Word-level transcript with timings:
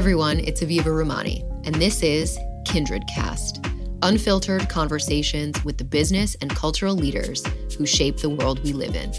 everyone, 0.00 0.40
it's 0.40 0.62
Aviva 0.62 0.86
Romani, 0.86 1.44
and 1.66 1.74
this 1.74 2.02
is 2.02 2.38
Kindred 2.64 3.06
Cast 3.06 3.62
unfiltered 4.02 4.66
conversations 4.66 5.62
with 5.62 5.76
the 5.76 5.84
business 5.84 6.34
and 6.40 6.56
cultural 6.56 6.94
leaders 6.94 7.44
who 7.76 7.84
shape 7.84 8.16
the 8.16 8.30
world 8.30 8.64
we 8.64 8.72
live 8.72 8.96
in. 8.96 9.12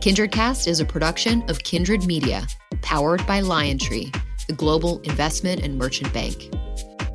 Kindred 0.00 0.32
Cast 0.32 0.66
is 0.66 0.80
a 0.80 0.84
production 0.84 1.48
of 1.48 1.62
Kindred 1.62 2.02
Media, 2.02 2.44
powered 2.82 3.24
by 3.28 3.42
LionTree, 3.42 4.12
the 4.48 4.54
global 4.54 5.00
investment 5.02 5.62
and 5.62 5.78
merchant 5.78 6.12
bank. 6.12 6.52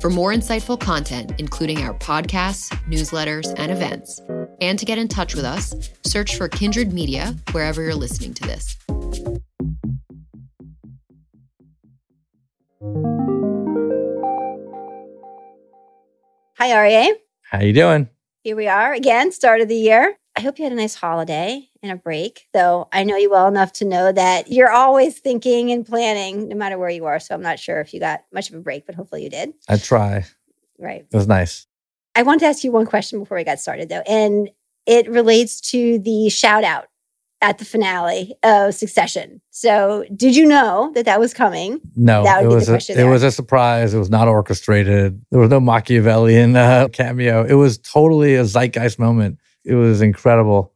For 0.00 0.08
more 0.08 0.32
insightful 0.32 0.80
content, 0.80 1.34
including 1.36 1.82
our 1.82 1.92
podcasts, 1.98 2.74
newsletters, 2.88 3.54
and 3.58 3.70
events, 3.70 4.18
and 4.62 4.78
to 4.78 4.86
get 4.86 4.96
in 4.96 5.08
touch 5.08 5.34
with 5.34 5.44
us, 5.44 5.74
search 6.06 6.36
for 6.38 6.48
Kindred 6.48 6.94
Media 6.94 7.36
wherever 7.52 7.82
you're 7.82 7.94
listening 7.94 8.32
to 8.32 8.44
this. 8.44 8.78
Hi, 12.80 12.86
Aryeh. 16.60 17.12
How 17.42 17.58
are 17.58 17.64
you 17.64 17.72
doing? 17.72 18.08
Here 18.44 18.54
we 18.54 18.68
are 18.68 18.92
again, 18.92 19.32
start 19.32 19.60
of 19.60 19.66
the 19.66 19.74
year. 19.74 20.16
I 20.36 20.42
hope 20.42 20.58
you 20.58 20.64
had 20.64 20.72
a 20.72 20.76
nice 20.76 20.94
holiday 20.94 21.68
and 21.82 21.90
a 21.90 21.96
break, 21.96 22.46
though 22.54 22.88
I 22.92 23.02
know 23.02 23.16
you 23.16 23.30
well 23.30 23.48
enough 23.48 23.72
to 23.74 23.84
know 23.84 24.12
that 24.12 24.52
you're 24.52 24.70
always 24.70 25.18
thinking 25.18 25.72
and 25.72 25.84
planning 25.84 26.46
no 26.50 26.54
matter 26.54 26.78
where 26.78 26.88
you 26.88 27.06
are. 27.06 27.18
So 27.18 27.34
I'm 27.34 27.42
not 27.42 27.58
sure 27.58 27.80
if 27.80 27.92
you 27.92 27.98
got 27.98 28.22
much 28.32 28.48
of 28.48 28.54
a 28.54 28.60
break, 28.60 28.86
but 28.86 28.94
hopefully 28.94 29.24
you 29.24 29.30
did. 29.30 29.54
I 29.68 29.78
try. 29.78 30.24
Right. 30.78 31.04
It 31.10 31.16
was 31.16 31.26
nice. 31.26 31.66
I 32.14 32.22
want 32.22 32.38
to 32.40 32.46
ask 32.46 32.62
you 32.62 32.70
one 32.70 32.86
question 32.86 33.18
before 33.18 33.38
we 33.38 33.44
got 33.44 33.58
started, 33.58 33.88
though, 33.88 34.04
and 34.06 34.50
it 34.86 35.10
relates 35.10 35.60
to 35.72 35.98
the 35.98 36.28
shout 36.28 36.62
out 36.62 36.86
at 37.40 37.58
the 37.58 37.64
finale 37.64 38.34
of 38.42 38.74
Succession. 38.74 39.40
So, 39.50 40.04
did 40.14 40.34
you 40.34 40.44
know 40.46 40.90
that 40.94 41.04
that 41.04 41.20
was 41.20 41.32
coming? 41.32 41.80
No, 41.96 42.24
That 42.24 42.42
would 42.42 42.46
it 42.52 42.58
be 42.60 42.64
the 42.64 42.72
was 42.72 42.88
a, 42.88 42.92
it 42.92 42.96
there. 42.96 43.08
was 43.10 43.22
a 43.22 43.30
surprise. 43.30 43.94
It 43.94 43.98
was 43.98 44.10
not 44.10 44.26
orchestrated. 44.28 45.20
There 45.30 45.40
was 45.40 45.50
no 45.50 45.60
Machiavellian 45.60 46.56
uh, 46.56 46.88
cameo. 46.92 47.44
It 47.44 47.54
was 47.54 47.78
totally 47.78 48.34
a 48.34 48.44
zeitgeist 48.44 48.98
moment. 48.98 49.38
It 49.64 49.74
was 49.74 50.00
incredible. 50.02 50.72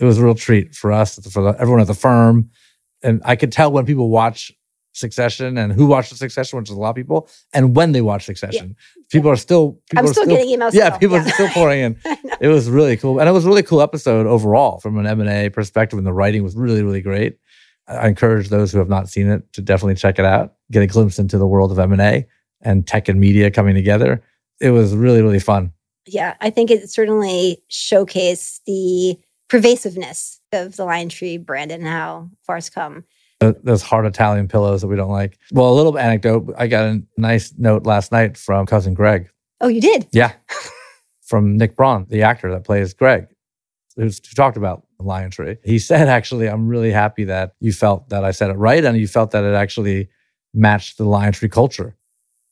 It 0.00 0.04
was 0.04 0.18
a 0.18 0.24
real 0.24 0.34
treat 0.34 0.74
for 0.74 0.90
us, 0.92 1.14
for 1.32 1.42
the, 1.42 1.60
everyone 1.60 1.80
at 1.80 1.86
the 1.86 1.94
firm, 1.94 2.50
and 3.02 3.20
I 3.24 3.36
could 3.36 3.52
tell 3.52 3.70
when 3.70 3.86
people 3.86 4.08
watch 4.08 4.50
Succession 4.94 5.58
and 5.58 5.72
who 5.72 5.86
watched 5.86 6.16
Succession, 6.16 6.58
which 6.58 6.70
is 6.70 6.76
a 6.76 6.78
lot 6.78 6.90
of 6.90 6.96
people, 6.96 7.28
and 7.52 7.76
when 7.76 7.92
they 7.92 8.00
watch 8.00 8.24
Succession. 8.24 8.76
People 9.10 9.30
are 9.30 9.36
still. 9.36 9.72
People 9.90 9.98
I'm 9.98 10.10
are 10.10 10.14
still, 10.14 10.26
getting 10.26 10.58
emails. 10.58 10.72
Yeah, 10.72 10.88
still. 10.88 10.98
people 10.98 11.16
are 11.16 11.28
still 11.28 11.48
pouring 11.48 11.80
in. 11.80 12.00
It 12.40 12.48
was 12.48 12.68
really 12.68 12.96
cool 12.96 13.20
and 13.20 13.28
it 13.28 13.32
was 13.32 13.44
a 13.44 13.48
really 13.48 13.62
cool 13.62 13.80
episode 13.80 14.26
overall 14.26 14.80
from 14.80 14.98
an 14.98 15.06
m&a 15.06 15.48
perspective 15.50 15.96
and 15.98 16.06
the 16.06 16.12
writing 16.12 16.42
was 16.42 16.56
really 16.56 16.82
really 16.82 17.00
great 17.00 17.38
i 17.86 18.08
encourage 18.08 18.48
those 18.48 18.72
who 18.72 18.78
have 18.78 18.88
not 18.88 19.08
seen 19.08 19.28
it 19.28 19.50
to 19.52 19.62
definitely 19.62 19.94
check 19.94 20.18
it 20.18 20.24
out 20.24 20.54
get 20.70 20.82
a 20.82 20.86
glimpse 20.86 21.18
into 21.18 21.38
the 21.38 21.46
world 21.46 21.70
of 21.70 21.78
m&a 21.78 22.26
and 22.62 22.86
tech 22.88 23.08
and 23.08 23.20
media 23.20 23.52
coming 23.52 23.74
together 23.74 24.20
it 24.60 24.70
was 24.70 24.94
really 24.94 25.22
really 25.22 25.38
fun 25.38 25.72
Yeah, 26.06 26.34
I 26.40 26.50
think 26.50 26.70
it 26.70 26.90
certainly 26.90 27.62
showcased 27.70 28.60
the 28.66 29.16
pervasiveness 29.48 30.40
of 30.52 30.76
the 30.76 30.84
LionTree 30.84 31.44
brand 31.44 31.70
and 31.72 31.86
how 31.86 32.28
far 32.42 32.58
it's 32.58 32.68
come. 32.68 33.04
Th- 33.40 33.56
those 33.62 33.82
hard 33.82 34.06
italian 34.06 34.48
pillows 34.48 34.80
that 34.82 34.86
we 34.88 34.96
don't 34.96 35.10
like 35.10 35.38
well 35.52 35.70
a 35.70 35.74
little 35.74 35.98
anecdote 35.98 36.54
i 36.56 36.66
got 36.66 36.84
a 36.84 37.02
nice 37.16 37.52
note 37.58 37.84
last 37.84 38.12
night 38.12 38.36
from 38.36 38.64
cousin 38.66 38.94
greg 38.94 39.28
Oh, 39.60 39.68
you 39.68 39.80
did? 39.80 40.06
yeah 40.12 40.32
from 41.26 41.56
nick 41.56 41.76
braun 41.76 42.06
the 42.08 42.22
actor 42.22 42.50
that 42.52 42.64
plays 42.64 42.94
greg 42.94 43.26
who's 43.96 44.18
who 44.18 44.34
talked 44.34 44.56
about 44.56 44.86
the 44.98 45.04
lion 45.04 45.30
tree 45.30 45.56
he 45.64 45.78
said 45.78 46.08
actually 46.08 46.48
i'm 46.48 46.68
really 46.68 46.90
happy 46.92 47.24
that 47.24 47.54
you 47.60 47.72
felt 47.72 48.08
that 48.10 48.24
i 48.24 48.30
said 48.30 48.50
it 48.50 48.54
right 48.54 48.84
and 48.84 48.96
you 48.98 49.08
felt 49.08 49.30
that 49.32 49.42
it 49.44 49.54
actually 49.54 50.08
matched 50.54 50.96
the 50.98 51.04
lion 51.04 51.32
tree 51.32 51.48
culture 51.48 51.96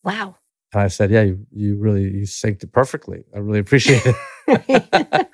Wow. 0.05 0.35
And 0.73 0.83
I 0.83 0.89
said, 0.89 1.11
"Yeah, 1.13 1.23
you, 1.23 1.47
you 1.53 1.77
really 1.77 2.03
you 2.03 2.23
synced 2.23 2.65
it 2.65 2.73
perfectly. 2.73 3.23
I 3.33 3.39
really 3.39 3.61
appreciate 3.61 4.03
it." 4.05 4.17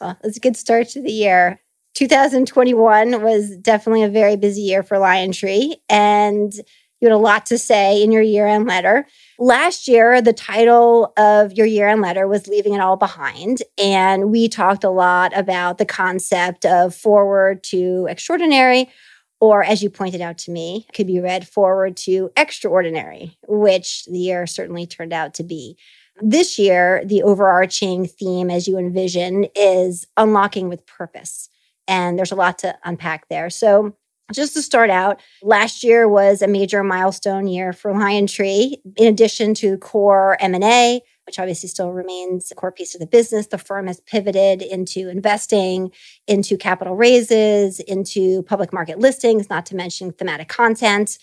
well, 0.00 0.18
it's 0.24 0.36
a 0.36 0.40
good 0.40 0.56
start 0.58 0.88
to 0.90 1.00
the 1.00 1.10
year. 1.12 1.60
2021 1.94 3.22
was 3.22 3.56
definitely 3.58 4.02
a 4.02 4.08
very 4.08 4.36
busy 4.36 4.62
year 4.62 4.82
for 4.82 4.96
LionTree, 4.96 5.74
and 5.88 6.52
you 7.02 7.08
had 7.08 7.14
a 7.14 7.18
lot 7.18 7.46
to 7.46 7.58
say 7.58 8.00
in 8.00 8.12
your 8.12 8.22
year 8.22 8.46
end 8.46 8.66
letter. 8.66 9.06
Last 9.38 9.88
year, 9.88 10.22
the 10.22 10.32
title 10.32 11.12
of 11.16 11.52
your 11.52 11.66
year 11.66 11.88
end 11.88 12.00
letter 12.00 12.28
was 12.28 12.46
Leaving 12.46 12.74
It 12.74 12.80
All 12.80 12.96
Behind. 12.96 13.58
And 13.76 14.30
we 14.30 14.48
talked 14.48 14.84
a 14.84 14.90
lot 14.90 15.36
about 15.36 15.78
the 15.78 15.84
concept 15.84 16.64
of 16.64 16.94
forward 16.94 17.64
to 17.64 18.06
extraordinary, 18.08 18.88
or 19.40 19.64
as 19.64 19.82
you 19.82 19.90
pointed 19.90 20.20
out 20.20 20.38
to 20.38 20.52
me, 20.52 20.86
could 20.94 21.08
be 21.08 21.18
read 21.18 21.48
forward 21.48 21.96
to 21.98 22.30
extraordinary, 22.36 23.36
which 23.48 24.04
the 24.04 24.18
year 24.18 24.46
certainly 24.46 24.86
turned 24.86 25.12
out 25.12 25.34
to 25.34 25.42
be. 25.42 25.76
This 26.20 26.56
year, 26.56 27.02
the 27.04 27.24
overarching 27.24 28.06
theme, 28.06 28.48
as 28.48 28.68
you 28.68 28.78
envision, 28.78 29.46
is 29.56 30.06
unlocking 30.16 30.68
with 30.68 30.86
purpose. 30.86 31.48
And 31.92 32.18
there's 32.18 32.32
a 32.32 32.36
lot 32.36 32.58
to 32.60 32.74
unpack 32.84 33.28
there. 33.28 33.50
So, 33.50 33.94
just 34.32 34.54
to 34.54 34.62
start 34.62 34.88
out, 34.88 35.20
last 35.42 35.84
year 35.84 36.08
was 36.08 36.40
a 36.40 36.48
major 36.48 36.82
milestone 36.82 37.46
year 37.46 37.74
for 37.74 37.92
LionTree. 37.92 38.76
In 38.96 39.12
addition 39.12 39.52
to 39.56 39.76
core 39.76 40.38
M&A, 40.40 41.02
which 41.26 41.38
obviously 41.38 41.68
still 41.68 41.92
remains 41.92 42.50
a 42.50 42.54
core 42.54 42.72
piece 42.72 42.94
of 42.94 43.00
the 43.00 43.06
business, 43.06 43.48
the 43.48 43.58
firm 43.58 43.88
has 43.88 44.00
pivoted 44.00 44.62
into 44.62 45.10
investing, 45.10 45.90
into 46.26 46.56
capital 46.56 46.96
raises, 46.96 47.78
into 47.80 48.42
public 48.44 48.72
market 48.72 48.98
listings, 48.98 49.50
not 49.50 49.66
to 49.66 49.76
mention 49.76 50.12
thematic 50.12 50.48
content. 50.48 51.18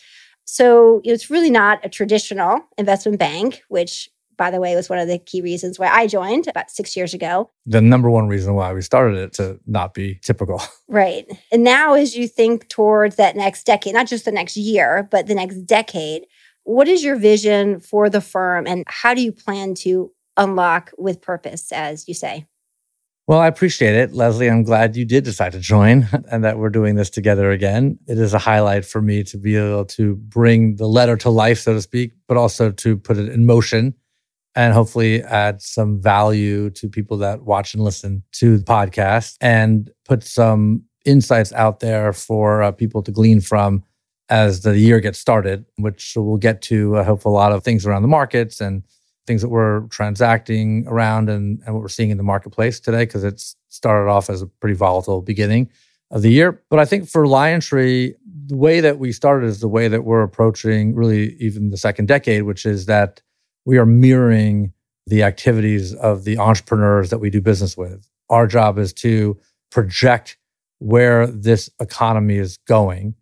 So 0.45 1.01
it's 1.03 1.31
really 1.31 1.49
not 1.49 1.83
a 1.83 1.89
traditional 1.89 2.61
investment 2.77 3.17
bank, 3.17 3.63
which 3.69 4.07
by 4.39 4.49
the 4.49 4.59
way, 4.59 4.73
was 4.73 4.89
one 4.89 4.97
of 4.97 5.07
the 5.09 5.19
key 5.19 5.41
reasons 5.41 5.77
why 5.77 5.89
I 5.89 6.07
joined 6.07 6.47
about 6.47 6.71
six 6.71 6.95
years 6.97 7.13
ago. 7.13 7.51
the 7.65 7.81
number 7.81 8.09
one 8.09 8.27
reason 8.27 8.55
why 8.55 8.73
we 8.73 8.81
started 8.81 9.17
it 9.17 9.33
to 9.33 9.59
not 9.67 9.93
be 9.93 10.19
typical. 10.23 10.63
Right. 10.91 11.27
And 11.51 11.63
now, 11.63 11.93
as 11.93 12.15
you 12.15 12.27
think 12.27 12.67
towards 12.67 13.17
that 13.17 13.35
next 13.35 13.65
decade, 13.65 13.93
not 13.93 14.07
just 14.07 14.25
the 14.25 14.31
next 14.31 14.57
year, 14.57 15.07
but 15.11 15.27
the 15.27 15.35
next 15.35 15.57
decade, 15.67 16.23
what 16.63 16.87
is 16.87 17.03
your 17.03 17.15
vision 17.15 17.79
for 17.79 18.09
the 18.09 18.21
firm 18.21 18.65
and 18.65 18.83
how 18.87 19.13
do 19.13 19.21
you 19.21 19.31
plan 19.31 19.75
to 19.75 20.11
unlock 20.35 20.89
with 20.97 21.21
purpose, 21.21 21.71
as 21.71 22.07
you 22.07 22.15
say? 22.15 22.47
Well, 23.27 23.39
I 23.39 23.45
appreciate 23.45 23.93
it, 23.93 24.13
Leslie. 24.13 24.49
I'm 24.49 24.63
glad 24.63 24.95
you 24.95 25.05
did 25.05 25.25
decide 25.25 25.51
to 25.51 25.59
join 25.59 26.07
and 26.31 26.43
that 26.43 26.57
we're 26.57 26.71
doing 26.71 26.95
this 26.95 27.11
together 27.11 27.51
again. 27.51 27.99
It 28.07 28.17
is 28.17 28.33
a 28.33 28.39
highlight 28.39 28.83
for 28.83 28.99
me 28.99 29.23
to 29.25 29.37
be 29.37 29.57
able 29.57 29.85
to 29.85 30.15
bring 30.15 30.77
the 30.77 30.87
letter 30.87 31.17
to 31.17 31.29
life, 31.29 31.59
so 31.59 31.73
to 31.73 31.81
speak, 31.81 32.13
but 32.27 32.35
also 32.37 32.71
to 32.71 32.97
put 32.97 33.17
it 33.17 33.29
in 33.29 33.45
motion 33.45 33.93
and 34.55 34.73
hopefully 34.73 35.23
add 35.23 35.61
some 35.61 36.01
value 36.01 36.69
to 36.71 36.89
people 36.89 37.17
that 37.17 37.43
watch 37.43 37.73
and 37.73 37.83
listen 37.83 38.23
to 38.33 38.57
the 38.57 38.63
podcast 38.63 39.35
and 39.41 39.91
put 40.05 40.23
some 40.23 40.83
insights 41.05 41.53
out 41.53 41.79
there 41.79 42.13
for 42.13 42.61
uh, 42.61 42.71
people 42.71 43.01
to 43.03 43.11
glean 43.11 43.41
from 43.41 43.83
as 44.29 44.61
the 44.61 44.77
year 44.77 44.99
gets 44.99 45.17
started, 45.17 45.65
which 45.77 46.13
we'll 46.15 46.37
get 46.37 46.61
to. 46.61 46.97
I 46.97 47.03
hope 47.03 47.25
a 47.25 47.29
lot 47.29 47.51
of 47.51 47.63
things 47.63 47.85
around 47.85 48.03
the 48.03 48.07
markets 48.07 48.61
and 48.61 48.83
things 49.25 49.41
that 49.41 49.49
we're 49.49 49.81
transacting 49.87 50.85
around 50.87 51.29
and, 51.29 51.61
and 51.65 51.73
what 51.73 51.81
we're 51.81 51.87
seeing 51.87 52.09
in 52.09 52.17
the 52.17 52.23
marketplace 52.23 52.79
today, 52.79 53.05
because 53.05 53.23
it's 53.23 53.55
started 53.67 54.09
off 54.09 54.29
as 54.29 54.41
a 54.41 54.47
pretty 54.47 54.75
volatile 54.75 55.21
beginning 55.21 55.69
of 56.11 56.21
the 56.21 56.31
year. 56.31 56.63
But 56.69 56.79
I 56.79 56.85
think 56.85 57.07
for 57.07 57.25
LionTree, 57.25 58.13
the 58.47 58.55
way 58.55 58.81
that 58.81 58.97
we 58.97 59.11
started 59.11 59.47
is 59.47 59.59
the 59.59 59.67
way 59.67 59.87
that 59.87 60.03
we're 60.03 60.23
approaching 60.23 60.95
really 60.95 61.35
even 61.35 61.69
the 61.69 61.77
second 61.77 62.07
decade, 62.07 62.43
which 62.43 62.65
is 62.65 62.87
that 62.87 63.21
we 63.69 63.77
are 63.77 63.85
mirroring 63.85 64.73
the 65.05 65.21
activities 65.21 65.93
of 65.93 66.23
the 66.23 66.39
entrepreneurs 66.39 67.11
that 67.11 67.19
we 67.19 67.29
do 67.29 67.39
business 67.39 67.77
with. 67.77 68.09
Our 68.31 68.47
job 68.47 68.79
is 68.79 68.93
to 68.93 69.37
project 69.69 70.39
where 70.79 71.27
this 71.27 71.69
economy 71.79 72.37
is 72.37 72.57
going 72.67 73.13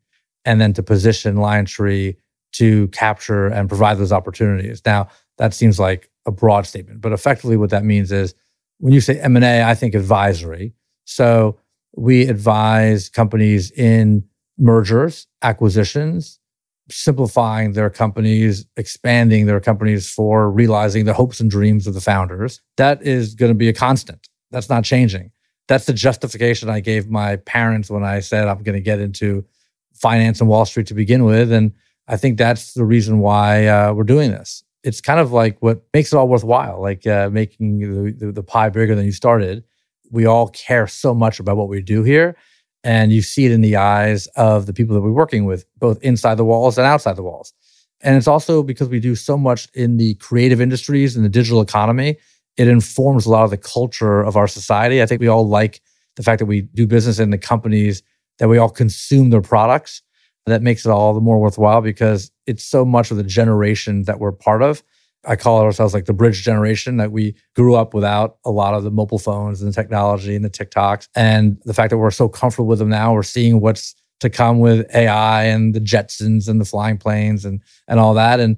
and 0.46 0.62
then 0.62 0.72
to 0.72 0.82
position 0.82 1.36
LionTree 1.36 2.16
to 2.54 2.88
capture 2.88 3.48
and 3.48 3.68
provide 3.68 3.98
those 3.98 4.14
opportunities. 4.14 4.82
Now, 4.86 5.10
that 5.38 5.54
seems 5.54 5.82
like 5.82 6.10
a 6.26 6.32
broad 6.32 6.66
statement, 6.66 7.02
but 7.02 7.12
effectively 7.12 7.58
what 7.58 7.72
that 7.72 7.84
means 7.84 8.14
is 8.14 8.34
when 8.78 8.94
you 8.94 9.02
say 9.02 9.20
M&A, 9.20 9.64
I 9.64 9.76
think 9.76 9.96
advisory. 9.96 10.74
So 11.04 11.60
we 11.98 12.26
advise 12.26 13.10
companies 13.10 13.70
in 13.72 14.24
mergers, 14.58 15.28
acquisitions, 15.42 16.40
simplifying 16.90 17.74
their 17.74 17.90
companies, 17.90 18.66
expanding 18.78 19.46
their 19.46 19.60
companies 19.60 20.10
for 20.10 20.50
realizing 20.50 21.06
the 21.06 21.14
hopes 21.14 21.40
and 21.40 21.52
dreams 21.52 21.88
of 21.88 21.94
the 21.94 22.02
founders. 22.02 22.62
That 22.78 23.02
is 23.02 23.36
going 23.36 23.52
to 23.52 23.56
be 23.56 23.70
a 23.70 23.74
constant. 23.74 24.28
That's 24.52 24.70
not 24.70 24.84
changing. 24.84 25.32
That's 25.68 25.86
the 25.86 25.94
justification 25.94 26.70
I 26.70 26.80
gave 26.80 27.10
my 27.10 27.36
parents 27.38 27.90
when 27.90 28.04
I 28.04 28.22
said 28.22 28.48
I'm 28.48 28.64
going 28.64 28.76
to 28.76 28.82
get 28.82 29.00
into 29.00 29.46
finance 29.94 30.40
and 30.40 30.50
Wall 30.50 30.66
Street 30.66 30.88
to 30.88 30.94
begin 30.94 31.26
with. 31.26 31.52
And 31.52 31.74
I 32.08 32.16
think 32.16 32.38
that's 32.38 32.74
the 32.74 32.86
reason 32.86 33.20
why 33.20 33.68
uh, 33.68 33.94
we're 33.94 34.04
doing 34.04 34.32
this. 34.32 34.64
It's 34.84 35.02
kind 35.02 35.20
of 35.20 35.34
like 35.34 35.58
what 35.60 35.82
makes 35.94 36.14
it 36.14 36.16
all 36.16 36.30
worthwhile, 36.30 36.82
like 36.82 37.06
uh, 37.06 37.30
making 37.30 37.80
the, 37.80 38.12
the, 38.12 38.32
the 38.32 38.44
pie 38.44 38.70
bigger 38.70 38.96
than 38.96 39.06
you 39.06 39.12
started. 39.12 39.66
We 40.10 40.26
all 40.26 40.48
care 40.50 40.88
so 40.88 41.14
much 41.14 41.42
about 41.42 41.58
what 41.58 41.68
we 41.68 41.82
do 41.82 42.04
here. 42.04 42.38
And 42.84 43.12
you 43.12 43.22
see 43.22 43.46
it 43.46 43.52
in 43.52 43.62
the 43.62 43.76
eyes 43.76 44.28
of 44.36 44.66
the 44.66 44.74
people 44.74 44.96
that 44.96 45.02
we're 45.02 45.12
working 45.12 45.46
with, 45.46 45.66
both 45.78 46.02
inside 46.02 46.36
the 46.36 46.46
walls 46.46 46.78
and 46.78 46.88
outside 46.88 47.16
the 47.16 47.24
walls. 47.24 47.54
And 48.02 48.16
it's 48.16 48.28
also 48.28 48.64
because 48.64 48.90
we 48.90 49.00
do 49.00 49.16
so 49.16 49.38
much 49.38 49.68
in 49.74 49.98
the 49.98 50.14
creative 50.16 50.62
industries 50.62 51.16
and 51.16 51.26
the 51.26 51.30
digital 51.30 51.62
economy, 51.62 52.18
it 52.56 52.68
informs 52.68 53.26
a 53.26 53.30
lot 53.30 53.44
of 53.44 53.50
the 53.50 53.58
culture 53.58 54.22
of 54.22 54.36
our 54.36 54.48
society. 54.48 55.02
I 55.02 55.06
think 55.06 55.22
we 55.22 55.28
all 55.28 55.48
like 55.48 55.82
the 56.16 56.24
fact 56.24 56.40
that 56.40 56.46
we 56.46 56.62
do 56.62 56.88
business 56.88 57.20
in 57.20 57.30
the 57.30 57.38
companies 57.38 58.04
that 58.40 58.50
we 58.50 58.58
all 58.58 58.70
consume 58.70 59.30
their 59.30 59.42
products. 59.42 60.02
That 60.46 60.62
makes 60.62 60.86
it 60.86 60.90
all 60.90 61.14
the 61.14 61.20
more 61.20 61.40
worthwhile 61.40 61.82
because 61.82 62.32
it's 62.46 62.64
so 62.64 62.86
much 62.86 63.12
of 63.12 63.18
the 63.18 63.24
generation 63.24 64.04
that 64.04 64.20
we're 64.20 64.32
part 64.32 64.62
of. 64.62 64.82
I 65.26 65.36
call 65.36 65.62
ourselves 65.62 65.94
like 65.94 66.06
the 66.06 66.14
bridge 66.14 66.44
generation 66.44 66.98
that 66.98 67.12
we 67.12 67.36
grew 67.56 67.76
up 67.76 67.94
without 67.94 68.38
a 68.46 68.52
lot 68.52 68.74
of 68.74 68.84
the 68.84 68.92
mobile 68.92 69.20
phones 69.20 69.62
and 69.62 69.72
the 69.72 69.76
technology 69.76 70.36
and 70.36 70.46
the 70.46 70.50
TikToks. 70.50 71.08
And 71.16 71.62
the 71.66 71.74
fact 71.74 71.90
that 71.90 71.98
we're 71.98 72.12
so 72.12 72.30
comfortable 72.30 72.68
with 72.68 72.80
them 72.80 72.90
now, 72.90 73.14
we're 73.14 73.24
seeing 73.24 73.60
what's 73.60 73.96
to 74.20 74.30
come 74.30 74.60
with 74.60 74.88
AI 74.96 75.44
and 75.44 75.74
the 75.74 75.80
Jetsons 75.80 76.48
and 76.48 76.60
the 76.60 76.66
flying 76.66 76.98
planes 76.98 77.46
and 77.46 77.62
and 77.88 78.00
all 78.00 78.14
that. 78.16 78.40
And 78.40 78.58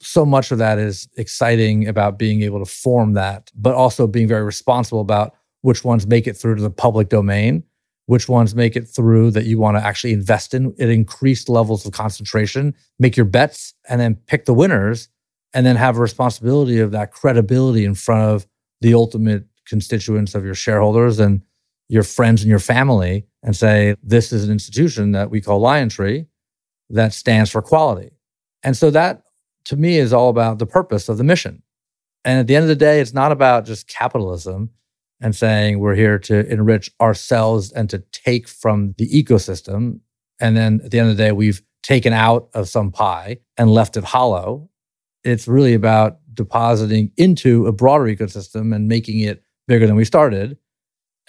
so 0.00 0.24
much 0.24 0.50
of 0.50 0.58
that 0.58 0.78
is 0.78 1.08
exciting 1.16 1.86
about 1.86 2.18
being 2.18 2.42
able 2.42 2.58
to 2.64 2.70
form 2.70 3.14
that, 3.14 3.50
but 3.54 3.74
also 3.74 4.06
being 4.06 4.28
very 4.28 4.44
responsible 4.44 5.00
about 5.00 5.34
which 5.62 5.84
ones 5.84 6.06
make 6.06 6.26
it 6.26 6.36
through 6.36 6.56
to 6.56 6.62
the 6.62 6.70
public 6.70 7.10
domain, 7.10 7.62
which 8.06 8.28
ones 8.28 8.54
make 8.54 8.76
it 8.76 8.88
through 8.88 9.30
that 9.32 9.44
you 9.44 9.58
want 9.58 9.76
to 9.76 9.84
actually 9.84 10.12
invest 10.12 10.54
in 10.54 10.74
at 10.80 10.88
increased 10.88 11.48
levels 11.48 11.84
of 11.84 11.92
concentration, 11.92 12.74
make 12.98 13.16
your 13.16 13.26
bets, 13.26 13.74
and 13.88 14.00
then 14.00 14.14
pick 14.26 14.46
the 14.46 14.54
winners, 14.54 15.08
and 15.52 15.66
then 15.66 15.76
have 15.76 15.96
a 15.96 16.00
responsibility 16.00 16.78
of 16.78 16.92
that 16.92 17.12
credibility 17.12 17.84
in 17.84 17.94
front 17.94 18.22
of 18.22 18.46
the 18.80 18.94
ultimate 18.94 19.44
constituents 19.66 20.34
of 20.34 20.44
your 20.44 20.54
shareholders 20.54 21.18
and 21.18 21.42
your 21.88 22.02
friends 22.02 22.42
and 22.42 22.48
your 22.48 22.60
family 22.60 23.26
and 23.42 23.56
say, 23.56 23.96
this 24.02 24.32
is 24.32 24.44
an 24.44 24.52
institution 24.52 25.12
that 25.12 25.30
we 25.30 25.40
call 25.40 25.60
LionTree 25.60 26.26
that 26.90 27.12
stands 27.12 27.50
for 27.50 27.62
quality. 27.62 28.10
And 28.62 28.76
so 28.76 28.90
that 28.90 29.22
to 29.64 29.76
me 29.76 29.98
is 29.98 30.12
all 30.12 30.28
about 30.28 30.58
the 30.58 30.66
purpose 30.66 31.08
of 31.08 31.18
the 31.18 31.24
mission. 31.24 31.62
And 32.24 32.38
at 32.38 32.46
the 32.46 32.56
end 32.56 32.64
of 32.64 32.68
the 32.68 32.76
day, 32.76 33.00
it's 33.00 33.14
not 33.14 33.32
about 33.32 33.64
just 33.64 33.88
capitalism 33.88 34.70
and 35.20 35.34
saying 35.34 35.78
we're 35.78 35.94
here 35.94 36.18
to 36.18 36.50
enrich 36.50 36.90
ourselves 37.00 37.72
and 37.72 37.90
to 37.90 37.98
take 38.12 38.48
from 38.48 38.94
the 38.98 39.08
ecosystem. 39.08 40.00
And 40.40 40.56
then 40.56 40.80
at 40.84 40.90
the 40.90 40.98
end 40.98 41.10
of 41.10 41.16
the 41.16 41.22
day, 41.22 41.32
we've 41.32 41.62
taken 41.82 42.12
out 42.12 42.48
of 42.54 42.68
some 42.68 42.90
pie 42.90 43.38
and 43.56 43.70
left 43.70 43.96
it 43.96 44.04
hollow. 44.04 44.69
It's 45.24 45.46
really 45.46 45.74
about 45.74 46.18
depositing 46.34 47.12
into 47.16 47.66
a 47.66 47.72
broader 47.72 48.04
ecosystem 48.04 48.74
and 48.74 48.88
making 48.88 49.20
it 49.20 49.42
bigger 49.68 49.86
than 49.86 49.96
we 49.96 50.04
started 50.04 50.56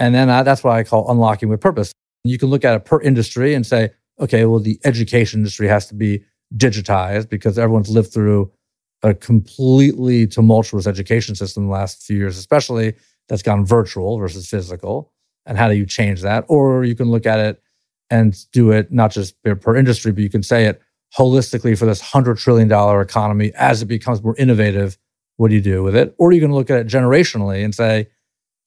and 0.02 0.16
then 0.16 0.32
I, 0.32 0.42
that's 0.42 0.64
what 0.64 0.74
I 0.74 0.84
call 0.84 1.10
unlocking 1.12 1.48
with 1.48 1.62
purpose. 1.62 1.94
You 2.24 2.40
can 2.40 2.50
look 2.50 2.66
at 2.66 2.76
it 2.76 2.86
per 2.86 3.00
industry 3.02 3.54
and 3.54 3.66
say, 3.66 3.92
okay, 4.20 4.46
well, 4.46 4.60
the 4.60 4.80
education 4.84 5.42
industry 5.42 5.68
has 5.68 5.86
to 5.88 5.96
be 5.96 6.24
digitized 6.58 7.30
because 7.30 7.60
everyone's 7.60 7.90
lived 7.90 8.12
through 8.12 8.52
a 9.04 9.14
completely 9.14 10.26
tumultuous 10.26 10.88
education 10.88 11.36
system 11.36 11.66
the 11.66 11.72
last 11.72 12.02
few 12.02 12.18
years, 12.18 12.38
especially 12.38 12.96
that's 13.30 13.44
gone 13.44 13.64
virtual 13.64 14.18
versus 14.18 14.48
physical. 14.48 15.14
And 15.46 15.56
how 15.56 15.68
do 15.68 15.76
you 15.76 15.86
change 15.86 16.22
that? 16.22 16.46
Or 16.48 16.84
you 16.84 16.96
can 16.96 17.12
look 17.12 17.28
at 17.28 17.40
it 17.40 17.62
and 18.10 18.36
do 18.52 18.72
it 18.72 18.92
not 18.92 19.12
just 19.12 19.36
per 19.44 19.76
industry, 19.76 20.12
but 20.12 20.24
you 20.24 20.30
can 20.32 20.44
say 20.44 20.66
it 20.66 20.82
holistically 21.18 21.78
for 21.78 21.86
this 21.86 22.02
$100 22.02 22.40
trillion 22.40 22.72
economy 23.02 23.52
as 23.56 23.82
it 23.82 23.86
becomes 23.86 24.24
more 24.24 24.36
innovative. 24.38 24.98
What 25.38 25.50
do 25.50 25.56
you 25.56 25.62
do 25.62 25.84
with 25.84 25.96
it? 25.96 26.16
Or 26.18 26.30
are 26.30 26.32
you 26.32 26.42
can 26.42 26.54
look 26.54 26.70
at 26.70 26.80
it 26.80 26.88
generationally 26.88 27.64
and 27.64 27.74
say, 27.74 28.08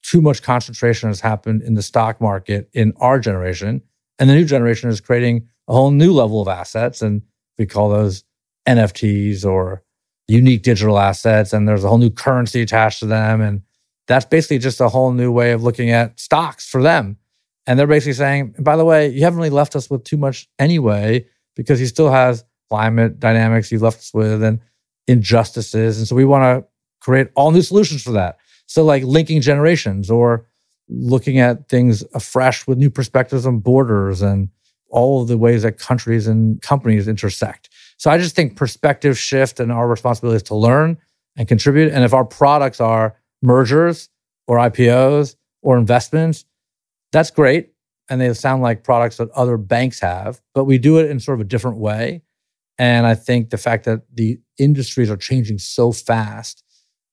too 0.03 0.21
much 0.21 0.43
concentration 0.43 1.09
has 1.09 1.21
happened 1.21 1.63
in 1.63 1.75
the 1.75 1.83
stock 1.83 2.21
market 2.21 2.69
in 2.75 2.93
our 2.99 3.19
generation. 3.19 3.81
And 4.19 4.29
the 4.29 4.35
new 4.35 4.45
generation 4.45 4.91
is 4.91 5.01
creating 5.01 5.49
a 5.67 5.73
whole 5.73 5.91
new 5.91 6.13
level 6.13 6.43
of 6.43 6.49
assets. 6.49 7.01
And 7.01 7.23
we 7.59 7.67
call 7.67 7.89
those 7.89 8.23
NFTs 8.69 9.45
or 9.45 9.83
unique 10.29 10.63
digital 10.63 10.99
assets. 10.99 11.53
And 11.53 11.67
there's 11.67 11.85
a 11.85 11.89
whole 11.89 11.99
new 11.99 12.11
currency 12.11 12.61
attached 12.61 13.01
to 13.01 13.07
them. 13.07 13.41
And 13.41 13.63
that's 14.07 14.27
basically 14.27 14.59
just 14.59 14.81
a 14.81 14.89
whole 14.91 15.13
new 15.13 15.33
way 15.33 15.53
of 15.53 15.63
looking 15.63 15.91
at 15.91 16.21
stocks 16.21 16.69
for 16.69 16.83
them. 16.83 17.17
And 17.67 17.79
they're 17.79 17.87
basically 17.87 18.13
saying, 18.13 18.57
by 18.59 18.77
the 18.77 18.85
way, 18.85 19.09
you 19.09 19.23
haven't 19.23 19.39
really 19.39 19.49
left 19.49 19.75
us 19.75 19.89
with 19.89 20.05
too 20.05 20.19
much 20.19 20.49
anyway, 20.59 21.25
because 21.57 21.79
he 21.79 21.87
still 21.87 22.11
has 22.11 22.45
climate 22.69 23.21
dynamics 23.21 23.71
you've 23.71 23.83
left 23.83 23.99
us 23.99 24.13
with 24.15 24.43
and 24.43 24.61
injustices. 25.07 25.99
And 25.99 26.09
so 26.09 26.17
we 26.17 26.25
want 26.25 26.43
to 26.43 26.69
create 27.01 27.29
all 27.35 27.51
new 27.51 27.63
solutions 27.63 28.03
for 28.03 28.13
that. 28.13 28.39
So, 28.67 28.85
like 28.85 29.05
linking 29.05 29.41
generations 29.41 30.11
or 30.11 30.47
looking 30.89 31.39
at 31.39 31.69
things 31.69 32.05
afresh 32.15 32.67
with 32.67 32.79
new 32.79 32.91
perspectives 32.91 33.47
on 33.47 33.59
borders 33.59 34.23
and 34.23 34.49
all 34.89 35.23
of 35.23 35.29
the 35.29 35.39
ways 35.39 35.63
that 35.63 35.79
countries 35.79 36.27
and 36.27 36.61
companies 36.63 37.07
intersect. 37.09 37.69
So, 37.99 38.11
I 38.11 38.19
just 38.19 38.35
think 38.35 38.57
perspective 38.57 39.19
shift 39.19 39.61
and 39.61 39.71
our 39.71 39.87
responsibility 39.87 40.37
is 40.37 40.43
to 40.45 40.55
learn 40.55 40.97
and 41.37 41.47
contribute. 41.47 41.93
And 41.93 42.05
if 42.05 42.15
our 42.15 42.25
products 42.25 42.81
are 42.81 43.17
mergers 43.43 44.09
or 44.47 44.57
IPOs 44.59 45.37
or 45.63 45.77
investments, 45.77 46.47
that's 47.13 47.31
great. 47.31 47.74
And 48.11 48.21
they 48.21 48.33
sound 48.35 48.63
like 48.63 48.85
products 48.85 49.17
that 49.17 49.31
other 49.31 49.57
banks 49.57 50.01
have, 50.01 50.41
but 50.55 50.65
we 50.65 50.79
do 50.79 50.99
it 50.99 51.11
in 51.11 51.21
sort 51.21 51.41
of 51.41 51.47
a 51.47 51.49
different 51.49 51.79
way. 51.79 52.23
And 52.77 53.07
I 53.07 53.15
think 53.15 53.51
the 53.51 53.59
fact 53.59 53.85
that 53.85 54.03
the 54.13 54.39
industries 54.59 55.11
are 55.11 55.17
changing 55.17 55.59
so 55.59 55.93
fast 55.93 56.65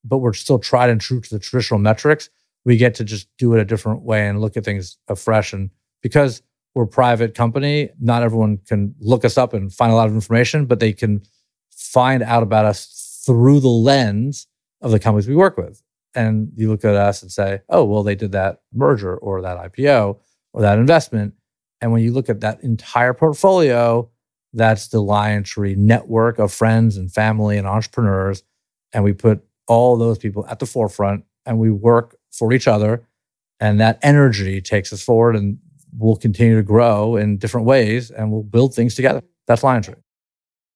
but 0.04 0.20
we're 0.20 0.34
still 0.34 0.60
tried 0.60 0.90
and 0.90 1.02
true 1.02 1.22
to 1.22 1.30
the 1.30 1.40
traditional 1.40 1.80
metrics, 1.80 2.30
we 2.66 2.78
get 2.78 2.96
to 2.96 3.04
just 3.04 3.28
do 3.38 3.54
it 3.54 3.60
a 3.60 3.66
different 3.66 4.04
way 4.04 4.28
and 4.28 4.42
look 4.42 4.58
at 4.58 4.64
things 4.64 4.98
afresh. 5.08 5.54
And 5.54 5.70
because 6.02 6.42
we're 6.76 6.84
a 6.84 6.88
private 6.88 7.34
company, 7.34 7.90
not 8.00 8.24
everyone 8.24 8.58
can 8.68 8.96
look 9.00 9.26
us 9.26 9.38
up 9.38 9.54
and 9.54 9.72
find 9.72 9.92
a 9.92 9.96
lot 9.96 10.08
of 10.08 10.14
information, 10.14 10.66
but 10.66 10.80
they 10.80 10.94
can 10.94 11.22
find 11.72 12.24
out 12.24 12.44
about 12.44 12.66
us 12.66 13.24
through 13.26 13.60
the 13.60 13.68
lens 13.68 14.48
of 14.82 14.92
the 14.92 15.00
companies 15.00 15.28
we 15.28 15.36
work 15.36 15.58
with. 15.58 15.82
And 16.14 16.52
you 16.56 16.70
look 16.70 16.84
at 16.84 16.96
us 16.96 17.22
and 17.22 17.32
say, 17.32 17.62
oh, 17.70 17.86
well, 17.86 18.04
they 18.04 18.16
did 18.16 18.34
that 18.34 18.62
merger 18.74 19.16
or 19.18 19.42
that 19.42 19.58
IPO 19.58 20.20
or 20.54 20.62
that 20.62 20.80
investment. 20.80 21.34
And 21.80 21.92
when 21.92 22.04
you 22.04 22.12
look 22.12 22.30
at 22.30 22.42
that 22.42 22.64
entire 22.64 23.14
portfolio, 23.14 24.10
that's 24.54 24.90
the 24.90 25.00
LionTree 25.00 25.78
network 25.78 26.40
of 26.40 26.52
friends 26.52 26.98
and 26.98 27.12
family 27.12 27.58
and 27.58 27.68
entrepreneurs. 27.68 28.44
And 28.94 29.04
we 29.04 29.14
put 29.14 29.44
all 29.68 29.98
those 29.98 30.18
people 30.18 30.46
at 30.48 30.60
the 30.60 30.66
forefront 30.66 31.24
and 31.46 31.58
we 31.58 31.72
work 31.72 32.18
for 32.32 32.54
each 32.54 32.68
other. 32.68 33.08
And 33.60 33.80
that 33.80 34.00
energy 34.02 34.62
takes 34.62 34.92
us 34.92 35.02
forward 35.02 35.36
and 35.36 35.60
we'll 35.98 36.16
continue 36.16 36.56
to 36.56 36.64
grow 36.64 37.16
in 37.16 37.38
different 37.38 37.68
ways 37.68 38.12
and 38.12 38.32
we'll 38.32 38.44
build 38.44 38.74
things 38.74 38.96
together. 38.96 39.24
That's 39.48 39.62
LionTree. 39.62 39.96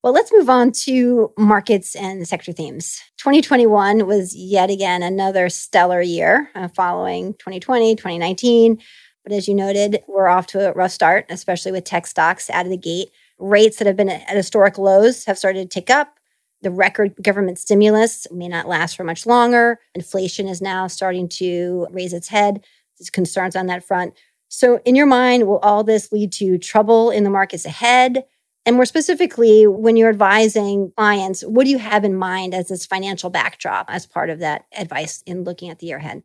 Well, 0.06 0.14
let's 0.14 0.32
move 0.32 0.52
on 0.52 0.72
to 0.84 1.34
markets 1.36 1.96
and 1.96 2.28
sector 2.28 2.52
themes. 2.52 3.02
2021 3.18 4.06
was 4.06 4.36
yet 4.36 4.70
again 4.70 5.02
another 5.02 5.50
stellar 5.50 6.00
year 6.00 6.52
uh, 6.54 6.68
following 6.68 7.34
2020, 7.34 7.96
2019. 7.96 8.78
But 9.26 9.34
as 9.34 9.48
you 9.48 9.56
noted, 9.56 10.04
we're 10.08 10.28
off 10.28 10.46
to 10.48 10.70
a 10.70 10.74
rough 10.74 10.92
start, 10.92 11.26
especially 11.30 11.72
with 11.72 11.84
tech 11.84 12.06
stocks 12.06 12.50
out 12.52 12.66
of 12.66 12.72
the 12.72 12.78
gate. 12.78 13.10
Rates 13.40 13.78
that 13.78 13.88
have 13.88 13.98
been 13.98 14.08
at 14.08 14.30
historic 14.30 14.78
lows 14.78 15.26
have 15.26 15.38
started 15.38 15.70
to 15.70 15.80
tick 15.80 15.90
up. 15.90 16.20
The 16.62 16.70
record 16.70 17.16
government 17.22 17.58
stimulus 17.58 18.28
may 18.32 18.48
not 18.48 18.68
last 18.68 18.96
for 18.96 19.04
much 19.04 19.26
longer. 19.26 19.80
Inflation 19.96 20.48
is 20.48 20.62
now 20.62 20.86
starting 20.86 21.28
to 21.30 21.88
raise 21.90 22.14
its 22.14 22.28
head. 22.28 22.64
There's 23.00 23.10
concerns 23.10 23.56
on 23.56 23.66
that 23.66 23.84
front. 23.84 24.14
So, 24.48 24.80
in 24.86 24.96
your 24.96 25.08
mind, 25.08 25.48
will 25.48 25.58
all 25.60 25.84
this 25.84 26.12
lead 26.12 26.32
to 26.34 26.60
trouble 26.60 27.10
in 27.10 27.24
the 27.24 27.30
markets 27.32 27.66
ahead? 27.66 28.24
And 28.66 28.76
more 28.76 28.86
specifically, 28.86 29.68
when 29.68 29.98
you're 29.98 30.10
advising 30.10 30.92
clients, 30.96 31.42
what 31.42 31.66
do 31.66 31.72
you 31.72 31.78
have 31.80 32.04
in 32.04 32.16
mind 32.16 32.54
as 32.54 32.68
this 32.68 32.86
financial 32.86 33.32
backdrop 33.32 33.88
as 33.90 34.06
part 34.06 34.30
of 34.30 34.40
that 34.40 34.66
advice 34.78 35.24
in 35.26 35.44
looking 35.44 35.70
at 35.70 35.80
the 35.80 35.88
year 35.88 35.98
ahead? 35.98 36.24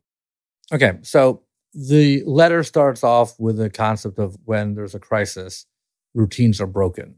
Okay. 0.73 0.93
So 1.03 1.43
the 1.73 2.23
letter 2.25 2.63
starts 2.63 3.05
off 3.05 3.39
with 3.39 3.57
the 3.57 3.71
concept 3.71 4.19
of 4.19 4.37
when 4.45 4.75
there's 4.75 4.95
a 4.95 4.99
crisis, 4.99 5.67
routines 6.15 6.61
are 6.61 6.67
broken. 6.67 7.17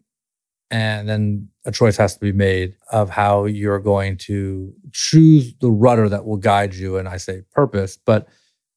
And 0.70 1.08
then 1.08 1.48
a 1.66 1.72
choice 1.72 1.98
has 1.98 2.14
to 2.14 2.20
be 2.20 2.32
made 2.32 2.76
of 2.90 3.10
how 3.10 3.44
you're 3.44 3.78
going 3.78 4.16
to 4.18 4.72
choose 4.92 5.54
the 5.60 5.70
rudder 5.70 6.08
that 6.08 6.24
will 6.24 6.38
guide 6.38 6.74
you. 6.74 6.96
And 6.96 7.06
I 7.08 7.18
say 7.18 7.42
purpose, 7.52 7.98
but 7.98 8.26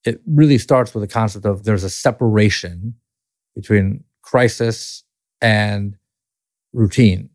it 0.04 0.22
really 0.28 0.58
starts 0.58 0.94
with 0.94 1.02
the 1.02 1.14
concept 1.14 1.46
of 1.46 1.64
there's 1.64 1.86
a 1.86 1.90
separation 1.90 2.96
between 3.56 4.04
crisis 4.22 5.04
and 5.42 5.96
routine. 6.74 7.30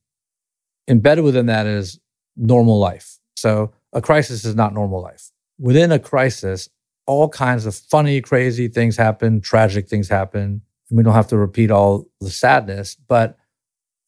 Embedded 0.89 1.25
within 1.25 1.47
that 1.47 1.67
is 1.67 1.99
normal 2.37 2.79
life. 2.79 3.19
So 3.37 3.73
a 3.93 4.03
crisis 4.03 4.45
is 4.45 4.55
not 4.55 4.75
normal 4.75 5.01
life. 5.01 5.31
Within 5.59 5.91
a 5.91 5.99
crisis, 5.99 6.69
all 7.07 7.29
kinds 7.29 7.67
of 7.67 7.75
funny, 7.75 8.21
crazy 8.21 8.69
things 8.69 8.97
happen, 8.97 9.41
tragic 9.41 9.89
things 9.89 10.09
happen. 10.09 10.63
And 10.91 10.97
we 10.97 11.03
don't 11.03 11.15
have 11.15 11.29
to 11.29 11.39
repeat 11.39 11.71
all 11.71 12.09
the 12.21 12.31
sadness, 12.31 12.97
but 12.97 13.37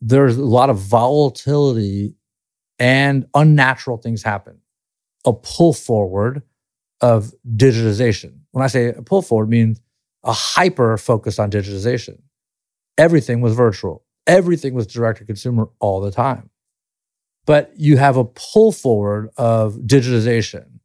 there's 0.00 0.36
a 0.36 0.44
lot 0.44 0.70
of 0.70 0.78
volatility 0.78 2.14
and 2.78 3.26
unnatural 3.34 3.96
things 3.98 4.22
happen. 4.22 4.58
A 5.24 5.32
pull 5.32 5.72
forward 5.72 6.42
of 7.00 7.32
digitization. 7.56 8.38
When 8.52 8.64
I 8.64 8.68
say 8.68 8.88
a 8.88 9.02
pull 9.02 9.22
forward, 9.22 9.48
means 9.48 9.80
a 10.24 10.32
hyper 10.32 10.96
focus 10.98 11.38
on 11.38 11.50
digitization. 11.50 12.20
Everything 12.98 13.40
was 13.40 13.54
virtual. 13.54 14.04
Everything 14.26 14.74
was 14.74 14.86
direct 14.86 15.18
to 15.18 15.24
consumer 15.24 15.68
all 15.80 16.00
the 16.00 16.10
time. 16.12 16.50
but 17.46 17.72
you 17.76 17.96
have 17.96 18.16
a 18.16 18.24
pull 18.24 18.72
forward 18.72 19.30
of 19.36 19.74
digitization, 19.74 20.78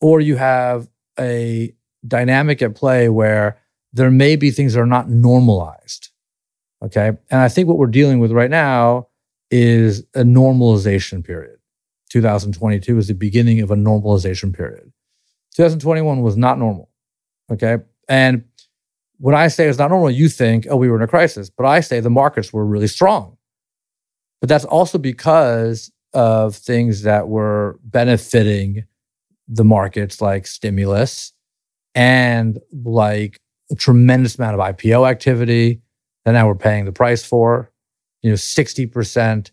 or 0.00 0.20
you 0.20 0.36
have 0.36 0.88
a 1.18 1.74
dynamic 2.06 2.62
at 2.62 2.74
play 2.74 3.08
where 3.08 3.58
there 3.92 4.10
may 4.10 4.36
be 4.36 4.50
things 4.50 4.74
that 4.74 4.80
are 4.80 4.86
not 4.86 5.08
normalized. 5.08 6.10
Okay. 6.82 7.08
And 7.30 7.40
I 7.40 7.48
think 7.48 7.68
what 7.68 7.78
we're 7.78 7.86
dealing 7.86 8.18
with 8.18 8.32
right 8.32 8.50
now 8.50 9.08
is 9.50 10.00
a 10.14 10.22
normalization 10.22 11.24
period. 11.24 11.58
2022 12.10 12.98
is 12.98 13.08
the 13.08 13.14
beginning 13.14 13.60
of 13.60 13.70
a 13.70 13.76
normalization 13.76 14.54
period. 14.54 14.92
2021 15.54 16.20
was 16.20 16.36
not 16.36 16.58
normal. 16.58 16.90
Okay. 17.50 17.78
And 18.08 18.44
when 19.18 19.34
I 19.34 19.48
say 19.48 19.66
it's 19.66 19.78
not 19.78 19.90
normal, 19.90 20.10
you 20.10 20.28
think, 20.28 20.66
oh, 20.68 20.76
we 20.76 20.88
were 20.88 20.96
in 20.96 21.02
a 21.02 21.08
crisis. 21.08 21.48
But 21.48 21.66
I 21.66 21.80
say 21.80 22.00
the 22.00 22.10
markets 22.10 22.52
were 22.52 22.66
really 22.66 22.86
strong. 22.86 23.38
But 24.40 24.48
that's 24.48 24.66
also 24.66 24.98
because 24.98 25.90
of 26.12 26.54
things 26.54 27.02
that 27.02 27.28
were 27.28 27.78
benefiting 27.82 28.84
the 29.48 29.64
markets 29.64 30.20
like 30.20 30.46
stimulus 30.46 31.32
and 31.94 32.58
like 32.84 33.40
a 33.70 33.74
tremendous 33.74 34.38
amount 34.38 34.58
of 34.58 34.60
IPO 34.60 35.08
activity 35.08 35.80
that 36.24 36.32
now 36.32 36.46
we're 36.46 36.54
paying 36.54 36.84
the 36.84 36.92
price 36.92 37.24
for. 37.24 37.70
You 38.22 38.30
know, 38.30 38.36
60% 38.36 39.50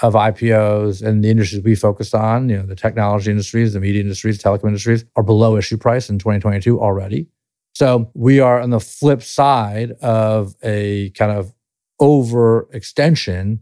of 0.00 0.14
IPOs 0.14 1.02
and 1.02 1.22
the 1.22 1.30
industries 1.30 1.62
we 1.62 1.74
focused 1.74 2.14
on, 2.14 2.48
you 2.48 2.56
know, 2.56 2.66
the 2.66 2.74
technology 2.74 3.30
industries, 3.30 3.74
the 3.74 3.80
media 3.80 4.00
industries, 4.00 4.42
telecom 4.42 4.66
industries 4.66 5.04
are 5.16 5.22
below 5.22 5.56
issue 5.56 5.76
price 5.76 6.08
in 6.08 6.18
2022 6.18 6.80
already. 6.80 7.28
So 7.74 8.10
we 8.14 8.40
are 8.40 8.60
on 8.60 8.70
the 8.70 8.80
flip 8.80 9.22
side 9.22 9.92
of 10.00 10.54
a 10.62 11.10
kind 11.10 11.32
of 11.32 11.52
overextension 12.00 13.60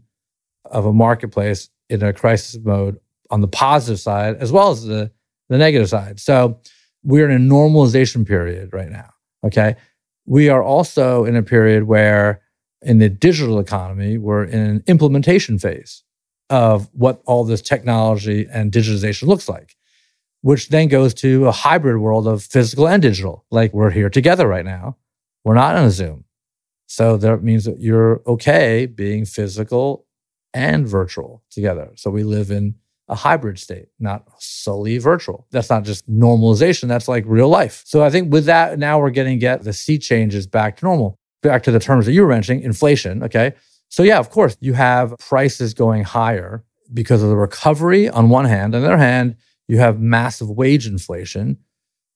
of 0.65 0.85
a 0.85 0.93
marketplace 0.93 1.69
in 1.89 2.01
a 2.03 2.13
crisis 2.13 2.59
mode 2.63 2.99
on 3.29 3.41
the 3.41 3.47
positive 3.47 3.99
side 3.99 4.37
as 4.37 4.51
well 4.51 4.71
as 4.71 4.85
the, 4.85 5.11
the 5.53 5.59
negative 5.59 5.87
side. 5.87 6.19
So 6.19 6.59
we're 7.03 7.29
in 7.29 7.35
a 7.35 7.53
normalization 7.53 8.27
period 8.27 8.73
right 8.73 8.89
now. 8.89 9.09
Okay. 9.45 9.75
We 10.25 10.49
are 10.49 10.63
also 10.63 11.25
in 11.25 11.35
a 11.35 11.43
period 11.43 11.83
where 11.83 12.41
in 12.81 12.99
the 12.99 13.09
digital 13.09 13.59
economy, 13.59 14.17
we're 14.17 14.43
in 14.43 14.59
an 14.59 14.83
implementation 14.87 15.59
phase 15.59 16.03
of 16.49 16.89
what 16.93 17.21
all 17.25 17.43
this 17.43 17.61
technology 17.61 18.47
and 18.51 18.71
digitization 18.71 19.27
looks 19.27 19.47
like, 19.47 19.75
which 20.41 20.69
then 20.69 20.87
goes 20.87 21.13
to 21.15 21.47
a 21.47 21.51
hybrid 21.51 21.97
world 21.97 22.27
of 22.27 22.43
physical 22.43 22.87
and 22.87 23.01
digital. 23.01 23.45
Like 23.51 23.73
we're 23.73 23.91
here 23.91 24.09
together 24.09 24.47
right 24.47 24.65
now. 24.65 24.97
We're 25.43 25.55
not 25.55 25.75
on 25.75 25.85
a 25.85 25.91
Zoom. 25.91 26.25
So 26.87 27.17
that 27.17 27.43
means 27.43 27.65
that 27.65 27.79
you're 27.79 28.21
okay 28.27 28.85
being 28.85 29.25
physical 29.25 30.05
and 30.53 30.87
virtual 30.87 31.43
together. 31.49 31.91
So 31.95 32.11
we 32.11 32.23
live 32.23 32.51
in 32.51 32.75
a 33.13 33.15
hybrid 33.15 33.59
state, 33.59 33.89
not 33.99 34.27
solely 34.39 34.97
virtual. 34.97 35.45
That's 35.51 35.69
not 35.69 35.83
just 35.83 36.09
normalization, 36.09 36.87
that's 36.87 37.07
like 37.07 37.23
real 37.27 37.47
life. 37.47 37.83
So 37.85 38.03
I 38.03 38.09
think 38.09 38.33
with 38.33 38.45
that, 38.45 38.79
now 38.79 38.99
we're 38.99 39.11
getting 39.11 39.37
get 39.37 39.63
the 39.63 39.71
sea 39.71 39.99
changes 39.99 40.47
back 40.47 40.77
to 40.77 40.85
normal. 40.85 41.19
Back 41.43 41.61
to 41.63 41.71
the 41.71 41.79
terms 41.79 42.07
that 42.07 42.13
you 42.13 42.23
were 42.23 42.29
mentioning, 42.29 42.63
inflation. 42.63 43.21
Okay. 43.21 43.53
So 43.89 44.01
yeah, 44.01 44.17
of 44.17 44.31
course, 44.31 44.57
you 44.61 44.73
have 44.73 45.13
prices 45.19 45.75
going 45.75 46.03
higher 46.03 46.63
because 46.91 47.21
of 47.21 47.29
the 47.29 47.35
recovery 47.35 48.09
on 48.09 48.29
one 48.29 48.45
hand. 48.45 48.73
On 48.73 48.81
the 48.81 48.87
other 48.87 48.97
hand, 48.97 49.35
you 49.67 49.77
have 49.77 49.99
massive 49.99 50.49
wage 50.49 50.87
inflation, 50.87 51.59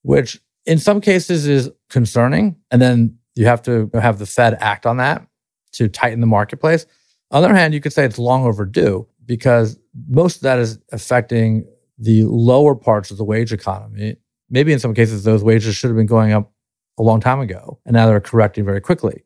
which 0.02 0.42
in 0.66 0.80
some 0.80 1.00
cases 1.00 1.46
is 1.46 1.70
concerning. 1.92 2.56
And 2.72 2.82
then 2.82 3.20
you 3.36 3.46
have 3.46 3.62
to 3.64 3.92
have 3.94 4.18
the 4.18 4.26
Fed 4.26 4.58
act 4.60 4.88
on 4.88 4.98
that 4.98 5.28
to 5.74 5.88
tighten 5.88 6.22
the 6.22 6.28
marketplace. 6.28 6.88
On 7.30 7.44
the 7.44 7.50
other 7.50 7.56
hand, 7.56 7.76
you 7.76 7.82
could 7.82 7.94
say 7.94 8.04
it's 8.04 8.18
long 8.18 8.46
overdue 8.46 9.08
because 9.28 9.78
most 10.08 10.38
of 10.38 10.42
that 10.44 10.60
is 10.60 10.80
affecting 10.92 11.66
the 11.98 12.24
lower 12.26 12.76
parts 12.76 13.12
of 13.12 13.18
the 13.18 13.24
wage 13.24 13.52
economy. 13.52 14.18
Maybe 14.50 14.72
in 14.72 14.80
some 14.80 14.94
cases, 14.94 15.24
those 15.24 15.44
wages 15.44 15.76
should 15.76 15.88
have 15.88 15.98
been 15.98 16.06
going 16.06 16.32
up 16.32 16.52
a 17.00 17.04
long 17.04 17.20
time 17.20 17.40
ago, 17.40 17.80
and 17.86 17.94
now 17.94 18.08
they're 18.08 18.20
correcting 18.20 18.66
very 18.66 18.82
quickly. 18.82 19.24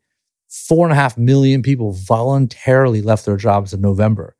Four 0.50 0.86
and 0.86 0.92
a 0.92 0.96
half 0.96 1.18
million 1.18 1.62
people 1.62 1.94
voluntarily 1.94 3.02
left 3.02 3.26
their 3.26 3.38
jobs 3.38 3.74
in 3.74 3.82
November. 3.82 4.36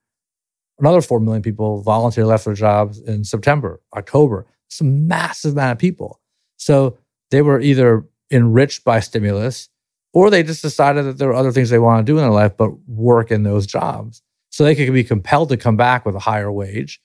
Another 0.80 1.02
four 1.02 1.20
million 1.20 1.42
people 1.42 1.82
voluntarily 1.82 2.32
left 2.32 2.46
their 2.46 2.54
jobs 2.54 3.00
in 3.00 3.24
September, 3.24 3.82
October. 3.96 4.48
It's 4.68 4.82
a 4.82 4.86
massive 4.86 5.54
amount 5.54 5.74
of 5.74 5.78
people. 5.78 6.20
So 6.58 6.98
they 7.30 7.42
were 7.42 7.62
either 7.62 8.06
enriched 8.32 8.84
by 8.84 9.00
stimulus 9.00 9.70
or 10.14 10.30
they 10.30 10.44
just 10.44 10.62
decided 10.62 11.06
that 11.06 11.18
there 11.18 11.30
are 11.30 11.36
other 11.36 11.52
things 11.52 11.70
they 11.70 11.80
want 11.80 12.06
to 12.06 12.12
do 12.12 12.18
in 12.18 12.24
their 12.24 12.32
life, 12.32 12.58
but 12.58 12.72
work 12.88 13.32
in 13.32 13.44
those 13.44 13.66
jobs. 13.66 14.22
So 14.52 14.64
they 14.64 14.76
could 14.76 14.94
be 14.94 15.04
compelled 15.04 15.50
to 15.50 15.58
come 15.58 15.76
back 15.76 16.06
with 16.06 16.16
a 16.16 16.20
higher 16.20 16.52
wage, 16.52 17.02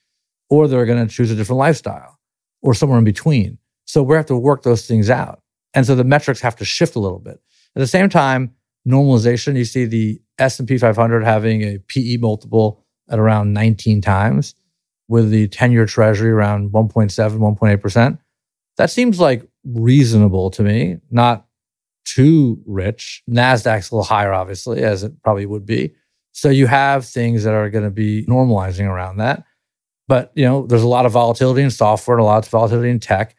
or 0.51 0.69
they're 0.69 0.87
going 0.87 1.07
to 1.07 1.13
choose 1.13 1.31
a 1.31 1.35
different 1.35 1.59
lifestyle, 1.59 2.19
or 2.61 2.75
somewhere 2.75 2.99
in 2.99 3.05
between. 3.05 3.59
So 3.87 4.03
we 4.03 4.17
have 4.17 4.27
to 4.27 4.37
work 4.37 4.63
those 4.63 4.87
things 4.87 5.09
out. 5.09 5.41
And 5.73 5.87
so 5.87 5.95
the 5.95 6.05
metrics 6.05 6.41
have 6.41 6.57
to 6.57 6.65
shift 6.65 6.97
a 6.97 7.01
little 7.01 7.19
bit. 7.19 7.41
At 7.75 7.81
the 7.81 7.87
same 7.87 8.09
time, 8.09 8.53
normalization, 8.87 9.57
you 9.57 9.65
see 9.65 9.85
the 9.85 10.21
S&P 10.39 10.79
500 10.79 11.25
having 11.25 11.63
a 11.63 11.79
PE 11.79 12.17
multiple 12.19 12.85
at 13.09 13.19
around 13.19 13.53
19 13.53 14.01
times 14.01 14.55
with 15.09 15.31
the 15.31 15.49
10-year 15.49 15.87
treasury 15.87 16.31
around 16.31 16.73
1.7, 16.73 17.11
1.8%. 17.39 18.19
That 18.77 18.91
seems 18.91 19.21
like 19.21 19.49
reasonable 19.65 20.51
to 20.51 20.63
me, 20.63 20.97
not 21.11 21.47
too 22.05 22.61
rich. 22.67 23.23
NASDAQ's 23.31 23.91
a 23.91 23.95
little 23.95 24.05
higher, 24.05 24.33
obviously, 24.33 24.83
as 24.83 25.05
it 25.05 25.23
probably 25.23 25.47
would 25.47 25.65
be. 25.65 25.95
So 26.37 26.51
you 26.51 26.67
have 26.67 27.07
things 27.07 27.45
that 27.45 27.55
are 27.55 27.71
going 27.71 27.85
to 27.85 27.91
be 27.91 28.27
normalizing 28.27 28.85
around 28.85 29.17
that. 29.17 29.45
But, 30.07 30.33
you 30.35 30.45
know, 30.45 30.67
there's 30.67 30.83
a 30.83 30.87
lot 30.87 31.07
of 31.07 31.13
volatility 31.13 31.63
in 31.63 31.71
software 31.71 32.19
and 32.19 32.23
a 32.23 32.27
lot 32.27 32.45
of 32.45 32.51
volatility 32.51 32.91
in 32.91 33.01
tech. 33.01 33.35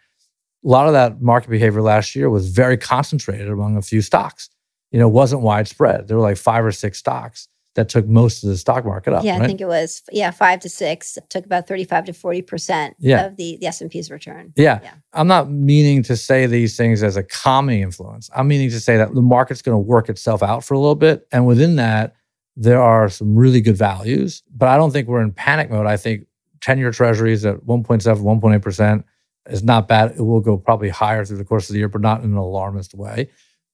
A 0.65 0.67
lot 0.67 0.87
of 0.87 0.93
that 0.93 1.21
market 1.21 1.51
behavior 1.51 1.83
last 1.83 2.15
year 2.15 2.27
was 2.31 2.49
very 2.49 2.75
concentrated 2.75 3.49
among 3.49 3.77
a 3.77 3.83
few 3.83 4.01
stocks. 4.01 4.49
You 4.91 4.97
know, 4.97 5.07
wasn't 5.07 5.43
widespread. 5.43 6.07
There 6.07 6.17
were 6.17 6.23
like 6.23 6.37
five 6.37 6.65
or 6.65 6.71
six 6.71 6.97
stocks 6.97 7.47
that 7.75 7.87
took 7.87 8.07
most 8.07 8.43
of 8.43 8.49
the 8.49 8.57
stock 8.57 8.83
market 8.83 9.13
up. 9.13 9.23
Yeah, 9.23 9.33
right? 9.33 9.43
I 9.43 9.45
think 9.45 9.61
it 9.61 9.67
was 9.67 10.01
yeah 10.11 10.31
five 10.31 10.59
to 10.61 10.69
six. 10.69 11.19
Took 11.29 11.45
about 11.45 11.67
thirty 11.67 11.83
five 11.83 12.05
to 12.05 12.13
forty 12.13 12.41
percent 12.41 12.95
yeah. 12.97 13.27
of 13.27 13.37
the, 13.37 13.57
the 13.61 13.67
S 13.67 13.79
and 13.79 13.91
P's 13.91 14.09
return. 14.09 14.53
Yeah. 14.55 14.79
yeah, 14.81 14.95
I'm 15.13 15.27
not 15.27 15.51
meaning 15.51 16.01
to 16.03 16.17
say 16.17 16.47
these 16.47 16.75
things 16.75 17.03
as 17.03 17.15
a 17.15 17.21
calming 17.21 17.81
influence. 17.81 18.31
I'm 18.35 18.47
meaning 18.47 18.71
to 18.71 18.79
say 18.79 18.97
that 18.97 19.13
the 19.13 19.21
market's 19.21 19.61
going 19.61 19.75
to 19.75 19.79
work 19.79 20.09
itself 20.09 20.41
out 20.41 20.63
for 20.63 20.73
a 20.73 20.79
little 20.79 20.95
bit, 20.95 21.27
and 21.31 21.45
within 21.45 21.75
that, 21.75 22.15
there 22.59 22.81
are 22.81 23.07
some 23.07 23.35
really 23.35 23.61
good 23.61 23.77
values. 23.77 24.43
But 24.53 24.69
I 24.69 24.77
don't 24.77 24.91
think 24.91 25.07
we're 25.07 25.21
in 25.21 25.31
panic 25.31 25.69
mode. 25.69 25.85
I 25.85 25.97
think 25.97 26.27
ten 26.59 26.77
year 26.77 26.91
Treasuries 26.91 27.45
at 27.45 27.61
1.7, 27.61 28.01
1.8 28.01 28.61
percent 28.61 29.05
is 29.49 29.63
not 29.63 29.87
bad. 29.87 30.11
It 30.17 30.21
will 30.21 30.41
go 30.41 30.57
probably 30.57 30.89
higher 30.89 31.23
through 31.23 31.37
the 31.37 31.45
course 31.45 31.69
of 31.69 31.73
the 31.73 31.79
year, 31.79 31.87
but 31.87 32.01
not 32.01 32.23
in 32.23 32.31
an 32.31 32.37
alarmist 32.37 32.93
way 32.93 33.29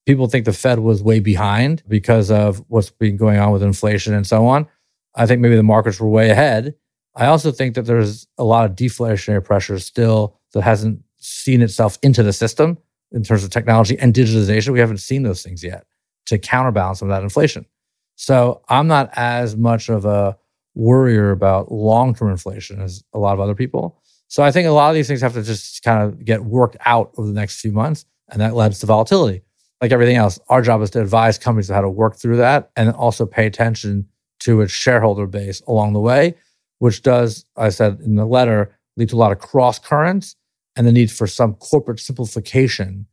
people 0.06 0.28
think 0.28 0.44
the 0.44 0.52
Fed 0.52 0.80
was 0.80 1.02
way 1.02 1.20
behind 1.20 1.82
because 1.88 2.30
of 2.30 2.62
what's 2.68 2.90
been 2.90 3.16
going 3.16 3.38
on 3.38 3.52
with 3.52 3.62
inflation 3.62 4.14
and 4.14 4.26
so 4.26 4.46
on. 4.46 4.66
I 5.14 5.26
think 5.26 5.40
maybe 5.40 5.56
the 5.56 5.62
markets 5.62 6.00
were 6.00 6.08
way 6.08 6.30
ahead. 6.30 6.74
I 7.14 7.26
also 7.26 7.52
think 7.52 7.74
that 7.76 7.82
there's 7.82 8.26
a 8.38 8.44
lot 8.44 8.68
of 8.68 8.76
deflationary 8.76 9.44
pressure 9.44 9.78
still 9.78 10.36
that 10.52 10.62
hasn't 10.62 11.00
seen 11.18 11.62
itself 11.62 11.98
into 12.02 12.22
the 12.22 12.32
system 12.32 12.78
in 13.12 13.22
terms 13.22 13.44
of 13.44 13.50
technology 13.50 13.98
and 13.98 14.12
digitization. 14.12 14.72
We 14.72 14.80
haven't 14.80 14.98
seen 14.98 15.22
those 15.22 15.42
things 15.42 15.62
yet 15.62 15.86
to 16.26 16.38
counterbalance 16.38 16.98
some 16.98 17.10
of 17.10 17.16
that 17.16 17.22
inflation. 17.22 17.66
So 18.16 18.62
I'm 18.68 18.86
not 18.86 19.10
as 19.14 19.56
much 19.56 19.88
of 19.88 20.04
a 20.04 20.36
worrier 20.74 21.30
about 21.30 21.70
long 21.70 22.14
term 22.14 22.30
inflation 22.30 22.80
as 22.80 23.04
a 23.12 23.18
lot 23.18 23.34
of 23.34 23.40
other 23.40 23.54
people. 23.54 24.00
So 24.28 24.42
I 24.42 24.50
think 24.50 24.66
a 24.66 24.72
lot 24.72 24.88
of 24.88 24.94
these 24.94 25.06
things 25.06 25.20
have 25.20 25.34
to 25.34 25.42
just 25.42 25.82
kind 25.82 26.02
of 26.02 26.24
get 26.24 26.44
worked 26.44 26.76
out 26.86 27.12
over 27.16 27.28
the 27.28 27.34
next 27.34 27.60
few 27.60 27.72
months. 27.72 28.04
And 28.30 28.40
that 28.40 28.56
leads 28.56 28.80
to 28.80 28.86
volatility 28.86 29.42
like 29.84 29.92
everything 29.92 30.16
else, 30.16 30.38
our 30.48 30.62
job 30.62 30.80
is 30.80 30.88
to 30.88 31.00
advise 31.02 31.36
companies 31.36 31.68
how 31.68 31.82
to 31.82 31.90
work 31.90 32.16
through 32.16 32.38
that 32.38 32.70
and 32.74 32.90
also 32.92 33.26
pay 33.26 33.44
attention 33.44 34.08
to 34.40 34.62
its 34.62 34.72
shareholder 34.72 35.26
base 35.26 35.60
along 35.68 35.92
the 35.92 36.00
way, 36.00 36.34
which 36.78 37.02
does, 37.02 37.44
I 37.56 37.68
said 37.68 38.00
in 38.00 38.14
the 38.14 38.24
letter, 38.24 38.74
lead 38.96 39.10
to 39.10 39.16
a 39.16 39.18
lot 39.18 39.32
of 39.32 39.40
cross 39.40 39.78
currents 39.78 40.36
and 40.74 40.86
the 40.86 40.92
need 40.92 41.10
for 41.10 41.26
some 41.26 41.52
corporate 41.56 42.00
simplification 42.00 43.06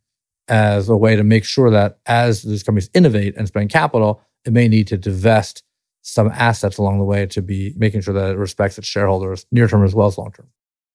as 0.48 0.88
a 0.88 0.96
way 0.96 1.18
to 1.18 1.26
make 1.26 1.44
sure 1.44 1.70
that 1.72 2.00
as 2.06 2.44
these 2.44 2.64
companies 2.64 2.90
innovate 2.94 3.36
and 3.36 3.50
spend 3.50 3.70
capital, 3.70 4.22
it 4.46 4.54
may 4.54 4.68
need 4.68 4.88
to 4.88 4.98
divest 4.98 5.64
some 6.02 6.30
assets 6.30 6.78
along 6.78 6.98
the 6.98 7.06
way 7.06 7.26
to 7.28 7.42
be 7.42 7.74
making 7.78 8.02
sure 8.02 8.14
that 8.14 8.32
it 8.32 8.38
respects 8.38 8.78
its 8.78 8.88
shareholders 8.88 9.46
near 9.52 9.68
term 9.68 9.84
as 9.84 9.94
well 9.94 10.08
as 10.08 10.18
long 10.18 10.32
term. 10.32 10.48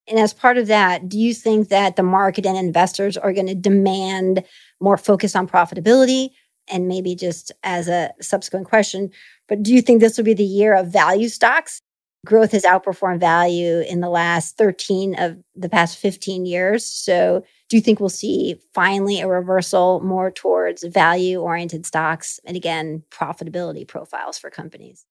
And 0.08 0.18
as 0.18 0.32
part 0.32 0.56
of 0.56 0.68
that, 0.68 1.08
do 1.08 1.18
you 1.18 1.34
think 1.34 1.68
that 1.68 1.96
the 1.96 2.02
market 2.02 2.46
and 2.46 2.56
investors 2.56 3.16
are 3.16 3.32
going 3.32 3.48
to 3.48 3.54
demand 3.54 4.44
more 4.80 4.96
focus 4.96 5.34
on 5.34 5.48
profitability? 5.48 6.30
And 6.68 6.88
maybe 6.88 7.14
just 7.14 7.52
as 7.62 7.88
a 7.88 8.12
subsequent 8.20 8.66
question, 8.66 9.10
but 9.48 9.62
do 9.62 9.72
you 9.72 9.80
think 9.80 10.00
this 10.00 10.16
will 10.16 10.24
be 10.24 10.34
the 10.34 10.44
year 10.44 10.74
of 10.74 10.92
value 10.92 11.28
stocks? 11.28 11.80
Growth 12.26 12.52
has 12.52 12.64
outperformed 12.64 13.20
value 13.20 13.80
in 13.80 14.00
the 14.00 14.10
last 14.10 14.58
13 14.58 15.18
of 15.18 15.38
the 15.54 15.68
past 15.68 15.96
15 15.96 16.44
years. 16.44 16.84
So, 16.84 17.44
do 17.68 17.76
you 17.76 17.80
think 17.80 18.00
we'll 18.00 18.08
see 18.08 18.60
finally 18.74 19.20
a 19.20 19.26
reversal 19.26 20.00
more 20.00 20.30
towards 20.30 20.84
value 20.84 21.40
oriented 21.40 21.86
stocks 21.86 22.38
and 22.44 22.56
again, 22.56 23.02
profitability 23.10 23.86
profiles 23.86 24.38
for 24.38 24.50
companies? 24.50 25.06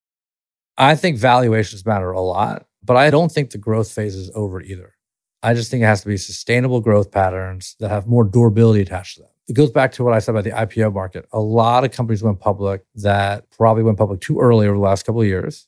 I 0.78 0.96
think 0.96 1.18
valuations 1.18 1.86
matter 1.86 2.12
a 2.12 2.22
lot 2.22 2.68
But 2.84 2.98
I 2.98 3.10
don't 3.10 3.32
think 3.32 3.50
the 3.50 3.58
growth 3.58 3.92
phase 3.92 4.16
is 4.16 4.30
over 4.36 4.62
either. 4.62 4.94
I 5.42 5.54
just 5.54 5.72
think 5.72 5.84
it 5.84 5.86
has 5.86 6.02
to 6.02 6.08
be 6.08 6.18
sustainable 6.18 6.82
growth 6.82 7.12
patterns 7.12 7.76
that 7.80 7.90
have 7.90 8.08
more 8.08 8.24
durability 8.24 8.82
attached 8.82 9.16
to 9.16 9.22
them. 9.22 9.30
It 9.48 9.54
goes 9.54 9.72
back 9.72 9.92
to 9.94 10.04
what 10.04 10.14
I 10.14 10.20
said 10.20 10.32
about 10.32 10.44
the 10.44 10.52
IPO 10.52 10.94
market. 10.94 11.28
A 11.32 11.40
lot 11.40 11.84
of 11.84 11.92
companies 11.92 12.24
went 12.24 12.40
public 12.40 12.84
that 12.96 13.50
probably 13.52 13.84
went 13.84 13.98
public 13.98 14.22
too 14.22 14.40
early 14.40 14.68
over 14.68 14.76
the 14.76 14.82
last 14.82 15.04
couple 15.06 15.22
of 15.22 15.28
years. 15.28 15.68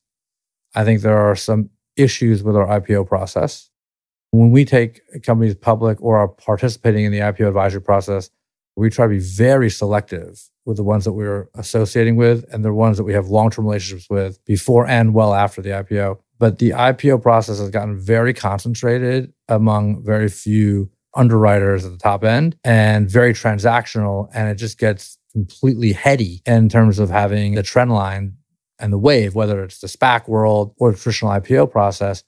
I 0.76 0.84
think 0.84 1.02
there 1.02 1.18
are 1.18 1.36
some 1.36 1.70
issues 1.96 2.44
with 2.44 2.56
our 2.56 2.68
IPO 2.80 3.08
process. 3.08 3.70
When 4.32 4.52
we 4.52 4.66
take 4.66 5.02
companies 5.24 5.56
public 5.56 6.02
or 6.02 6.18
are 6.18 6.28
participating 6.28 7.06
in 7.06 7.12
the 7.12 7.20
IPO 7.20 7.48
advisory 7.48 7.82
process, 7.82 8.30
we 8.76 8.90
try 8.90 9.06
to 9.06 9.10
be 9.10 9.20
very 9.20 9.70
selective 9.70 10.50
with 10.66 10.78
the 10.78 10.84
ones 10.84 11.06
that 11.06 11.14
we're 11.14 11.50
associating 11.56 12.16
with 12.16 12.46
and 12.54 12.64
the 12.64 12.74
ones 12.74 12.98
that 12.98 13.04
we 13.04 13.14
have 13.14 13.28
long 13.28 13.50
term 13.50 13.66
relationships 13.66 14.10
with 14.10 14.44
before 14.46 14.88
and 14.88 15.14
well 15.14 15.34
after 15.34 15.62
the 15.62 15.70
IPO. 15.70 16.20
But 16.38 16.60
the 16.60 16.72
IPO 16.72 17.22
process 17.22 17.58
has 17.60 17.70
gotten 17.70 17.98
very 17.98 18.34
concentrated 18.34 19.34
among 19.48 20.04
very 20.04 20.30
few 20.30 20.92
underwriters 21.16 21.84
at 21.84 21.92
the 21.92 21.98
top 21.98 22.24
end 22.24 22.56
and 22.64 23.10
very 23.10 23.34
transactional. 23.34 24.30
And 24.34 24.50
it 24.50 24.56
just 24.56 24.78
gets 24.78 25.18
completely 25.32 25.94
heady 25.94 26.42
in 26.46 26.70
terms 26.70 27.00
of 27.00 27.10
having 27.10 27.56
the 27.56 27.64
trend 27.64 27.92
line 27.92 28.38
and 28.80 28.94
the 28.94 28.98
wave, 28.98 29.36
whether 29.36 29.64
it's 29.64 29.80
the 29.80 29.88
SPAC 29.88 30.28
world 30.28 30.74
or 30.78 30.92
the 30.92 30.98
traditional 30.98 31.32
IPO 31.32 31.72
process. 31.72 32.24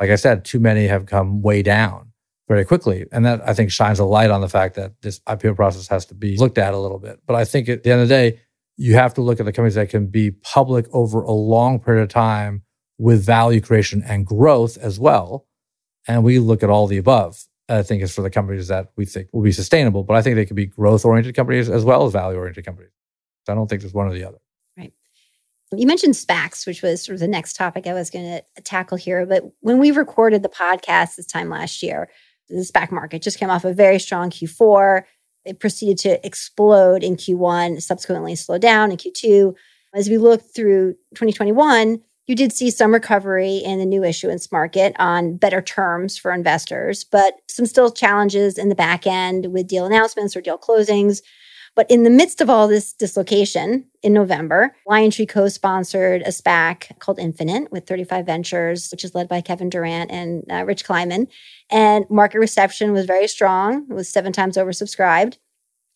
Like 0.00 0.10
I 0.10 0.16
said, 0.16 0.44
too 0.44 0.60
many 0.60 0.86
have 0.86 1.06
come 1.06 1.42
way 1.42 1.62
down 1.62 2.12
very 2.48 2.64
quickly. 2.64 3.06
And 3.12 3.24
that 3.26 3.46
I 3.46 3.54
think 3.54 3.70
shines 3.70 3.98
a 3.98 4.04
light 4.04 4.30
on 4.30 4.40
the 4.40 4.48
fact 4.48 4.74
that 4.76 5.00
this 5.02 5.20
IPO 5.20 5.56
process 5.56 5.88
has 5.88 6.06
to 6.06 6.14
be 6.14 6.36
looked 6.36 6.58
at 6.58 6.74
a 6.74 6.78
little 6.78 6.98
bit. 6.98 7.20
But 7.26 7.36
I 7.36 7.44
think 7.44 7.68
at 7.68 7.82
the 7.82 7.92
end 7.92 8.02
of 8.02 8.08
the 8.08 8.14
day, 8.14 8.40
you 8.76 8.94
have 8.94 9.14
to 9.14 9.20
look 9.20 9.40
at 9.40 9.46
the 9.46 9.52
companies 9.52 9.74
that 9.74 9.90
can 9.90 10.06
be 10.06 10.30
public 10.30 10.86
over 10.92 11.22
a 11.22 11.32
long 11.32 11.78
period 11.78 12.02
of 12.02 12.08
time 12.08 12.62
with 12.98 13.24
value 13.24 13.60
creation 13.60 14.02
and 14.06 14.26
growth 14.26 14.78
as 14.78 14.98
well. 14.98 15.46
And 16.08 16.24
we 16.24 16.38
look 16.38 16.62
at 16.62 16.70
all 16.70 16.86
the 16.86 16.98
above. 16.98 17.44
I 17.68 17.82
think 17.82 18.02
is 18.02 18.12
for 18.12 18.22
the 18.22 18.30
companies 18.30 18.66
that 18.66 18.90
we 18.96 19.04
think 19.04 19.28
will 19.32 19.42
be 19.42 19.52
sustainable. 19.52 20.02
But 20.02 20.16
I 20.16 20.22
think 20.22 20.34
they 20.34 20.44
could 20.44 20.56
be 20.56 20.66
growth 20.66 21.04
oriented 21.04 21.36
companies 21.36 21.70
as 21.70 21.84
well 21.84 22.04
as 22.04 22.12
value 22.12 22.36
oriented 22.36 22.64
companies. 22.64 22.90
I 23.48 23.54
don't 23.54 23.68
think 23.68 23.82
there's 23.82 23.94
one 23.94 24.08
or 24.08 24.12
the 24.12 24.24
other. 24.24 24.38
You 25.76 25.86
mentioned 25.86 26.14
SPACs, 26.14 26.66
which 26.66 26.82
was 26.82 27.04
sort 27.04 27.14
of 27.14 27.20
the 27.20 27.28
next 27.28 27.54
topic 27.54 27.86
I 27.86 27.94
was 27.94 28.10
going 28.10 28.24
to 28.24 28.62
tackle 28.62 28.96
here. 28.96 29.24
But 29.24 29.44
when 29.60 29.78
we 29.78 29.92
recorded 29.92 30.42
the 30.42 30.48
podcast 30.48 31.14
this 31.14 31.26
time 31.26 31.48
last 31.48 31.80
year, 31.82 32.10
the 32.48 32.56
SPAC 32.56 32.90
market 32.90 33.22
just 33.22 33.38
came 33.38 33.50
off 33.50 33.64
a 33.64 33.72
very 33.72 34.00
strong 34.00 34.30
Q4. 34.30 35.04
It 35.44 35.60
proceeded 35.60 35.98
to 35.98 36.26
explode 36.26 37.04
in 37.04 37.16
Q1, 37.16 37.80
subsequently 37.82 38.34
slowed 38.34 38.62
down 38.62 38.90
in 38.90 38.96
Q2. 38.96 39.54
As 39.94 40.08
we 40.08 40.18
look 40.18 40.42
through 40.42 40.94
2021, 41.14 42.00
you 42.26 42.34
did 42.34 42.52
see 42.52 42.70
some 42.70 42.92
recovery 42.92 43.56
in 43.56 43.78
the 43.78 43.86
new 43.86 44.04
issuance 44.04 44.50
market 44.52 44.94
on 44.98 45.36
better 45.36 45.62
terms 45.62 46.18
for 46.18 46.32
investors, 46.32 47.04
but 47.04 47.34
some 47.48 47.66
still 47.66 47.90
challenges 47.90 48.58
in 48.58 48.68
the 48.68 48.74
back 48.74 49.06
end 49.06 49.52
with 49.52 49.68
deal 49.68 49.86
announcements 49.86 50.36
or 50.36 50.40
deal 50.40 50.58
closings. 50.58 51.22
But 51.80 51.90
in 51.90 52.02
the 52.02 52.10
midst 52.10 52.42
of 52.42 52.50
all 52.50 52.68
this 52.68 52.92
dislocation 52.92 53.86
in 54.02 54.12
November, 54.12 54.76
LionTree 54.86 55.26
co 55.26 55.48
sponsored 55.48 56.20
a 56.20 56.28
SPAC 56.28 56.98
called 56.98 57.18
Infinite 57.18 57.72
with 57.72 57.86
35 57.86 58.26
Ventures, 58.26 58.90
which 58.90 59.02
is 59.02 59.14
led 59.14 59.30
by 59.30 59.40
Kevin 59.40 59.70
Durant 59.70 60.10
and 60.10 60.44
uh, 60.52 60.62
Rich 60.66 60.84
Kleiman. 60.84 61.26
And 61.70 62.04
market 62.10 62.38
reception 62.38 62.92
was 62.92 63.06
very 63.06 63.26
strong, 63.26 63.86
it 63.88 63.94
was 63.94 64.10
seven 64.10 64.30
times 64.30 64.58
oversubscribed. 64.58 65.38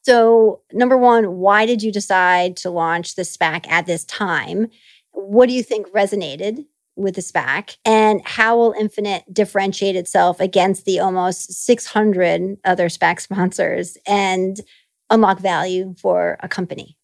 So, 0.04 0.62
number 0.72 0.96
one, 0.96 1.32
why 1.32 1.66
did 1.66 1.82
you 1.82 1.92
decide 1.92 2.56
to 2.58 2.70
launch 2.70 3.14
the 3.14 3.20
SPAC 3.20 3.68
at 3.68 3.84
this 3.84 4.06
time? 4.06 4.68
What 5.12 5.50
do 5.50 5.54
you 5.54 5.62
think 5.62 5.86
resonated 5.88 6.64
with 6.96 7.16
the 7.16 7.20
SPAC? 7.20 7.76
And 7.84 8.22
how 8.24 8.56
will 8.56 8.74
Infinite 8.80 9.24
differentiate 9.34 9.96
itself 9.96 10.40
against 10.40 10.86
the 10.86 11.00
almost 11.00 11.52
600 11.52 12.56
other 12.64 12.88
SPAC 12.88 13.20
sponsors? 13.20 13.98
And 14.06 14.62
unlock 15.10 15.40
value 15.40 15.94
for 16.00 16.36
a 16.40 16.48
company? 16.48 16.96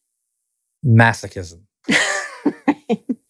Masochism. 0.84 1.62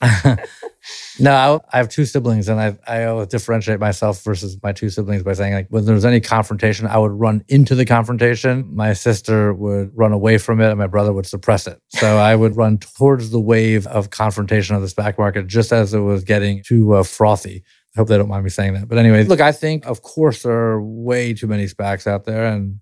no, 1.20 1.32
I, 1.32 1.60
I, 1.74 1.76
have 1.76 1.90
two 1.90 2.06
siblings, 2.06 2.48
and 2.48 2.58
I 2.58 2.78
I 2.86 3.04
always 3.04 3.28
differentiate 3.28 3.78
myself 3.78 4.22
versus 4.22 4.56
my 4.62 4.72
two 4.72 4.88
siblings 4.88 5.22
by 5.22 5.34
saying 5.34 5.52
like 5.52 5.66
when 5.68 5.84
there's 5.84 6.06
any 6.06 6.20
confrontation, 6.20 6.86
I 6.86 6.96
would 6.96 7.12
run 7.12 7.44
into 7.48 7.74
the 7.74 7.84
confrontation. 7.84 8.74
My 8.74 8.94
sister 8.94 9.52
would 9.52 9.90
run 9.94 10.12
away 10.12 10.38
from 10.38 10.60
it, 10.60 10.70
and 10.70 10.78
my 10.78 10.86
brother 10.86 11.12
would 11.12 11.26
suppress 11.26 11.66
it. 11.66 11.80
So 11.90 12.16
I 12.18 12.34
would 12.34 12.56
run 12.56 12.78
towards 12.78 13.30
the 13.30 13.40
wave 13.40 13.86
of 13.88 14.08
confrontation 14.08 14.74
of 14.74 14.80
the 14.80 14.88
SPAC 14.88 15.18
market 15.18 15.46
just 15.46 15.70
as 15.70 15.92
it 15.92 16.00
was 16.00 16.24
getting 16.24 16.62
too 16.62 16.94
uh, 16.94 17.02
frothy. 17.02 17.62
I 17.94 18.00
hope 18.00 18.08
they 18.08 18.16
don't 18.16 18.28
mind 18.28 18.44
me 18.44 18.50
saying 18.50 18.74
that. 18.74 18.88
But 18.88 18.96
anyway, 18.98 19.24
look, 19.24 19.40
I 19.40 19.52
think 19.52 19.84
of 19.84 20.00
course 20.00 20.44
there 20.44 20.52
are 20.52 20.82
way 20.82 21.34
too 21.34 21.46
many 21.46 21.66
SPACs 21.66 22.06
out 22.06 22.24
there, 22.24 22.46
and 22.46 22.80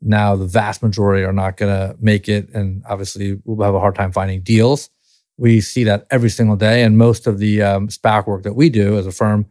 now 0.00 0.36
the 0.36 0.46
vast 0.46 0.82
majority 0.82 1.24
are 1.24 1.32
not 1.32 1.56
going 1.56 1.72
to 1.74 1.96
make 2.00 2.28
it. 2.28 2.48
And 2.50 2.82
obviously, 2.88 3.40
we'll 3.44 3.64
have 3.64 3.74
a 3.74 3.80
hard 3.80 3.94
time 3.94 4.12
finding 4.12 4.40
deals. 4.42 4.90
We 5.36 5.60
see 5.60 5.84
that 5.84 6.06
every 6.10 6.30
single 6.30 6.56
day. 6.56 6.82
And 6.82 6.98
most 6.98 7.26
of 7.26 7.38
the 7.38 7.62
um, 7.62 7.88
SPAC 7.88 8.26
work 8.26 8.42
that 8.42 8.54
we 8.54 8.70
do 8.70 8.98
as 8.98 9.06
a 9.06 9.12
firm 9.12 9.46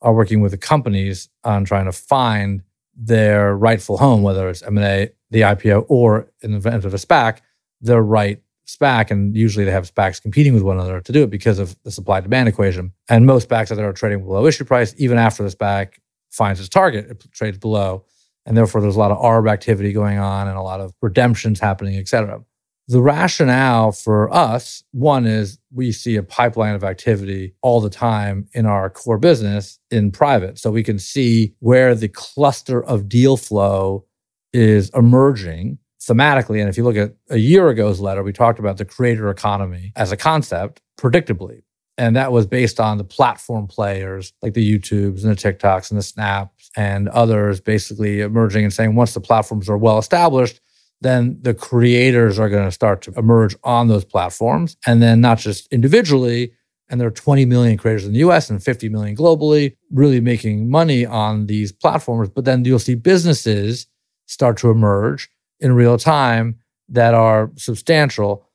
are 0.00 0.14
working 0.14 0.40
with 0.40 0.52
the 0.52 0.58
companies 0.58 1.28
on 1.44 1.64
trying 1.64 1.86
to 1.86 1.92
find 1.92 2.62
their 2.94 3.56
rightful 3.56 3.96
home, 3.96 4.22
whether 4.22 4.48
it's 4.48 4.62
M&A, 4.62 5.10
the 5.30 5.40
IPO, 5.40 5.86
or 5.88 6.28
in 6.42 6.52
the 6.52 6.58
event 6.58 6.84
of 6.84 6.92
a 6.92 6.98
SPAC, 6.98 7.38
their 7.80 8.02
right 8.02 8.40
SPAC. 8.66 9.10
And 9.10 9.36
usually 9.36 9.64
they 9.64 9.70
have 9.70 9.92
SPACs 9.92 10.20
competing 10.20 10.54
with 10.54 10.62
one 10.62 10.78
another 10.78 11.00
to 11.00 11.12
do 11.12 11.22
it 11.22 11.30
because 11.30 11.58
of 11.58 11.76
the 11.84 11.90
supply 11.90 12.20
demand 12.20 12.48
equation. 12.48 12.92
And 13.08 13.26
most 13.26 13.48
SPACs 13.48 13.68
that 13.68 13.78
are 13.78 13.92
trading 13.92 14.24
below 14.24 14.46
issue 14.46 14.64
price, 14.64 14.94
even 14.98 15.18
after 15.18 15.42
the 15.42 15.54
SPAC 15.54 15.94
finds 16.30 16.60
its 16.60 16.68
target, 16.68 17.10
it 17.10 17.24
trades 17.32 17.58
below 17.58 18.04
and 18.46 18.56
therefore 18.56 18.80
there's 18.80 18.96
a 18.96 18.98
lot 18.98 19.10
of 19.10 19.18
arb 19.18 19.50
activity 19.50 19.92
going 19.92 20.18
on 20.18 20.48
and 20.48 20.56
a 20.56 20.62
lot 20.62 20.80
of 20.80 20.92
redemptions 21.00 21.60
happening, 21.60 21.96
et 21.96 22.08
cetera. 22.08 22.40
The 22.88 23.00
rationale 23.00 23.92
for 23.92 24.32
us, 24.34 24.82
one 24.90 25.24
is 25.24 25.58
we 25.72 25.92
see 25.92 26.16
a 26.16 26.22
pipeline 26.22 26.74
of 26.74 26.82
activity 26.82 27.54
all 27.62 27.80
the 27.80 27.88
time 27.88 28.48
in 28.52 28.66
our 28.66 28.90
core 28.90 29.18
business 29.18 29.78
in 29.90 30.10
private. 30.10 30.58
So 30.58 30.70
we 30.70 30.82
can 30.82 30.98
see 30.98 31.54
where 31.60 31.94
the 31.94 32.08
cluster 32.08 32.82
of 32.84 33.08
deal 33.08 33.36
flow 33.36 34.04
is 34.52 34.90
emerging 34.90 35.78
thematically. 36.00 36.60
And 36.60 36.68
if 36.68 36.76
you 36.76 36.82
look 36.82 36.96
at 36.96 37.14
a 37.30 37.38
year 37.38 37.70
ago's 37.70 38.00
letter, 38.00 38.24
we 38.24 38.32
talked 38.32 38.58
about 38.58 38.76
the 38.76 38.84
creator 38.84 39.30
economy 39.30 39.92
as 39.94 40.10
a 40.10 40.16
concept 40.16 40.82
predictably. 40.98 41.62
And 41.96 42.16
that 42.16 42.32
was 42.32 42.46
based 42.46 42.80
on 42.80 42.98
the 42.98 43.04
platform 43.04 43.68
players 43.68 44.32
like 44.42 44.54
the 44.54 44.78
YouTubes 44.78 45.22
and 45.24 45.30
the 45.30 45.36
TikToks 45.36 45.90
and 45.90 45.98
the 45.98 46.02
Snaps 46.02 46.51
and 46.76 47.08
others 47.08 47.60
basically 47.60 48.20
emerging 48.20 48.64
and 48.64 48.72
saying 48.72 48.94
once 48.94 49.14
the 49.14 49.20
platforms 49.20 49.68
are 49.68 49.78
well 49.78 49.98
established, 49.98 50.60
then 51.00 51.38
the 51.42 51.54
creators 51.54 52.38
are 52.38 52.48
going 52.48 52.64
to 52.64 52.70
start 52.70 53.02
to 53.02 53.12
emerge 53.14 53.56
on 53.64 53.88
those 53.88 54.04
platforms. 54.04 54.76
And 54.86 55.02
then 55.02 55.20
not 55.20 55.38
just 55.38 55.72
individually, 55.72 56.52
and 56.88 57.00
there 57.00 57.08
are 57.08 57.12
20 57.12 57.44
million 57.46 57.76
creators 57.76 58.04
in 58.04 58.12
the 58.12 58.20
US 58.20 58.50
and 58.50 58.62
50 58.62 58.88
million 58.88 59.16
globally, 59.16 59.76
really 59.90 60.20
making 60.20 60.70
money 60.70 61.04
on 61.04 61.46
these 61.46 61.72
platforms. 61.72 62.28
But 62.28 62.44
then 62.44 62.64
you'll 62.64 62.78
see 62.78 62.94
businesses 62.94 63.86
start 64.26 64.56
to 64.58 64.70
emerge 64.70 65.28
in 65.60 65.72
real 65.72 65.98
time 65.98 66.56
that 66.88 67.14
are 67.14 67.50
substantial 67.56 68.46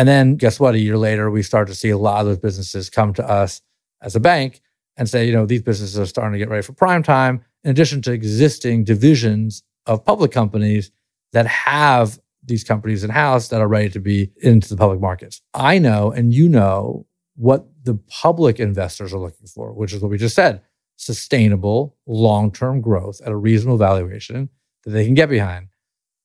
and 0.00 0.08
then 0.08 0.36
guess 0.36 0.58
what? 0.58 0.74
A 0.74 0.78
year 0.78 0.96
later, 0.96 1.30
we 1.30 1.42
start 1.42 1.68
to 1.68 1.74
see 1.74 1.90
a 1.90 1.98
lot 1.98 2.20
of 2.20 2.26
those 2.26 2.38
businesses 2.38 2.88
come 2.88 3.12
to 3.12 3.28
us 3.28 3.60
as 4.00 4.16
a 4.16 4.20
bank 4.20 4.62
and 4.96 5.08
say, 5.08 5.26
you 5.26 5.32
know, 5.32 5.46
these 5.46 5.62
businesses 5.62 5.98
are 5.98 6.06
starting 6.06 6.32
to 6.32 6.38
get 6.38 6.48
ready 6.48 6.62
for 6.62 6.72
prime 6.72 7.02
time, 7.02 7.44
in 7.64 7.70
addition 7.70 8.02
to 8.02 8.12
existing 8.12 8.84
divisions 8.84 9.62
of 9.86 10.04
public 10.04 10.32
companies 10.32 10.90
that 11.32 11.46
have 11.46 12.18
these 12.44 12.64
companies 12.64 13.04
in 13.04 13.10
house 13.10 13.48
that 13.48 13.60
are 13.60 13.68
ready 13.68 13.88
to 13.90 14.00
be 14.00 14.30
into 14.42 14.68
the 14.68 14.76
public 14.76 15.00
markets. 15.00 15.42
I 15.54 15.78
know, 15.78 16.10
and 16.10 16.32
you 16.32 16.48
know, 16.48 17.06
what 17.36 17.66
the 17.84 17.94
public 18.08 18.60
investors 18.60 19.12
are 19.12 19.18
looking 19.18 19.46
for, 19.46 19.72
which 19.72 19.92
is 19.92 20.02
what 20.02 20.10
we 20.10 20.18
just 20.18 20.34
said 20.34 20.62
sustainable 20.96 21.96
long 22.06 22.52
term 22.52 22.82
growth 22.82 23.20
at 23.24 23.32
a 23.32 23.36
reasonable 23.36 23.78
valuation 23.78 24.50
that 24.84 24.90
they 24.90 25.04
can 25.04 25.14
get 25.14 25.30
behind, 25.30 25.68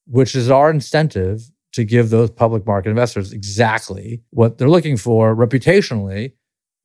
which 0.06 0.36
is 0.36 0.50
our 0.50 0.70
incentive 0.70 1.50
to 1.72 1.84
give 1.86 2.10
those 2.10 2.30
public 2.30 2.66
market 2.66 2.90
investors 2.90 3.32
exactly 3.32 4.22
what 4.32 4.58
they're 4.58 4.70
looking 4.70 4.98
for 4.98 5.36
reputationally 5.36 6.34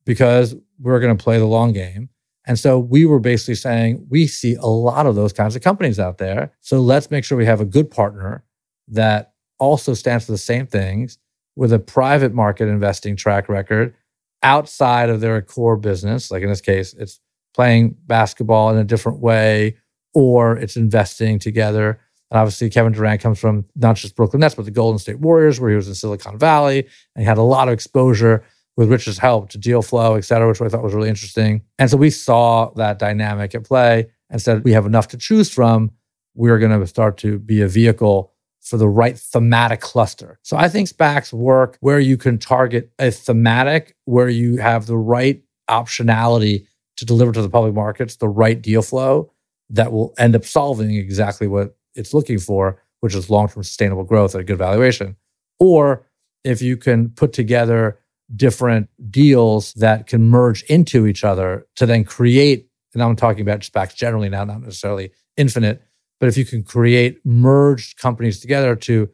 because 0.05 0.55
we're 0.79 0.99
going 0.99 1.15
to 1.15 1.23
play 1.23 1.37
the 1.37 1.45
long 1.45 1.73
game. 1.73 2.09
And 2.45 2.57
so 2.57 2.79
we 2.79 3.05
were 3.05 3.19
basically 3.19 3.55
saying 3.55 4.07
we 4.09 4.27
see 4.27 4.55
a 4.55 4.65
lot 4.65 5.05
of 5.05 5.15
those 5.15 5.31
kinds 5.31 5.55
of 5.55 5.61
companies 5.61 5.99
out 5.99 6.17
there. 6.17 6.51
So 6.59 6.79
let's 6.79 7.11
make 7.11 7.23
sure 7.23 7.37
we 7.37 7.45
have 7.45 7.61
a 7.61 7.65
good 7.65 7.91
partner 7.91 8.43
that 8.87 9.33
also 9.59 9.93
stands 9.93 10.25
for 10.25 10.31
the 10.31 10.37
same 10.37 10.65
things 10.65 11.17
with 11.55 11.71
a 11.71 11.79
private 11.79 12.33
market 12.33 12.67
investing 12.67 13.15
track 13.15 13.47
record 13.47 13.93
outside 14.41 15.09
of 15.09 15.21
their 15.21 15.39
core 15.41 15.77
business. 15.77 16.31
Like 16.31 16.41
in 16.41 16.49
this 16.49 16.61
case, 16.61 16.93
it's 16.93 17.19
playing 17.53 17.95
basketball 18.07 18.71
in 18.71 18.77
a 18.77 18.83
different 18.83 19.19
way 19.19 19.77
or 20.13 20.57
it's 20.57 20.75
investing 20.75 21.37
together 21.37 21.99
and 22.31 22.39
obviously, 22.39 22.69
Kevin 22.69 22.93
Durant 22.93 23.21
comes 23.21 23.39
from 23.39 23.65
not 23.75 23.97
just 23.97 24.15
Brooklyn 24.15 24.39
Nets, 24.39 24.55
but 24.55 24.63
the 24.63 24.71
Golden 24.71 24.97
State 24.97 25.19
Warriors, 25.19 25.59
where 25.59 25.69
he 25.69 25.75
was 25.75 25.89
in 25.89 25.95
Silicon 25.95 26.39
Valley 26.39 26.79
and 27.13 27.23
he 27.23 27.25
had 27.25 27.37
a 27.37 27.43
lot 27.43 27.67
of 27.67 27.73
exposure 27.73 28.45
with 28.77 28.89
Rich's 28.89 29.17
help 29.17 29.49
to 29.49 29.57
deal 29.57 29.81
flow, 29.81 30.15
et 30.15 30.21
cetera, 30.21 30.47
which 30.47 30.61
I 30.61 30.69
thought 30.69 30.83
was 30.83 30.93
really 30.93 31.09
interesting. 31.09 31.61
And 31.77 31.89
so 31.89 31.97
we 31.97 32.09
saw 32.09 32.71
that 32.75 32.99
dynamic 32.99 33.53
at 33.53 33.63
play 33.63 34.09
and 34.29 34.41
said, 34.41 34.63
we 34.63 34.71
have 34.71 34.85
enough 34.85 35.09
to 35.09 35.17
choose 35.17 35.49
from. 35.49 35.91
We're 36.35 36.59
going 36.59 36.79
to 36.79 36.87
start 36.87 37.17
to 37.17 37.37
be 37.37 37.61
a 37.61 37.67
vehicle 37.67 38.31
for 38.61 38.77
the 38.77 38.87
right 38.87 39.17
thematic 39.17 39.81
cluster. 39.81 40.39
So 40.43 40.55
I 40.55 40.69
think 40.69 40.87
SPACs 40.87 41.33
work 41.33 41.77
where 41.81 41.99
you 41.99 42.15
can 42.15 42.37
target 42.37 42.91
a 42.99 43.11
thematic, 43.11 43.95
where 44.05 44.29
you 44.29 44.57
have 44.57 44.85
the 44.85 44.97
right 44.97 45.43
optionality 45.69 46.65
to 46.97 47.05
deliver 47.05 47.31
to 47.31 47.41
the 47.41 47.49
public 47.49 47.73
markets 47.73 48.17
the 48.17 48.29
right 48.29 48.61
deal 48.61 48.81
flow 48.81 49.31
that 49.69 49.91
will 49.91 50.13
end 50.17 50.35
up 50.35 50.45
solving 50.45 50.95
exactly 50.95 51.47
what 51.47 51.75
it's 51.95 52.13
looking 52.13 52.37
for, 52.37 52.81
which 52.99 53.15
is 53.15 53.29
long 53.29 53.47
term 53.47 53.63
sustainable 53.63 54.03
growth 54.03 54.35
at 54.35 54.41
a 54.41 54.43
good 54.43 54.57
valuation. 54.57 55.15
Or 55.59 56.05
if 56.43 56.61
you 56.61 56.77
can 56.77 57.09
put 57.09 57.33
together 57.33 57.99
different 58.35 58.89
deals 59.09 59.73
that 59.73 60.07
can 60.07 60.29
merge 60.29 60.63
into 60.63 61.07
each 61.07 61.23
other 61.23 61.67
to 61.75 61.85
then 61.85 62.03
create, 62.03 62.67
and 62.93 63.03
I'm 63.03 63.15
talking 63.15 63.41
about 63.41 63.61
SPACs 63.61 63.95
generally 63.95 64.29
now, 64.29 64.43
not 64.43 64.61
necessarily 64.61 65.11
infinite, 65.37 65.81
but 66.19 66.29
if 66.29 66.37
you 66.37 66.45
can 66.45 66.63
create 66.63 67.19
merged 67.25 67.97
companies 67.97 68.39
together 68.39 68.75
to 68.75 69.09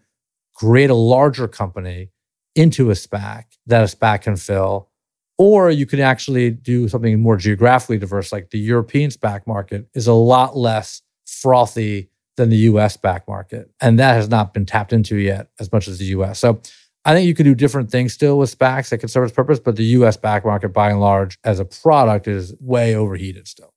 create 0.56 0.90
a 0.90 0.96
larger 0.96 1.48
company 1.48 2.10
into 2.56 2.90
a 2.90 2.94
SPAC 2.94 3.44
that 3.68 3.82
a 3.82 3.96
SPAC 3.96 4.24
can 4.24 4.36
fill, 4.36 4.90
or 5.38 5.70
you 5.70 5.86
can 5.86 6.00
actually 6.00 6.50
do 6.50 6.88
something 6.88 7.22
more 7.22 7.38
geographically 7.38 8.00
diverse, 8.00 8.32
like 8.32 8.50
the 8.50 8.60
European 8.60 9.12
SPAC 9.12 9.46
market 9.46 9.88
is 9.94 10.08
a 10.08 10.14
lot 10.14 10.58
less 10.58 11.02
frothy 11.26 12.10
than 12.38 12.50
the 12.50 12.58
US 12.58 12.98
SPAC 12.98 13.22
market. 13.28 13.70
And 13.82 14.00
that 14.00 14.14
has 14.14 14.30
not 14.30 14.54
been 14.54 14.66
tapped 14.66 14.94
into 14.94 15.18
yet 15.18 15.50
as 15.60 15.72
much 15.72 15.88
as 15.88 16.00
the 16.00 16.06
US. 16.06 16.40
So 16.40 16.62
I 17.08 17.13
think 17.13 17.26
you 17.26 17.34
could 17.34 17.46
do 17.46 17.56
different 17.56 17.89
things 17.89 18.12
still 18.12 18.38
with 18.38 18.56
SPACs 18.60 18.89
that 18.89 18.98
could 18.98 19.10
serve 19.10 19.24
its 19.24 19.34
purpose, 19.34 19.60
but 19.62 19.78
the 19.78 19.86
US 19.86 20.17
SPAC 20.17 20.43
market 20.43 20.70
by 20.70 20.89
and 20.89 21.00
large 21.00 21.39
as 21.46 21.58
a 21.58 21.63
product 21.63 22.28
is 22.28 22.54
way 22.60 22.96
overheated 22.96 23.48
still. 23.48 23.74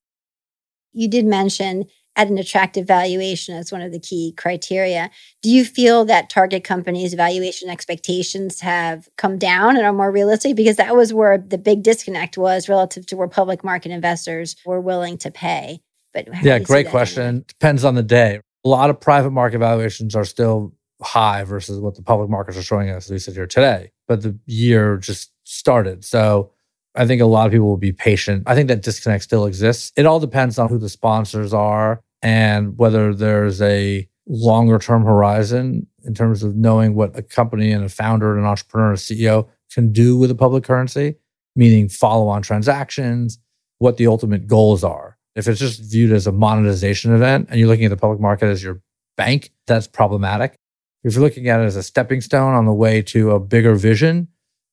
You 0.93 1.07
did 1.07 1.25
mention 1.25 1.85
at 2.17 2.27
an 2.27 2.39
attractive 2.39 2.89
valuation 2.89 3.55
as 3.55 3.71
one 3.71 3.83
of 3.83 3.93
the 3.93 4.01
key 4.01 4.35
criteria. 4.37 5.13
Do 5.43 5.49
you 5.49 5.65
feel 5.65 6.05
that 6.07 6.29
target 6.29 6.65
companies' 6.65 7.15
valuation 7.15 7.71
expectations 7.71 8.63
have 8.63 9.09
come 9.17 9.39
down 9.39 9.77
and 9.77 9.87
are 9.87 9.93
more 9.93 10.11
realistic? 10.11 10.57
Because 10.57 10.75
that 10.77 10.97
was 10.97 11.15
where 11.15 11.39
the 11.39 11.57
big 11.57 11.85
disconnect 11.85 12.37
was 12.37 12.69
relative 12.69 13.07
to 13.07 13.17
where 13.17 13.29
public 13.29 13.63
market 13.63 13.93
investors 13.93 14.57
were 14.67 14.81
willing 14.81 15.17
to 15.19 15.31
pay. 15.31 15.79
But 16.13 16.27
yeah, 16.43 16.59
great 16.59 16.89
question. 16.89 17.45
Depends 17.47 17.85
on 17.85 17.95
the 17.95 18.03
day. 18.03 18.41
A 18.65 18.69
lot 18.69 18.91
of 18.91 19.01
private 19.01 19.31
market 19.31 19.61
valuations 19.61 20.17
are 20.17 20.25
still 20.25 20.75
high 21.03 21.45
versus 21.45 21.81
what 21.81 21.95
the 21.95 22.03
public 22.03 22.29
markets 22.29 22.57
are 22.57 22.63
showing 22.63 22.91
us 22.91 23.07
as 23.07 23.11
we 23.11 23.19
sit 23.19 23.35
here 23.35 23.47
today. 23.47 23.93
But 24.07 24.23
the 24.23 24.39
year 24.47 24.97
just 24.97 25.33
started. 25.45 26.05
So 26.05 26.51
I 26.95 27.07
think 27.07 27.21
a 27.21 27.27
lot 27.27 27.47
of 27.47 27.53
people 27.53 27.69
will 27.69 27.77
be 27.77 27.93
patient. 27.93 28.45
I 28.47 28.55
think 28.55 28.69
that 28.69 28.83
disconnect 28.83 29.25
still 29.25 29.47
exists. 29.47 29.93
It 29.97 30.07
all 30.07 30.21
depends 30.21 30.59
on 30.59 30.69
who 30.69 30.79
the 30.79 30.89
sponsors 30.89 31.55
are 31.55 32.03
and 32.23 32.77
whether 32.79 33.15
there's 33.15 33.63
a 33.63 34.09
longer 34.27 34.79
term 34.79 35.05
horizon 35.05 35.87
in 36.05 36.15
terms 36.15 36.43
of 36.43 36.57
knowing 36.57 36.95
what 36.95 37.17
a 37.19 37.23
company 37.23 37.73
and 37.73 37.85
a 37.85 37.89
founder 37.89 38.33
and 38.33 38.41
an 38.41 38.47
entrepreneur 38.47 38.91
and 38.91 38.99
CEO 38.99 39.49
can 39.73 39.93
do 39.93 40.17
with 40.17 40.31
a 40.31 40.35
public 40.35 40.65
currency, 40.65 41.17
meaning 41.55 41.89
follow 41.89 42.29
on 42.29 42.43
transactions, 42.43 43.39
what 43.79 43.97
the 43.97 44.07
ultimate 44.07 44.47
goals 44.47 44.85
are. 44.85 45.17
If 45.37 45.47
it's 45.47 45.61
just 45.61 45.81
viewed 45.81 46.13
as 46.13 46.27
a 46.27 46.33
monetization 46.33 47.15
event 47.15 47.49
and 47.51 47.59
you're 47.59 47.69
looking 47.69 47.85
at 47.85 47.91
the 47.91 47.97
public 47.97 48.21
market 48.21 48.47
as 48.47 48.63
your 48.63 48.83
bank, 49.17 49.53
that's 49.67 49.87
problematic. 49.87 50.59
If 51.03 51.15
you're 51.15 51.23
looking 51.23 51.49
at 51.49 51.61
it 51.61 51.65
as 51.65 51.77
a 51.77 51.83
stepping 51.83 52.21
stone 52.21 52.55
on 52.55 52.67
the 52.67 52.73
way 52.73 53.03
to 53.03 53.31
a 53.31 53.41
bigger 53.41 53.75
vision, 53.75 54.29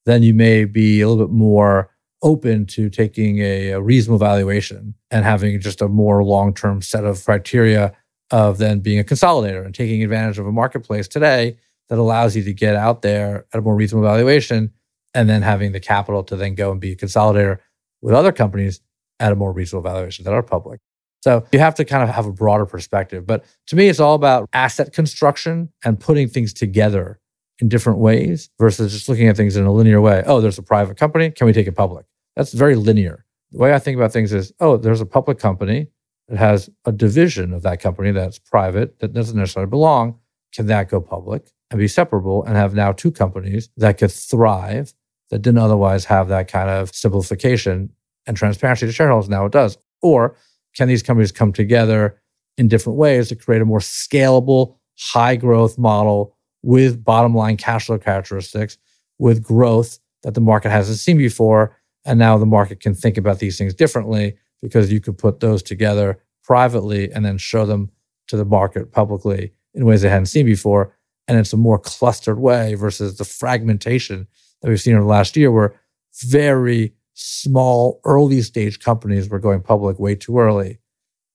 then 0.05 0.23
you 0.23 0.33
may 0.33 0.65
be 0.65 1.01
a 1.01 1.07
little 1.07 1.25
bit 1.25 1.33
more 1.33 1.89
open 2.21 2.65
to 2.65 2.89
taking 2.89 3.39
a, 3.39 3.69
a 3.71 3.81
reasonable 3.81 4.17
valuation 4.17 4.93
and 5.11 5.23
having 5.23 5.59
just 5.59 5.81
a 5.81 5.87
more 5.87 6.23
long 6.23 6.53
term 6.53 6.81
set 6.81 7.05
of 7.05 7.23
criteria 7.23 7.93
of 8.31 8.57
then 8.57 8.79
being 8.79 8.99
a 8.99 9.03
consolidator 9.03 9.65
and 9.65 9.73
taking 9.73 10.03
advantage 10.03 10.37
of 10.39 10.47
a 10.47 10.51
marketplace 10.51 11.07
today 11.07 11.57
that 11.89 11.97
allows 11.99 12.35
you 12.35 12.43
to 12.43 12.53
get 12.53 12.75
out 12.75 13.01
there 13.01 13.45
at 13.53 13.59
a 13.59 13.61
more 13.61 13.75
reasonable 13.75 14.07
valuation 14.07 14.71
and 15.13 15.29
then 15.29 15.41
having 15.41 15.71
the 15.71 15.79
capital 15.79 16.23
to 16.23 16.35
then 16.35 16.55
go 16.55 16.71
and 16.71 16.81
be 16.81 16.91
a 16.91 16.95
consolidator 16.95 17.59
with 18.01 18.13
other 18.13 18.31
companies 18.31 18.81
at 19.19 19.31
a 19.31 19.35
more 19.35 19.53
reasonable 19.53 19.89
valuation 19.89 20.25
that 20.25 20.33
are 20.33 20.43
public. 20.43 20.81
So 21.21 21.45
you 21.51 21.59
have 21.59 21.75
to 21.75 21.85
kind 21.85 22.03
of 22.03 22.09
have 22.09 22.25
a 22.25 22.31
broader 22.31 22.65
perspective. 22.65 23.25
But 23.25 23.43
to 23.67 23.75
me, 23.75 23.89
it's 23.89 23.99
all 23.99 24.15
about 24.15 24.49
asset 24.53 24.93
construction 24.93 25.69
and 25.83 25.99
putting 25.99 26.27
things 26.27 26.53
together 26.53 27.19
in 27.59 27.69
different 27.69 27.99
ways 27.99 28.49
versus 28.59 28.93
just 28.93 29.09
looking 29.09 29.27
at 29.27 29.35
things 29.35 29.55
in 29.55 29.65
a 29.65 29.73
linear 29.73 29.99
way. 29.99 30.23
Oh, 30.25 30.41
there's 30.41 30.59
a 30.59 30.63
private 30.63 30.97
company. 30.97 31.31
Can 31.31 31.47
we 31.47 31.53
take 31.53 31.67
it 31.67 31.73
public? 31.73 32.05
That's 32.35 32.53
very 32.53 32.75
linear. 32.75 33.25
The 33.51 33.57
way 33.57 33.73
I 33.73 33.79
think 33.79 33.97
about 33.97 34.11
things 34.11 34.33
is 34.33 34.53
oh, 34.59 34.77
there's 34.77 35.01
a 35.01 35.05
public 35.05 35.39
company 35.39 35.87
that 36.27 36.37
has 36.37 36.69
a 36.85 36.91
division 36.91 37.53
of 37.53 37.63
that 37.63 37.79
company 37.79 38.11
that's 38.11 38.37
private, 38.37 38.99
that 38.99 39.13
doesn't 39.13 39.37
necessarily 39.37 39.69
belong. 39.69 40.19
Can 40.53 40.67
that 40.67 40.89
go 40.89 41.01
public 41.01 41.51
and 41.71 41.79
be 41.79 41.87
separable 41.87 42.43
and 42.43 42.55
have 42.55 42.73
now 42.73 42.91
two 42.91 43.11
companies 43.11 43.69
that 43.77 43.97
could 43.97 44.11
thrive 44.11 44.93
that 45.29 45.39
didn't 45.39 45.59
otherwise 45.59 46.05
have 46.05 46.27
that 46.29 46.47
kind 46.47 46.69
of 46.69 46.93
simplification 46.93 47.91
and 48.25 48.37
transparency 48.37 48.85
to 48.85 48.91
shareholders? 48.91 49.29
Now 49.29 49.45
it 49.45 49.51
does. 49.51 49.77
Or 50.01 50.35
can 50.77 50.87
these 50.87 51.03
companies 51.03 51.31
come 51.31 51.51
together 51.51 52.19
in 52.57 52.67
different 52.67 52.97
ways 52.97 53.29
to 53.29 53.35
create 53.35 53.61
a 53.61 53.65
more 53.65 53.79
scalable, 53.79 54.75
high 54.99 55.35
growth 55.35 55.77
model 55.77 56.35
with 56.61 57.03
bottom 57.03 57.33
line 57.33 57.57
cash 57.57 57.87
flow 57.87 57.97
characteristics, 57.97 58.77
with 59.17 59.43
growth 59.43 59.99
that 60.23 60.33
the 60.33 60.41
market 60.41 60.69
hasn't 60.69 60.99
seen 60.99 61.17
before? 61.17 61.75
And 62.05 62.19
now 62.19 62.37
the 62.37 62.45
market 62.45 62.79
can 62.79 62.93
think 62.93 63.17
about 63.17 63.39
these 63.39 63.57
things 63.57 63.73
differently 63.73 64.37
because 64.61 64.91
you 64.91 64.99
could 64.99 65.17
put 65.17 65.39
those 65.39 65.63
together 65.63 66.19
privately 66.43 67.11
and 67.11 67.25
then 67.25 67.37
show 67.37 67.65
them 67.65 67.91
to 68.27 68.37
the 68.37 68.45
market 68.45 68.91
publicly 68.91 69.51
in 69.73 69.85
ways 69.85 70.01
they 70.01 70.09
hadn't 70.09 70.27
seen 70.27 70.45
before. 70.45 70.95
And 71.27 71.37
it's 71.37 71.53
a 71.53 71.57
more 71.57 71.79
clustered 71.79 72.39
way 72.39 72.75
versus 72.75 73.17
the 73.17 73.25
fragmentation 73.25 74.27
that 74.61 74.69
we've 74.69 74.81
seen 74.81 74.95
over 74.95 75.03
the 75.03 75.09
last 75.09 75.35
year, 75.35 75.51
where 75.51 75.75
very 76.23 76.93
small 77.19 77.99
early 78.05 78.43
stage 78.43 78.79
companies 78.79 79.27
were 79.27 79.39
going 79.39 79.59
public 79.59 79.97
way 79.97 80.13
too 80.13 80.37
early. 80.37 80.77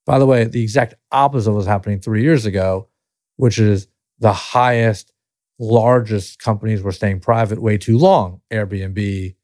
By 0.07 0.21
the 0.21 0.27
way, 0.27 0.45
the 0.45 0.63
exact 0.63 0.95
opposite 1.11 1.53
was 1.53 1.67
happening 1.67 1.99
three 1.99 2.23
years 2.23 2.47
ago, 2.47 2.89
which 3.37 3.59
is 3.59 3.89
the 4.21 4.33
highest, 4.33 5.13
largest 5.59 6.39
companies 6.39 6.83
were 6.83 6.93
staying 6.93 7.19
private 7.19 7.61
way 7.61 7.79
too 7.79 7.99
long. 7.99 8.41
Airbnb, 8.53 9.35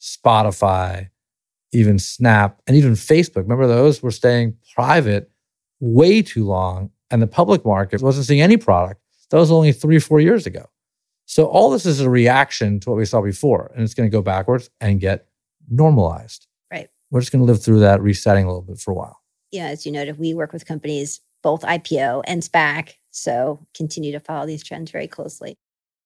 Spotify, 0.00 1.10
even 1.72 1.98
Snap, 1.98 2.62
and 2.68 2.76
even 2.76 2.92
Facebook. 2.92 3.42
Remember 3.42 3.66
those 3.66 4.00
were 4.00 4.12
staying 4.12 4.56
private 4.76 5.28
way 5.80 6.22
too 6.22 6.44
long, 6.44 6.90
and 7.10 7.20
the 7.20 7.26
public 7.26 7.64
market 7.64 8.00
wasn't 8.00 8.26
seeing 8.26 8.40
any 8.40 8.56
product. 8.56 9.00
That 9.30 9.38
was 9.38 9.50
only 9.50 9.72
three, 9.72 9.98
four 9.98 10.20
years 10.20 10.46
ago. 10.46 10.70
So 11.26 11.46
all 11.46 11.70
this 11.70 11.84
is 11.84 12.00
a 12.00 12.08
reaction 12.08 12.78
to 12.80 12.90
what 12.90 12.96
we 12.96 13.06
saw 13.06 13.20
before, 13.22 13.72
and 13.74 13.82
it's 13.82 13.94
going 13.94 14.08
to 14.08 14.16
go 14.16 14.22
backwards 14.22 14.70
and 14.80 15.00
get 15.00 15.26
normalized. 15.68 16.46
Right. 16.70 16.88
We're 17.10 17.20
just 17.20 17.32
going 17.32 17.44
to 17.44 17.50
live 17.50 17.62
through 17.62 17.80
that 17.80 18.00
resetting 18.02 18.44
a 18.44 18.48
little 18.48 18.62
bit 18.62 18.78
for 18.78 18.90
a 18.90 18.94
while. 18.94 19.20
Yeah, 19.50 19.66
as 19.66 19.86
you 19.86 19.92
noted, 19.92 20.18
we 20.18 20.34
work 20.34 20.52
with 20.52 20.66
companies 20.66 21.20
both 21.42 21.62
IPO 21.62 22.22
and 22.26 22.42
SPAC, 22.42 22.94
so 23.10 23.60
continue 23.74 24.10
to 24.12 24.20
follow 24.20 24.46
these 24.46 24.64
trends 24.64 24.90
very 24.90 25.06
closely. 25.06 25.56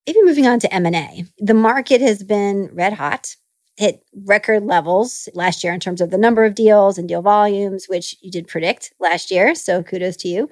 Maybe 0.07 0.23
moving 0.23 0.47
on 0.47 0.59
to 0.61 0.75
M&A. 0.75 1.25
The 1.39 1.55
market 1.55 2.01
has 2.01 2.23
been 2.23 2.71
red 2.73 2.93
hot, 2.93 3.37
hit 3.77 4.03
record 4.27 4.65
levels 4.65 5.29
last 5.35 5.63
year 5.63 5.73
in 5.73 5.81
terms 5.81 6.01
of 6.01 6.11
the 6.11 6.19
number 6.19 6.45
of 6.45 6.55
deals 6.55 6.99
and 6.99 7.09
deal 7.09 7.23
volumes, 7.23 7.87
which 7.89 8.17
you 8.21 8.31
did 8.31 8.49
predict 8.49 8.93
last 8.99 9.31
year, 9.31 9.55
so 9.55 9.83
kudos 9.83 10.17
to 10.17 10.29
you. 10.29 10.51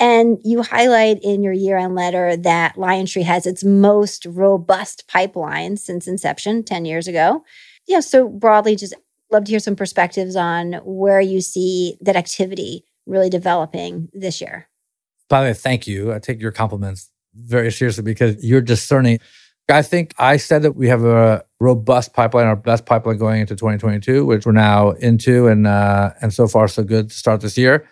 And 0.00 0.38
you 0.42 0.62
highlight 0.62 1.20
in 1.22 1.42
your 1.42 1.52
year 1.52 1.76
end 1.76 1.94
letter 1.94 2.36
that 2.36 2.76
Lion 2.76 3.06
LionTree 3.06 3.24
has 3.24 3.46
its 3.46 3.62
most 3.62 4.26
robust 4.26 5.06
pipeline 5.06 5.76
since 5.76 6.08
inception 6.08 6.64
10 6.64 6.86
years 6.86 7.06
ago 7.06 7.44
yeah, 7.90 8.00
so 8.00 8.28
broadly, 8.28 8.76
just 8.76 8.94
love 9.30 9.44
to 9.44 9.50
hear 9.50 9.58
some 9.58 9.76
perspectives 9.76 10.36
on 10.36 10.74
where 10.84 11.20
you 11.20 11.40
see 11.40 11.96
that 12.00 12.16
activity 12.16 12.84
really 13.04 13.28
developing 13.28 14.08
this 14.12 14.40
year. 14.40 14.68
By 15.28 15.40
the 15.40 15.50
way, 15.50 15.54
thank 15.54 15.86
you. 15.88 16.12
I 16.12 16.20
take 16.20 16.40
your 16.40 16.52
compliments 16.52 17.10
very 17.34 17.72
seriously 17.72 18.04
because 18.04 18.42
you're 18.44 18.60
discerning. 18.60 19.18
I 19.68 19.82
think 19.82 20.14
I 20.18 20.36
said 20.36 20.62
that 20.62 20.72
we 20.72 20.88
have 20.88 21.04
a 21.04 21.44
robust 21.58 22.12
pipeline, 22.12 22.46
our 22.46 22.56
best 22.56 22.86
pipeline 22.86 23.18
going 23.18 23.40
into 23.40 23.54
2022, 23.54 24.24
which 24.24 24.46
we're 24.46 24.52
now 24.52 24.90
into, 24.90 25.46
and 25.48 25.66
uh, 25.66 26.10
and 26.20 26.32
so 26.32 26.46
far 26.48 26.66
so 26.68 26.82
good 26.82 27.10
to 27.10 27.14
start 27.14 27.40
this 27.40 27.56
year. 27.56 27.88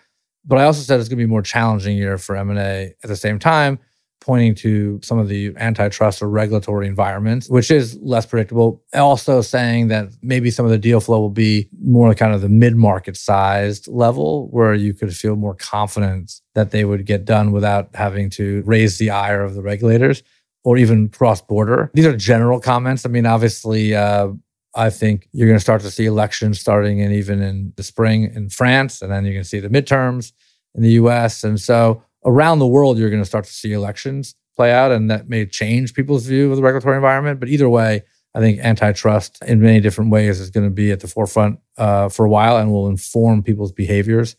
But 0.49 0.57
I 0.57 0.63
also 0.63 0.81
said 0.81 0.99
it's 0.99 1.07
going 1.07 1.17
to 1.17 1.21
be 1.21 1.25
a 1.25 1.27
more 1.27 1.43
challenging 1.43 1.95
year 1.95 2.17
for 2.17 2.35
M 2.35 2.49
and 2.49 2.59
A 2.59 2.93
at 3.03 3.07
the 3.07 3.15
same 3.15 3.39
time 3.39 3.79
pointing 4.21 4.53
to 4.53 4.99
some 5.01 5.17
of 5.17 5.29
the 5.29 5.53
antitrust 5.57 6.21
or 6.21 6.29
regulatory 6.29 6.87
environments, 6.87 7.49
which 7.49 7.71
is 7.71 7.97
less 8.01 8.25
predictable. 8.25 8.83
Also 8.93 9.41
saying 9.41 9.87
that 9.87 10.09
maybe 10.21 10.51
some 10.51 10.65
of 10.65 10.71
the 10.71 10.77
deal 10.77 10.99
flow 10.99 11.19
will 11.19 11.29
be 11.29 11.69
more 11.81 12.13
kind 12.13 12.33
of 12.33 12.41
the 12.41 12.49
mid-market 12.49 13.15
sized 13.15 13.87
level 13.87 14.49
where 14.49 14.73
you 14.73 14.93
could 14.93 15.15
feel 15.15 15.35
more 15.35 15.55
confidence 15.55 16.41
that 16.53 16.71
they 16.71 16.83
would 16.83 17.05
get 17.05 17.23
done 17.23 17.51
without 17.51 17.89
having 17.93 18.29
to 18.29 18.61
raise 18.65 18.97
the 18.97 19.09
ire 19.09 19.41
of 19.41 19.55
the 19.55 19.61
regulators 19.61 20.21
or 20.65 20.77
even 20.77 21.07
cross 21.09 21.41
border. 21.41 21.89
These 21.93 22.05
are 22.05 22.17
general 22.17 22.59
comments. 22.59 23.05
I 23.05 23.09
mean, 23.09 23.25
obviously, 23.25 23.95
uh, 23.95 24.29
I 24.75 24.89
think 24.89 25.27
you're 25.31 25.47
going 25.47 25.57
to 25.57 25.61
start 25.61 25.81
to 25.81 25.91
see 25.91 26.05
elections 26.05 26.59
starting 26.59 27.01
and 27.01 27.13
even 27.13 27.41
in 27.41 27.73
the 27.75 27.83
spring 27.83 28.31
in 28.35 28.49
France, 28.49 29.01
and 29.01 29.11
then 29.11 29.25
you're 29.25 29.33
going 29.33 29.43
to 29.43 29.49
see 29.49 29.59
the 29.59 29.69
midterms 29.69 30.31
in 30.75 30.83
the 30.83 30.91
US. 30.91 31.43
And 31.43 31.59
so 31.59 32.03
around 32.25 32.59
the 32.59 32.67
world, 32.67 32.97
you're 32.97 33.09
going 33.09 33.21
to 33.21 33.27
start 33.27 33.45
to 33.45 33.53
see 33.53 33.73
elections 33.73 34.35
play 34.55 34.71
out, 34.71 34.91
and 34.91 35.09
that 35.09 35.29
may 35.29 35.45
change 35.45 35.93
people's 35.93 36.25
view 36.25 36.51
of 36.51 36.57
the 36.57 36.63
regulatory 36.63 36.95
environment. 36.95 37.39
But 37.39 37.49
either 37.49 37.69
way, 37.69 38.03
I 38.35 38.39
think 38.39 38.59
antitrust 38.59 39.41
in 39.47 39.61
many 39.61 39.79
different 39.79 40.11
ways 40.11 40.39
is 40.39 40.51
going 40.51 40.65
to 40.65 40.73
be 40.73 40.91
at 40.91 40.99
the 40.99 41.07
forefront 41.07 41.59
uh, 41.77 42.09
for 42.09 42.25
a 42.25 42.29
while 42.29 42.57
and 42.57 42.71
will 42.71 42.87
inform 42.87 43.41
people's 43.41 43.71
behaviors 43.71 44.35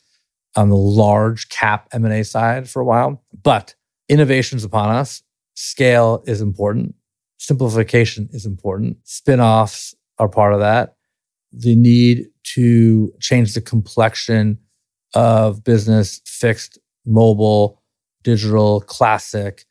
on 0.56 0.68
the 0.68 0.76
large 0.76 1.48
cap 1.48 1.88
M&A 1.92 2.22
side 2.22 2.68
for 2.68 2.80
a 2.80 2.84
while. 2.84 3.22
But 3.42 3.74
innovations 4.08 4.64
upon 4.64 4.94
us. 4.94 5.22
Scale 5.54 6.22
is 6.26 6.40
important. 6.40 6.94
Simplification 7.38 8.28
is 8.32 8.44
important. 8.44 8.98
Spin-offs 9.04 9.94
are 10.20 10.28
part 10.28 10.52
of 10.52 10.60
that. 10.60 10.94
The 11.50 11.74
need 11.74 12.26
to 12.54 13.12
change 13.18 13.54
the 13.54 13.60
complexion 13.60 14.58
of 15.14 15.64
business, 15.64 16.20
fixed, 16.24 16.78
mobile, 17.04 17.82
digital, 18.22 18.82
classic, 18.82 19.64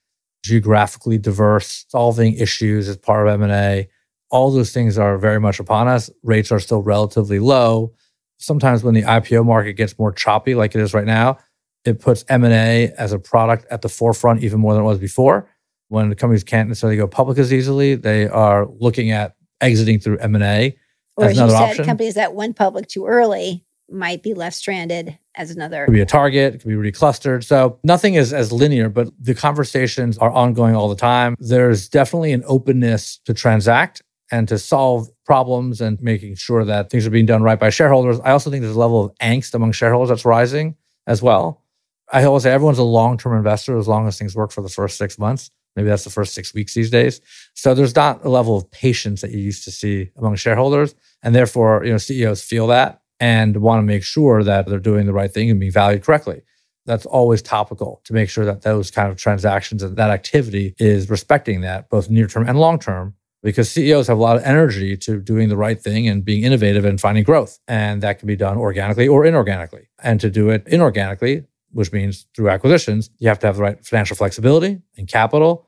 geographically 0.44 1.18
diverse, 1.18 1.86
solving 1.90 2.34
issues 2.34 2.90
as 2.90 2.98
part 2.98 3.28
of 3.28 3.42
M&A. 3.42 3.88
All 4.32 4.52
those 4.52 4.74
things 4.74 4.98
are 4.98 5.18
very 5.18 5.40
much 5.40 5.60
upon 5.60 5.88
us. 5.88 6.10
Rates 6.24 6.52
are 6.52 6.60
still 6.60 6.82
relatively 6.82 7.40
low. 7.40 7.94
Sometimes 8.38 8.84
when 8.84 8.96
the 8.96 9.04
IPO 9.04 9.46
market 9.46 9.74
gets 9.74 9.98
more 10.00 10.12
choppy 10.12 10.56
like 10.56 10.76
it 10.76 10.82
is 10.82 10.94
right 10.94 11.06
now, 11.06 11.38
it 11.86 12.00
puts 12.00 12.26
M&A 12.28 12.92
as 12.98 13.14
a 13.14 13.20
product 13.20 13.66
at 13.72 13.82
the 13.82 13.90
forefront 13.90 14.44
even 14.44 14.60
more 14.60 14.74
than 14.74 14.84
it 14.84 14.86
was 14.86 15.00
before. 15.00 15.50
When 15.90 16.14
companies 16.16 16.44
can't 16.44 16.70
necessarily 16.70 16.98
go 16.98 17.08
public 17.08 17.38
as 17.38 17.54
easily, 17.54 17.96
they 17.96 18.28
are 18.28 18.68
looking 18.80 19.12
at 19.12 19.36
exiting 19.62 20.00
through 20.00 20.18
M&A 20.20 20.78
Or 21.16 21.26
as 21.26 21.32
as 21.32 21.38
you 21.38 21.44
another 21.44 21.58
said, 21.58 21.70
option. 21.72 21.86
companies 21.86 22.14
that 22.16 22.34
went 22.34 22.56
public 22.56 22.88
too 22.88 23.06
early 23.08 23.62
might 23.92 24.22
be 24.22 24.34
left 24.34 24.56
stranded 24.56 25.18
as 25.36 25.50
another. 25.52 25.84
It 25.84 25.86
could 25.88 25.94
be 25.94 26.02
a 26.02 26.06
target, 26.06 26.56
it 26.56 26.62
could 26.62 26.70
be 26.70 26.76
reclustered. 26.76 27.44
So 27.44 27.80
nothing 27.84 28.14
is 28.16 28.34
as 28.34 28.52
linear, 28.52 28.88
but 28.90 29.10
the 29.20 29.34
conversations 29.34 30.18
are 30.20 30.30
ongoing 30.32 30.76
all 30.76 30.90
the 30.90 30.96
time. 30.96 31.36
There's 31.40 31.90
definitely 31.90 32.32
an 32.34 32.44
openness 32.46 33.20
to 33.26 33.34
transact 33.34 34.02
and 34.32 34.48
to 34.48 34.60
solve 34.60 35.10
problems 35.26 35.82
and 35.82 36.00
making 36.02 36.36
sure 36.36 36.64
that 36.66 36.92
things 36.92 37.08
are 37.08 37.10
being 37.10 37.26
done 37.26 37.42
right 37.42 37.60
by 37.60 37.72
shareholders. 37.72 38.20
I 38.20 38.30
also 38.32 38.52
think 38.52 38.62
there's 38.62 38.76
a 38.76 38.80
level 38.80 39.04
of 39.04 39.16
angst 39.16 39.56
among 39.56 39.72
shareholders 39.72 40.10
that's 40.10 40.26
rising 40.26 40.76
as 41.08 41.22
well. 41.24 41.64
I 42.12 42.24
always 42.26 42.44
say 42.44 42.52
everyone's 42.52 42.78
a 42.78 42.84
long-term 42.84 43.36
investor 43.38 43.78
as 43.78 43.88
long 43.88 44.08
as 44.08 44.20
things 44.20 44.36
work 44.36 44.52
for 44.52 44.62
the 44.62 44.70
first 44.70 44.98
six 44.98 45.18
months. 45.18 45.50
Maybe 45.80 45.88
that's 45.88 46.04
the 46.04 46.10
first 46.10 46.34
six 46.34 46.54
weeks 46.54 46.74
these 46.74 46.90
days. 46.90 47.22
So 47.54 47.74
there's 47.74 47.96
not 47.96 48.26
a 48.26 48.28
level 48.28 48.58
of 48.58 48.70
patience 48.70 49.22
that 49.22 49.32
you 49.32 49.40
used 49.40 49.64
to 49.64 49.72
see 49.72 50.10
among 50.18 50.36
shareholders. 50.36 50.94
And 51.24 51.34
therefore, 51.34 51.86
you 51.86 51.92
know, 51.94 51.98
CEOs 51.98 52.44
feel 52.44 52.68
that 52.68 53.02
and 53.22 53.56
want 53.62 53.80
to 53.80 53.84
make 53.84 54.04
sure 54.04 54.44
that 54.44 54.68
they're 54.68 54.78
doing 54.78 55.06
the 55.06 55.14
right 55.14 55.32
thing 55.32 55.50
and 55.50 55.58
being 55.58 55.72
valued 55.72 56.04
correctly. 56.04 56.42
That's 56.86 57.06
always 57.06 57.42
topical 57.42 58.02
to 58.04 58.14
make 58.14 58.30
sure 58.30 58.44
that 58.44 58.64
those 58.64 58.92
kind 58.92 59.10
of 59.10 59.16
transactions 59.16 59.82
and 59.82 59.96
that 59.96 60.10
activity 60.10 60.76
is 60.80 61.10
respecting 61.10 61.62
that, 61.62 61.90
both 61.90 62.10
near 62.10 62.28
term 62.28 62.46
and 62.46 62.60
long 62.60 62.78
term, 62.78 63.14
because 63.42 63.72
CEOs 63.72 64.08
have 64.08 64.18
a 64.18 64.22
lot 64.22 64.36
of 64.36 64.44
energy 64.44 64.98
to 64.98 65.22
doing 65.22 65.48
the 65.48 65.56
right 65.56 65.82
thing 65.82 66.10
and 66.10 66.26
being 66.26 66.44
innovative 66.44 66.84
and 66.84 67.00
finding 67.00 67.24
growth. 67.24 67.58
And 67.70 68.04
that 68.04 68.20
can 68.20 68.28
be 68.28 68.36
done 68.36 68.58
organically 68.58 69.08
or 69.08 69.24
inorganically. 69.24 69.86
And 70.04 70.20
to 70.20 70.30
do 70.30 70.50
it 70.50 70.66
inorganically, 70.66 71.46
which 71.72 71.92
means 71.92 72.26
through 72.36 72.50
acquisitions, 72.50 73.10
you 73.20 73.28
have 73.28 73.40
to 73.40 73.48
have 73.48 73.58
the 73.58 73.62
right 73.62 73.86
financial 73.86 74.16
flexibility 74.16 74.82
and 74.98 75.08
capital. 75.08 75.68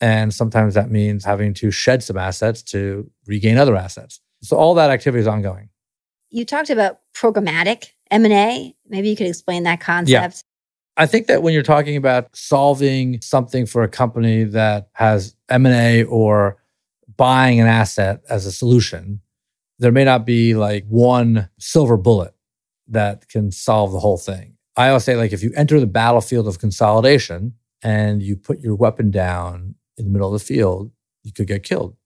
And 0.00 0.32
sometimes 0.32 0.74
that 0.74 0.90
means 0.90 1.24
having 1.24 1.54
to 1.54 1.70
shed 1.70 2.02
some 2.02 2.18
assets 2.18 2.62
to 2.64 3.10
regain 3.26 3.56
other 3.56 3.76
assets. 3.76 4.20
So 4.42 4.56
all 4.56 4.74
that 4.74 4.90
activity 4.90 5.20
is 5.20 5.26
ongoing. 5.26 5.70
You 6.30 6.44
talked 6.44 6.70
about 6.70 6.98
programmatic 7.14 7.86
M&A. 8.10 8.74
Maybe 8.88 9.08
you 9.08 9.16
could 9.16 9.26
explain 9.26 9.62
that 9.62 9.80
concept. 9.80 10.08
Yeah. 10.08 11.02
I 11.02 11.06
think 11.06 11.26
that 11.26 11.42
when 11.42 11.52
you're 11.54 11.62
talking 11.62 11.96
about 11.96 12.34
solving 12.34 13.20
something 13.20 13.66
for 13.66 13.82
a 13.82 13.88
company 13.88 14.44
that 14.44 14.88
has 14.92 15.34
M&A 15.48 16.04
or 16.04 16.56
buying 17.16 17.60
an 17.60 17.66
asset 17.66 18.22
as 18.28 18.46
a 18.46 18.52
solution, 18.52 19.20
there 19.78 19.92
may 19.92 20.04
not 20.04 20.24
be 20.24 20.54
like 20.54 20.84
one 20.88 21.48
silver 21.58 21.96
bullet 21.96 22.34
that 22.88 23.28
can 23.28 23.50
solve 23.50 23.92
the 23.92 24.00
whole 24.00 24.16
thing. 24.16 24.56
I 24.76 24.88
always 24.88 25.04
say 25.04 25.16
like 25.16 25.32
if 25.32 25.42
you 25.42 25.52
enter 25.56 25.80
the 25.80 25.86
battlefield 25.86 26.46
of 26.46 26.58
consolidation 26.58 27.54
and 27.82 28.22
you 28.22 28.36
put 28.36 28.60
your 28.60 28.74
weapon 28.74 29.10
down 29.10 29.74
in 29.98 30.04
the 30.04 30.10
middle 30.10 30.32
of 30.32 30.40
the 30.40 30.44
field, 30.44 30.90
you 31.22 31.32
could 31.32 31.46
get 31.46 31.62
killed. 31.62 31.96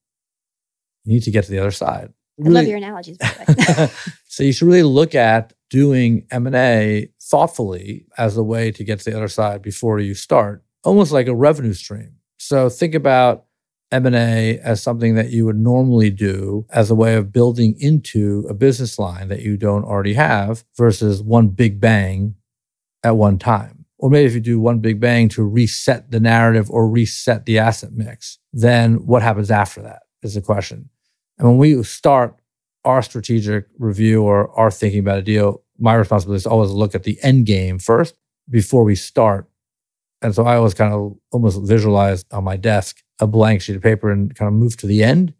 You 1.05 1.15
need 1.15 1.23
to 1.25 1.31
get 1.31 1.45
to 1.45 1.51
the 1.51 1.59
other 1.59 1.71
side. 1.71 2.13
I 2.45 2.49
love 2.49 2.67
your 2.67 2.79
analogies. 2.79 3.19
By 3.19 3.29
the 3.29 3.75
way. 3.79 3.89
so 4.27 4.43
you 4.43 4.53
should 4.53 4.69
really 4.69 4.83
look 4.83 5.15
at 5.15 5.53
doing 5.69 6.27
M&A 6.31 7.09
thoughtfully 7.23 8.07
as 8.19 8.37
a 8.37 8.43
way 8.43 8.71
to 8.73 8.85
get 8.85 8.99
to 9.01 9.11
the 9.11 9.17
other 9.17 9.29
side 9.29 9.63
before 9.63 10.01
you 10.01 10.15
start, 10.15 10.65
almost 10.85 11.13
like 11.13 11.27
a 11.27 11.35
revenue 11.35 11.75
stream. 11.75 12.17
So 12.39 12.69
think 12.69 12.95
about 12.95 13.45
M&A 13.93 14.59
as 14.59 14.83
something 14.83 15.15
that 15.17 15.31
you 15.31 15.45
would 15.47 15.59
normally 15.59 16.11
do 16.11 16.67
as 16.71 16.91
a 16.91 16.95
way 16.95 17.15
of 17.15 17.33
building 17.33 17.75
into 17.79 18.47
a 18.49 18.55
business 18.55 18.99
line 18.99 19.29
that 19.29 19.43
you 19.43 19.57
don't 19.57 19.85
already 19.85 20.15
have 20.15 20.65
versus 20.77 21.23
one 21.23 21.49
big 21.49 21.81
bang 21.81 22.37
at 23.03 23.17
one 23.17 23.39
time. 23.39 23.80
Or 24.01 24.09
maybe 24.09 24.27
if 24.27 24.35
you 24.35 24.41
do 24.41 24.59
one 24.59 24.79
big 24.79 24.99
bang 24.99 25.29
to 25.31 25.47
reset 25.47 26.11
the 26.11 26.21
narrative 26.21 26.71
or 26.71 26.89
reset 26.89 27.45
the 27.45 27.59
asset 27.59 27.93
mix, 27.93 28.39
then 28.51 29.07
what 29.07 29.23
happens 29.23 29.51
after 29.51 29.83
that 29.83 30.03
is 30.23 30.35
the 30.35 30.41
question. 30.41 30.89
And 31.39 31.47
when 31.47 31.59
we 31.59 31.83
start 31.83 32.35
our 32.85 33.03
strategic 33.03 33.67
review 33.79 34.23
or 34.23 34.51
our 34.59 34.71
thinking 34.71 35.01
about 35.01 35.19
a 35.19 35.23
deal, 35.23 35.63
my 35.79 35.95
responsibility 35.95 36.39
is 36.39 36.47
always 36.47 36.71
look 36.71 36.95
at 36.95 37.03
the 37.03 37.19
end 37.23 37.45
game 37.45 37.79
first 37.79 38.15
before 38.49 38.85
we 38.85 38.95
start. 38.95 39.51
And 40.23 40.35
so 40.35 40.47
I 40.47 40.57
always 40.57 40.75
kind 40.75 40.95
of 40.95 41.17
almost 41.31 41.61
visualize 41.63 42.25
on 42.33 42.45
my 42.45 42.57
desk 42.57 43.03
a 43.21 43.27
blank 43.27 43.61
sheet 43.61 43.77
of 43.77 43.83
paper 43.83 44.11
and 44.11 44.35
kind 44.35 44.49
of 44.49 44.55
move 44.55 44.79
to 44.79 44.87
the 44.87 45.03
end 45.03 45.35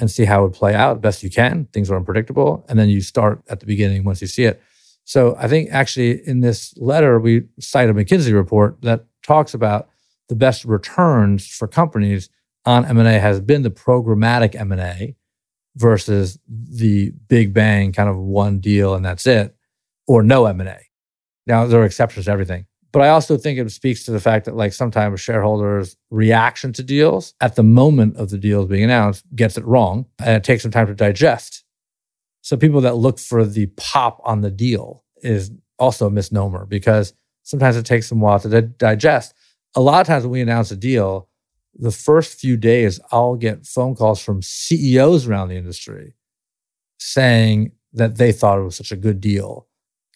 and 0.00 0.10
see 0.10 0.24
how 0.24 0.40
it 0.40 0.42
would 0.48 0.54
play 0.54 0.74
out 0.74 1.00
best 1.00 1.22
you 1.22 1.30
can. 1.30 1.66
Things 1.72 1.88
are 1.88 1.96
unpredictable. 1.96 2.66
And 2.68 2.78
then 2.78 2.88
you 2.88 3.00
start 3.00 3.42
at 3.48 3.60
the 3.60 3.66
beginning 3.66 4.02
once 4.02 4.20
you 4.20 4.26
see 4.26 4.44
it. 4.44 4.60
So 5.06 5.36
I 5.38 5.46
think 5.46 5.70
actually 5.70 6.26
in 6.26 6.40
this 6.40 6.76
letter, 6.76 7.20
we 7.20 7.44
cite 7.60 7.88
a 7.88 7.94
McKinsey 7.94 8.34
report 8.34 8.82
that 8.82 9.04
talks 9.22 9.54
about 9.54 9.88
the 10.28 10.34
best 10.34 10.64
returns 10.64 11.46
for 11.46 11.68
companies 11.68 12.28
on 12.64 12.84
M&A 12.84 13.20
has 13.20 13.40
been 13.40 13.62
the 13.62 13.70
programmatic 13.70 14.56
M&A 14.56 15.14
versus 15.76 16.40
the 16.48 17.12
big 17.28 17.54
bang 17.54 17.92
kind 17.92 18.08
of 18.08 18.16
one 18.16 18.58
deal 18.58 18.94
and 18.94 19.04
that's 19.04 19.26
it 19.26 19.54
or 20.08 20.24
no 20.24 20.46
M&A. 20.46 20.78
Now 21.46 21.66
there 21.66 21.80
are 21.80 21.84
exceptions 21.84 22.26
to 22.26 22.32
everything. 22.32 22.66
But 22.90 23.02
I 23.02 23.10
also 23.10 23.36
think 23.36 23.60
it 23.60 23.70
speaks 23.70 24.04
to 24.04 24.10
the 24.10 24.18
fact 24.18 24.46
that 24.46 24.56
like 24.56 24.72
sometimes 24.72 25.20
shareholders 25.20 25.96
reaction 26.10 26.72
to 26.72 26.82
deals 26.82 27.34
at 27.40 27.54
the 27.54 27.62
moment 27.62 28.16
of 28.16 28.30
the 28.30 28.38
deals 28.38 28.66
being 28.66 28.82
announced 28.82 29.24
gets 29.36 29.56
it 29.56 29.64
wrong 29.64 30.06
and 30.18 30.34
it 30.34 30.42
takes 30.42 30.62
some 30.62 30.72
time 30.72 30.88
to 30.88 30.94
digest. 30.94 31.62
So 32.46 32.56
people 32.56 32.82
that 32.82 32.94
look 32.94 33.18
for 33.18 33.44
the 33.44 33.66
pop 33.76 34.20
on 34.22 34.40
the 34.40 34.52
deal 34.52 35.02
is 35.20 35.50
also 35.80 36.06
a 36.06 36.10
misnomer 36.12 36.64
because 36.64 37.12
sometimes 37.42 37.76
it 37.76 37.84
takes 37.84 38.08
them 38.08 38.20
a 38.20 38.24
while 38.24 38.38
to 38.38 38.48
di- 38.48 38.72
digest. 38.78 39.34
A 39.74 39.80
lot 39.80 40.00
of 40.00 40.06
times 40.06 40.22
when 40.22 40.30
we 40.30 40.40
announce 40.42 40.70
a 40.70 40.76
deal, 40.76 41.28
the 41.74 41.90
first 41.90 42.38
few 42.38 42.56
days 42.56 43.00
I'll 43.10 43.34
get 43.34 43.66
phone 43.66 43.96
calls 43.96 44.22
from 44.22 44.42
CEOs 44.42 45.26
around 45.26 45.48
the 45.48 45.56
industry 45.56 46.14
saying 47.00 47.72
that 47.94 48.16
they 48.16 48.30
thought 48.30 48.60
it 48.60 48.62
was 48.62 48.76
such 48.76 48.92
a 48.92 48.96
good 48.96 49.20
deal, 49.20 49.66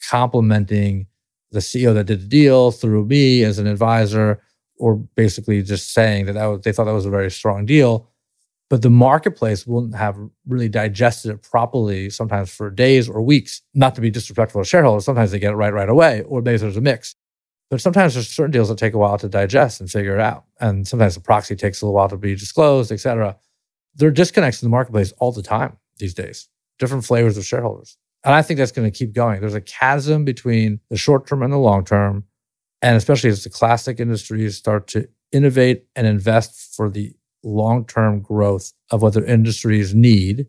complimenting 0.08 1.08
the 1.50 1.58
CEO 1.58 1.92
that 1.94 2.04
did 2.04 2.20
the 2.20 2.28
deal 2.28 2.70
through 2.70 3.06
me 3.06 3.42
as 3.42 3.58
an 3.58 3.66
advisor, 3.66 4.40
or 4.76 4.94
basically 4.94 5.64
just 5.64 5.92
saying 5.92 6.26
that, 6.26 6.34
that 6.34 6.46
was, 6.46 6.60
they 6.60 6.70
thought 6.70 6.84
that 6.84 6.92
was 6.92 7.06
a 7.06 7.10
very 7.10 7.28
strong 7.32 7.66
deal. 7.66 8.08
But 8.70 8.82
the 8.82 8.90
marketplace 8.90 9.66
wouldn't 9.66 9.96
have 9.96 10.16
really 10.46 10.68
digested 10.68 11.32
it 11.32 11.42
properly, 11.42 12.08
sometimes 12.08 12.50
for 12.50 12.70
days 12.70 13.08
or 13.08 13.20
weeks. 13.20 13.62
Not 13.74 13.96
to 13.96 14.00
be 14.00 14.10
disrespectful 14.10 14.62
to 14.62 14.68
shareholders, 14.68 15.04
sometimes 15.04 15.32
they 15.32 15.40
get 15.40 15.52
it 15.52 15.56
right 15.56 15.72
right 15.72 15.88
away, 15.88 16.22
or 16.22 16.40
maybe 16.40 16.56
there's 16.58 16.76
a 16.76 16.80
mix. 16.80 17.16
But 17.68 17.80
sometimes 17.80 18.14
there's 18.14 18.28
certain 18.28 18.52
deals 18.52 18.68
that 18.68 18.78
take 18.78 18.94
a 18.94 18.98
while 18.98 19.18
to 19.18 19.28
digest 19.28 19.80
and 19.80 19.90
figure 19.90 20.14
it 20.14 20.20
out. 20.20 20.44
And 20.60 20.86
sometimes 20.86 21.14
the 21.14 21.20
proxy 21.20 21.56
takes 21.56 21.82
a 21.82 21.84
little 21.84 21.94
while 21.94 22.08
to 22.08 22.16
be 22.16 22.34
disclosed, 22.34 22.90
et 22.92 23.00
cetera. 23.00 23.36
There 23.96 24.08
are 24.08 24.12
disconnects 24.12 24.62
in 24.62 24.66
the 24.66 24.70
marketplace 24.70 25.12
all 25.18 25.32
the 25.32 25.42
time 25.42 25.76
these 25.98 26.14
days, 26.14 26.48
different 26.78 27.04
flavors 27.04 27.36
of 27.36 27.44
shareholders. 27.44 27.96
And 28.24 28.34
I 28.34 28.42
think 28.42 28.58
that's 28.58 28.72
going 28.72 28.90
to 28.90 28.96
keep 28.96 29.12
going. 29.12 29.40
There's 29.40 29.54
a 29.54 29.60
chasm 29.60 30.24
between 30.24 30.80
the 30.90 30.96
short 30.96 31.26
term 31.26 31.42
and 31.42 31.52
the 31.52 31.58
long 31.58 31.84
term. 31.84 32.24
And 32.82 32.96
especially 32.96 33.30
as 33.30 33.44
the 33.44 33.50
classic 33.50 33.98
industries 34.00 34.56
start 34.56 34.86
to 34.88 35.08
innovate 35.32 35.86
and 35.94 36.06
invest 36.06 36.74
for 36.74 36.88
the 36.88 37.14
long 37.42 37.86
term 37.86 38.20
growth 38.20 38.72
of 38.90 39.02
what 39.02 39.14
their 39.14 39.24
industries 39.24 39.94
need. 39.94 40.46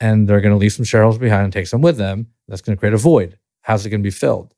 And 0.00 0.28
they're 0.28 0.40
going 0.40 0.52
to 0.52 0.58
leave 0.58 0.72
some 0.72 0.84
shareholders 0.84 1.18
behind 1.18 1.44
and 1.44 1.52
take 1.52 1.66
some 1.66 1.82
with 1.82 1.96
them. 1.96 2.28
That's 2.46 2.62
going 2.62 2.76
to 2.76 2.80
create 2.80 2.94
a 2.94 2.98
void. 2.98 3.38
How's 3.62 3.84
it 3.84 3.90
going 3.90 4.02
to 4.02 4.06
be 4.06 4.10
filled? 4.10 4.54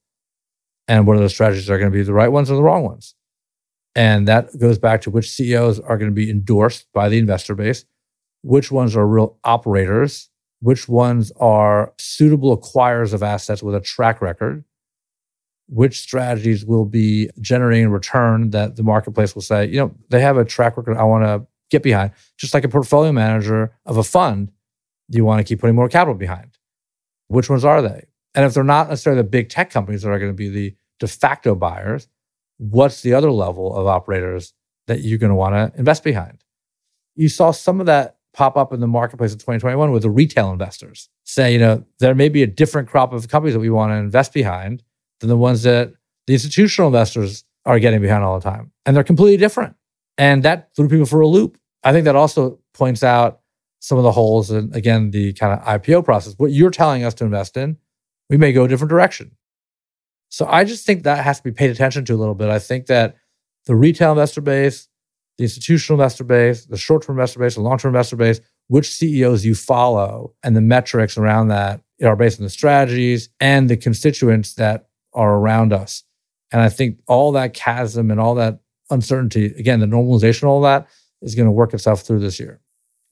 And 0.87 1.07
what 1.07 1.17
are 1.17 1.21
those 1.21 1.33
strategies 1.33 1.71
are 1.71 1.79
going 1.79 1.91
to 1.91 1.97
be 1.97 2.03
the 2.03 2.13
right 2.13 2.29
ones 2.29 2.51
or 2.51 2.57
the 2.57 2.63
wrong 2.63 2.83
ones? 2.83 3.15
And 3.95 4.29
that 4.29 4.57
goes 4.59 4.79
back 4.79 5.03
to 5.03 5.11
which 5.11 5.31
CEOs 5.31 5.81
are 5.81 5.97
going 5.99 6.11
to 6.11 6.15
be 6.15 6.31
endorsed 6.31 6.87
by 6.93 7.09
the 7.09 7.19
investor 7.19 7.55
base, 7.55 7.85
which 8.43 8.71
ones 8.71 8.97
are 8.97 9.07
real 9.07 9.39
operators, 9.45 10.31
which 10.61 10.89
ones 10.89 11.33
are 11.41 11.93
suitable 11.99 12.57
acquirers 12.57 13.13
of 13.13 13.23
assets 13.23 13.63
with 13.63 13.75
a 13.75 13.81
track 13.81 14.21
record, 14.21 14.65
which 15.69 16.01
strategies 16.01 16.65
will 16.65 16.85
be 16.85 17.31
generating 17.41 17.87
a 17.87 17.91
return 17.91 18.51
that 18.51 18.77
the 18.77 18.83
marketplace 18.83 19.35
will 19.35 19.43
say, 19.43 19.67
you 19.67 19.77
know, 19.77 19.95
they 20.09 20.21
have 20.21 20.37
a 20.37 20.45
track 20.45 20.77
record 20.77 20.97
I 20.97 21.05
want 21.05 21.25
to 21.25 21.47
get 21.71 21.83
behind. 21.83 22.13
Just 22.37 22.55
like 22.55 22.65
a 22.65 22.69
portfolio 22.69 23.13
manager 23.13 23.73
of 23.87 23.97
a 23.97 24.05
fund, 24.05 24.53
you 25.09 25.25
want 25.25 25.39
to 25.39 25.45
keep 25.45 25.61
putting 25.61 25.77
more 25.77 25.89
capital 25.89 26.15
behind. 26.15 26.59
Which 27.29 27.49
ones 27.49 27.65
are 27.65 27.83
they? 27.83 28.07
And 28.35 28.45
if 28.45 28.55
they're 28.55 28.65
not 28.65 28.89
necessarily 28.89 29.23
the 29.23 29.29
big 29.29 29.49
tech 29.49 29.71
companies 29.71 30.03
that 30.03 30.11
are 30.11 30.19
going 30.19 30.31
to 30.31 30.37
be 30.37 30.49
the 30.49 30.77
de 30.99 31.09
facto 31.09 31.55
buyers, 31.55 32.09
what's 32.59 33.03
the 33.03 33.15
other 33.15 33.31
level 33.31 33.75
of 33.75 33.87
operators 33.87 34.53
that 34.87 35.01
you're 35.01 35.19
going 35.19 35.31
to 35.31 35.37
want 35.37 35.55
to 35.55 35.79
invest 35.79 36.05
behind? 36.05 36.45
You 37.17 37.29
saw 37.29 37.51
some 37.51 37.81
of 37.81 37.87
that 37.87 38.19
pop 38.33 38.57
up 38.57 38.73
in 38.73 38.81
the 38.81 38.87
marketplace 38.87 39.33
in 39.33 39.39
2021 39.39 39.91
with 39.91 40.03
the 40.03 40.11
retail 40.11 40.53
investors 40.53 41.09
say, 41.25 41.53
you 41.53 41.59
know, 41.59 41.85
there 41.99 42.15
may 42.15 42.29
be 42.29 42.43
a 42.43 42.47
different 42.47 42.89
crop 42.89 43.13
of 43.13 43.29
companies 43.29 43.55
that 43.55 43.61
we 43.61 43.71
want 43.71 43.91
to 43.91 43.97
invest 43.97 44.33
behind 44.33 44.83
than 45.21 45.29
the 45.29 45.37
ones 45.37 45.63
that 45.65 45.93
the 46.27 46.35
institutional 46.35 46.89
investors 46.89 47.45
are 47.67 47.79
getting 47.79 48.01
behind 48.01 48.23
all 48.23 48.39
the 48.39 48.49
time. 48.49 48.73
And 48.87 48.95
they're 48.95 49.05
completely 49.05 49.37
different. 49.37 49.77
And 50.17 50.43
that 50.45 50.71
threw 50.77 50.89
people 50.89 51.07
for 51.07 51.21
a 51.21 51.27
loop. 51.27 51.59
I 51.83 51.93
think 51.93 52.05
that 52.05 52.17
also 52.17 52.61
points 52.75 53.03
out 53.03 53.41
some 53.81 53.99
of 53.99 54.05
the 54.05 54.13
holes 54.13 54.51
in, 54.51 54.71
again, 54.75 55.11
the 55.11 55.33
kind 55.33 55.59
of 55.59 55.67
IPO 55.67 56.05
process. 56.05 56.35
What 56.37 56.53
you're 56.53 56.71
telling 56.71 57.05
us 57.05 57.15
to 57.15 57.25
invest 57.25 57.57
in, 57.57 57.79
we 58.29 58.37
may 58.37 58.53
go 58.53 58.65
a 58.65 58.69
different 58.69 58.91
direction. 58.91 59.33
So 60.29 60.47
I 60.47 60.65
just 60.65 60.87
think 60.87 61.03
that 61.03 61.25
has 61.25 61.39
to 61.39 61.45
be 61.45 61.53
paid 61.53 61.71
attention 61.71 62.05
to 62.05 62.15
a 62.15 62.17
little 62.17 62.35
bit. 62.35 62.51
I 62.51 62.59
think 62.59 62.87
that 62.87 63.17
the 63.67 63.75
retail 63.75 64.13
investor 64.13 64.41
base, 64.41 64.89
the 65.39 65.45
institutional 65.45 65.99
investor 65.99 66.25
base, 66.25 66.67
the 66.67 66.77
short 66.77 67.03
term 67.03 67.17
investor 67.17 67.41
base, 67.41 67.55
the 67.55 67.63
long 67.63 67.79
term 67.79 67.95
investor 67.95 68.17
base, 68.17 68.41
which 68.69 68.95
CEOs 68.95 69.45
you 69.45 69.55
follow, 69.55 70.35
and 70.45 70.55
the 70.55 70.61
metrics 70.61 71.17
around 71.17 71.49
that 71.49 71.81
are 72.05 72.17
based 72.17 72.39
on 72.39 72.45
the 72.45 72.51
strategies 72.51 73.29
and 73.41 73.69
the 73.69 73.77
constituents 73.77 74.55
that 74.55 74.89
are 75.13 75.35
around 75.35 75.73
us. 75.73 76.05
And 76.53 76.63
I 76.63 76.69
think 76.69 77.01
all 77.07 77.33
that 77.33 77.55
chasm 77.55 78.11
and 78.11 78.21
all 78.21 78.35
that 78.37 78.61
uncertainty, 78.91 79.47
again, 79.47 79.81
the 79.81 79.87
normalization, 79.87 80.45
all 80.45 80.61
that 80.63 80.89
is 81.23 81.35
going 81.35 81.47
to 81.47 81.53
work 81.53 81.75
itself 81.75 82.03
through 82.03 82.21
this 82.21 82.41
year. 82.41 82.61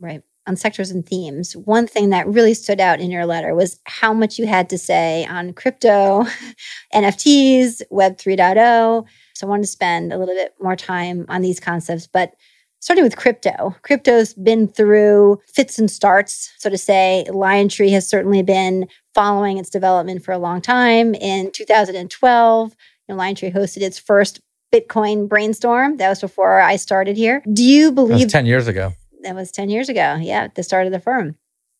Right. 0.00 0.22
On 0.46 0.56
sectors 0.56 0.90
and 0.90 1.04
themes, 1.04 1.54
one 1.54 1.86
thing 1.86 2.10
that 2.10 2.26
really 2.26 2.54
stood 2.54 2.80
out 2.80 3.00
in 3.00 3.10
your 3.10 3.26
letter 3.26 3.54
was 3.54 3.78
how 3.84 4.14
much 4.14 4.38
you 4.38 4.46
had 4.46 4.70
to 4.70 4.78
say 4.78 5.26
on 5.26 5.52
crypto, 5.52 6.24
NFTs, 6.94 7.82
Web 7.90 8.16
3.0. 8.16 9.04
So 9.34 9.46
I 9.46 9.50
wanted 9.50 9.62
to 9.62 9.68
spend 9.68 10.12
a 10.12 10.18
little 10.18 10.34
bit 10.34 10.54
more 10.60 10.76
time 10.76 11.26
on 11.28 11.42
these 11.42 11.60
concepts. 11.60 12.06
But 12.06 12.32
starting 12.80 13.04
with 13.04 13.16
crypto, 13.16 13.76
crypto's 13.82 14.32
been 14.34 14.68
through 14.68 15.40
fits 15.46 15.78
and 15.78 15.90
starts, 15.90 16.50
so 16.58 16.70
to 16.70 16.78
say. 16.78 17.26
LionTree 17.28 17.90
has 17.90 18.08
certainly 18.08 18.42
been 18.42 18.88
following 19.14 19.58
its 19.58 19.68
development 19.68 20.24
for 20.24 20.32
a 20.32 20.38
long 20.38 20.62
time. 20.62 21.14
In 21.14 21.50
2012, 21.50 22.76
you 23.08 23.14
know, 23.14 23.20
LionTree 23.20 23.52
hosted 23.52 23.82
its 23.82 23.98
first 23.98 24.40
Bitcoin 24.72 25.28
brainstorm. 25.28 25.96
That 25.96 26.08
was 26.08 26.20
before 26.20 26.60
I 26.60 26.76
started 26.76 27.16
here. 27.16 27.42
Do 27.52 27.64
you 27.64 27.92
believe 27.92 28.28
10 28.28 28.46
years 28.46 28.68
ago? 28.68 28.94
That 29.22 29.34
was 29.34 29.50
10 29.50 29.70
years 29.70 29.88
ago. 29.88 30.16
Yeah, 30.20 30.48
the 30.54 30.62
start 30.62 30.86
of 30.86 30.92
the 30.92 31.00
firm. 31.00 31.36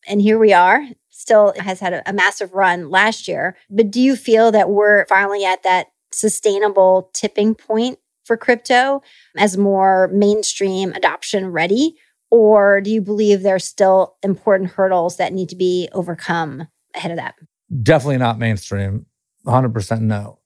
And 0.07 0.21
here 0.21 0.39
we 0.39 0.53
are. 0.53 0.85
Still 1.09 1.53
has 1.57 1.79
had 1.79 1.93
a, 1.93 2.09
a 2.09 2.13
massive 2.13 2.53
run 2.53 2.89
last 2.89 3.27
year. 3.27 3.55
But 3.69 3.91
do 3.91 4.01
you 4.01 4.15
feel 4.15 4.51
that 4.51 4.69
we're 4.69 5.05
finally 5.05 5.45
at 5.45 5.63
that 5.63 5.87
sustainable 6.11 7.09
tipping 7.13 7.55
point 7.55 7.99
for 8.23 8.37
crypto 8.37 9.01
as 9.37 9.57
more 9.57 10.09
mainstream 10.13 10.93
adoption 10.93 11.47
ready? 11.47 11.95
Or 12.31 12.79
do 12.81 12.91
you 12.91 13.01
believe 13.01 13.41
there's 13.41 13.65
still 13.65 14.15
important 14.23 14.71
hurdles 14.71 15.17
that 15.17 15.33
need 15.33 15.49
to 15.49 15.55
be 15.55 15.89
overcome 15.93 16.67
ahead 16.95 17.11
of 17.11 17.17
that? 17.17 17.35
Definitely 17.83 18.17
not 18.17 18.39
mainstream. 18.39 19.05
100% 19.45 20.01
no. 20.01 20.38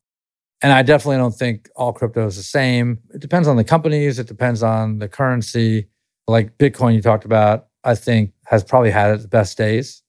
And 0.64 0.72
I 0.72 0.82
definitely 0.82 1.18
don't 1.18 1.36
think 1.36 1.70
all 1.76 1.92
crypto 1.92 2.26
is 2.26 2.38
the 2.38 2.44
same. 2.44 3.00
It 3.14 3.20
depends 3.20 3.50
on 3.50 3.58
the 3.58 3.66
companies, 3.66 4.18
it 4.18 4.28
depends 4.28 4.64
on 4.64 5.00
the 5.00 5.10
currency. 5.10 5.90
Like 6.26 6.58
Bitcoin, 6.58 6.96
you 6.96 7.02
talked 7.02 7.26
about, 7.26 7.68
I 7.84 7.96
think 7.96 8.32
has 8.46 8.64
probably 8.64 8.90
had 8.90 9.14
its 9.14 9.26
best 9.26 9.58
days, 9.58 10.02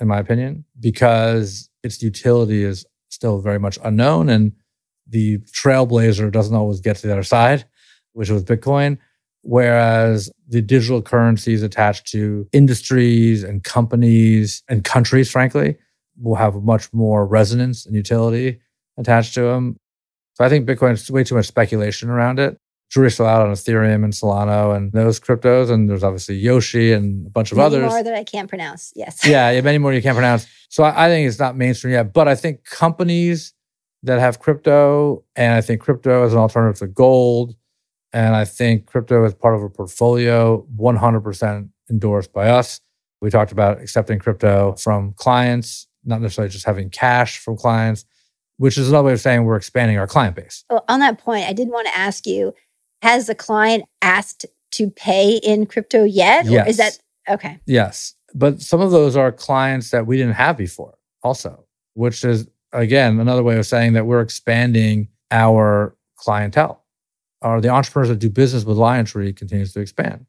in 0.00 0.06
my 0.06 0.20
opinion, 0.20 0.64
because 0.78 1.68
its 1.82 2.00
utility 2.00 2.62
is 2.62 2.86
still 3.08 3.40
very 3.40 3.58
much 3.58 3.80
unknown. 3.82 4.28
And 4.28 4.52
the 5.08 5.38
trailblazer 5.38 6.30
doesn't 6.30 6.54
always 6.54 6.80
get 6.80 6.94
to 6.98 7.08
the 7.08 7.12
other 7.12 7.24
side, 7.24 7.64
which 8.12 8.30
was 8.30 8.44
Bitcoin. 8.44 8.96
Whereas 9.42 10.30
the 10.46 10.62
digital 10.62 11.02
currencies 11.02 11.64
attached 11.64 12.06
to 12.12 12.46
industries 12.52 13.42
and 13.42 13.64
companies 13.64 14.62
and 14.68 14.84
countries, 14.84 15.32
frankly, 15.32 15.78
will 16.16 16.36
have 16.36 16.62
much 16.62 16.92
more 16.92 17.26
resonance 17.26 17.86
and 17.86 17.96
utility 17.96 18.60
attached 18.98 19.34
to 19.34 19.40
them. 19.40 19.76
So 20.40 20.46
I 20.46 20.48
think 20.48 20.66
Bitcoin 20.66 20.92
is 20.92 21.10
way 21.10 21.22
too 21.22 21.34
much 21.34 21.48
speculation 21.48 22.08
around 22.08 22.38
it. 22.38 22.56
Jury's 22.90 23.12
still 23.12 23.26
out 23.26 23.46
on 23.46 23.52
Ethereum 23.52 24.04
and 24.04 24.12
Solana 24.14 24.74
and 24.74 24.90
those 24.90 25.20
cryptos. 25.20 25.70
And 25.70 25.90
there's 25.90 26.02
obviously 26.02 26.36
Yoshi 26.36 26.94
and 26.94 27.26
a 27.26 27.30
bunch 27.30 27.52
of 27.52 27.58
many 27.58 27.66
others. 27.66 27.90
more 27.90 28.02
that 28.02 28.14
I 28.14 28.24
can't 28.24 28.48
pronounce. 28.48 28.90
Yes. 28.96 29.20
yeah, 29.26 29.50
yeah, 29.50 29.60
many 29.60 29.76
more 29.76 29.92
you 29.92 30.00
can't 30.00 30.16
pronounce. 30.16 30.46
So 30.70 30.82
I, 30.82 31.04
I 31.04 31.08
think 31.10 31.28
it's 31.28 31.38
not 31.38 31.58
mainstream 31.58 31.92
yet. 31.92 32.14
But 32.14 32.26
I 32.26 32.34
think 32.36 32.64
companies 32.64 33.52
that 34.02 34.18
have 34.18 34.38
crypto, 34.38 35.24
and 35.36 35.52
I 35.52 35.60
think 35.60 35.82
crypto 35.82 36.24
as 36.24 36.32
an 36.32 36.38
alternative 36.38 36.78
to 36.78 36.86
gold, 36.86 37.54
and 38.14 38.34
I 38.34 38.46
think 38.46 38.86
crypto 38.86 39.22
is 39.26 39.34
part 39.34 39.54
of 39.54 39.62
a 39.62 39.68
portfolio, 39.68 40.66
100% 40.74 41.68
endorsed 41.90 42.32
by 42.32 42.48
us. 42.48 42.80
We 43.20 43.28
talked 43.28 43.52
about 43.52 43.82
accepting 43.82 44.18
crypto 44.18 44.74
from 44.76 45.12
clients, 45.12 45.86
not 46.02 46.22
necessarily 46.22 46.50
just 46.50 46.64
having 46.64 46.88
cash 46.88 47.38
from 47.40 47.58
clients, 47.58 48.06
which 48.60 48.76
is 48.76 48.90
another 48.90 49.06
way 49.06 49.12
of 49.14 49.20
saying 49.20 49.44
we're 49.44 49.56
expanding 49.56 49.96
our 49.96 50.06
client 50.06 50.36
base. 50.36 50.64
Well, 50.68 50.84
on 50.86 51.00
that 51.00 51.18
point, 51.18 51.46
I 51.46 51.54
did 51.54 51.68
want 51.68 51.86
to 51.86 51.96
ask 51.96 52.26
you 52.26 52.52
has 53.00 53.26
the 53.26 53.34
client 53.34 53.84
asked 54.02 54.44
to 54.72 54.90
pay 54.90 55.36
in 55.38 55.64
crypto 55.64 56.04
yet? 56.04 56.44
Yes. 56.44 56.66
Or 56.66 56.68
is 56.68 56.76
that 56.76 56.98
okay? 57.26 57.58
Yes. 57.64 58.12
But 58.34 58.60
some 58.60 58.82
of 58.82 58.90
those 58.90 59.16
are 59.16 59.32
clients 59.32 59.90
that 59.92 60.06
we 60.06 60.18
didn't 60.18 60.34
have 60.34 60.58
before, 60.58 60.98
also, 61.22 61.64
which 61.94 62.22
is, 62.22 62.48
again, 62.74 63.18
another 63.18 63.42
way 63.42 63.56
of 63.58 63.64
saying 63.64 63.94
that 63.94 64.04
we're 64.04 64.20
expanding 64.20 65.08
our 65.30 65.96
clientele. 66.16 66.84
Or 67.40 67.62
the 67.62 67.70
entrepreneurs 67.70 68.10
that 68.10 68.18
do 68.18 68.28
business 68.28 68.66
with 68.66 68.76
LionTree 68.76 69.34
continues 69.34 69.72
to 69.72 69.80
expand. 69.80 70.26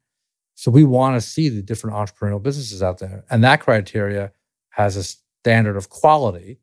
So 0.55 0.71
we 0.71 0.85
want 0.85 1.21
to 1.21 1.27
see 1.27 1.49
the 1.49 1.61
different 1.61 1.97
entrepreneurial 1.97 2.41
businesses 2.41 2.81
out 2.81 2.99
there. 2.99 3.25
And 3.29 3.43
that 3.43 3.59
criteria 3.59 4.31
has 4.69 4.95
a 4.95 5.03
standard 5.03 5.75
of 5.75 5.89
quality, 5.89 6.60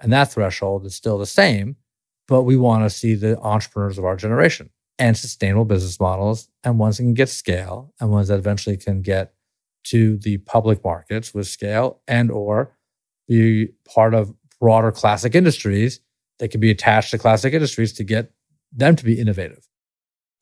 and 0.00 0.12
that 0.12 0.32
threshold 0.32 0.84
is 0.86 0.94
still 0.94 1.18
the 1.18 1.26
same. 1.26 1.76
But 2.26 2.42
we 2.42 2.56
want 2.56 2.84
to 2.84 2.90
see 2.90 3.14
the 3.14 3.38
entrepreneurs 3.40 3.96
of 3.96 4.04
our 4.04 4.16
generation 4.16 4.70
and 4.98 5.16
sustainable 5.16 5.64
business 5.64 5.98
models 5.98 6.48
and 6.62 6.78
ones 6.78 6.98
that 6.98 7.04
can 7.04 7.14
get 7.14 7.28
scale 7.28 7.94
and 8.00 8.10
ones 8.10 8.28
that 8.28 8.38
eventually 8.38 8.76
can 8.76 9.00
get 9.00 9.32
to 9.84 10.18
the 10.18 10.38
public 10.38 10.84
markets 10.84 11.32
with 11.32 11.46
scale 11.46 12.02
and 12.06 12.30
or 12.30 12.76
be 13.26 13.68
part 13.86 14.12
of 14.12 14.34
broader 14.60 14.92
classic 14.92 15.34
industries 15.34 16.00
that 16.38 16.50
can 16.50 16.60
be 16.60 16.70
attached 16.70 17.10
to 17.10 17.18
classic 17.18 17.54
industries 17.54 17.92
to 17.94 18.04
get 18.04 18.32
them 18.72 18.96
to 18.96 19.04
be 19.04 19.18
innovative. 19.18 19.66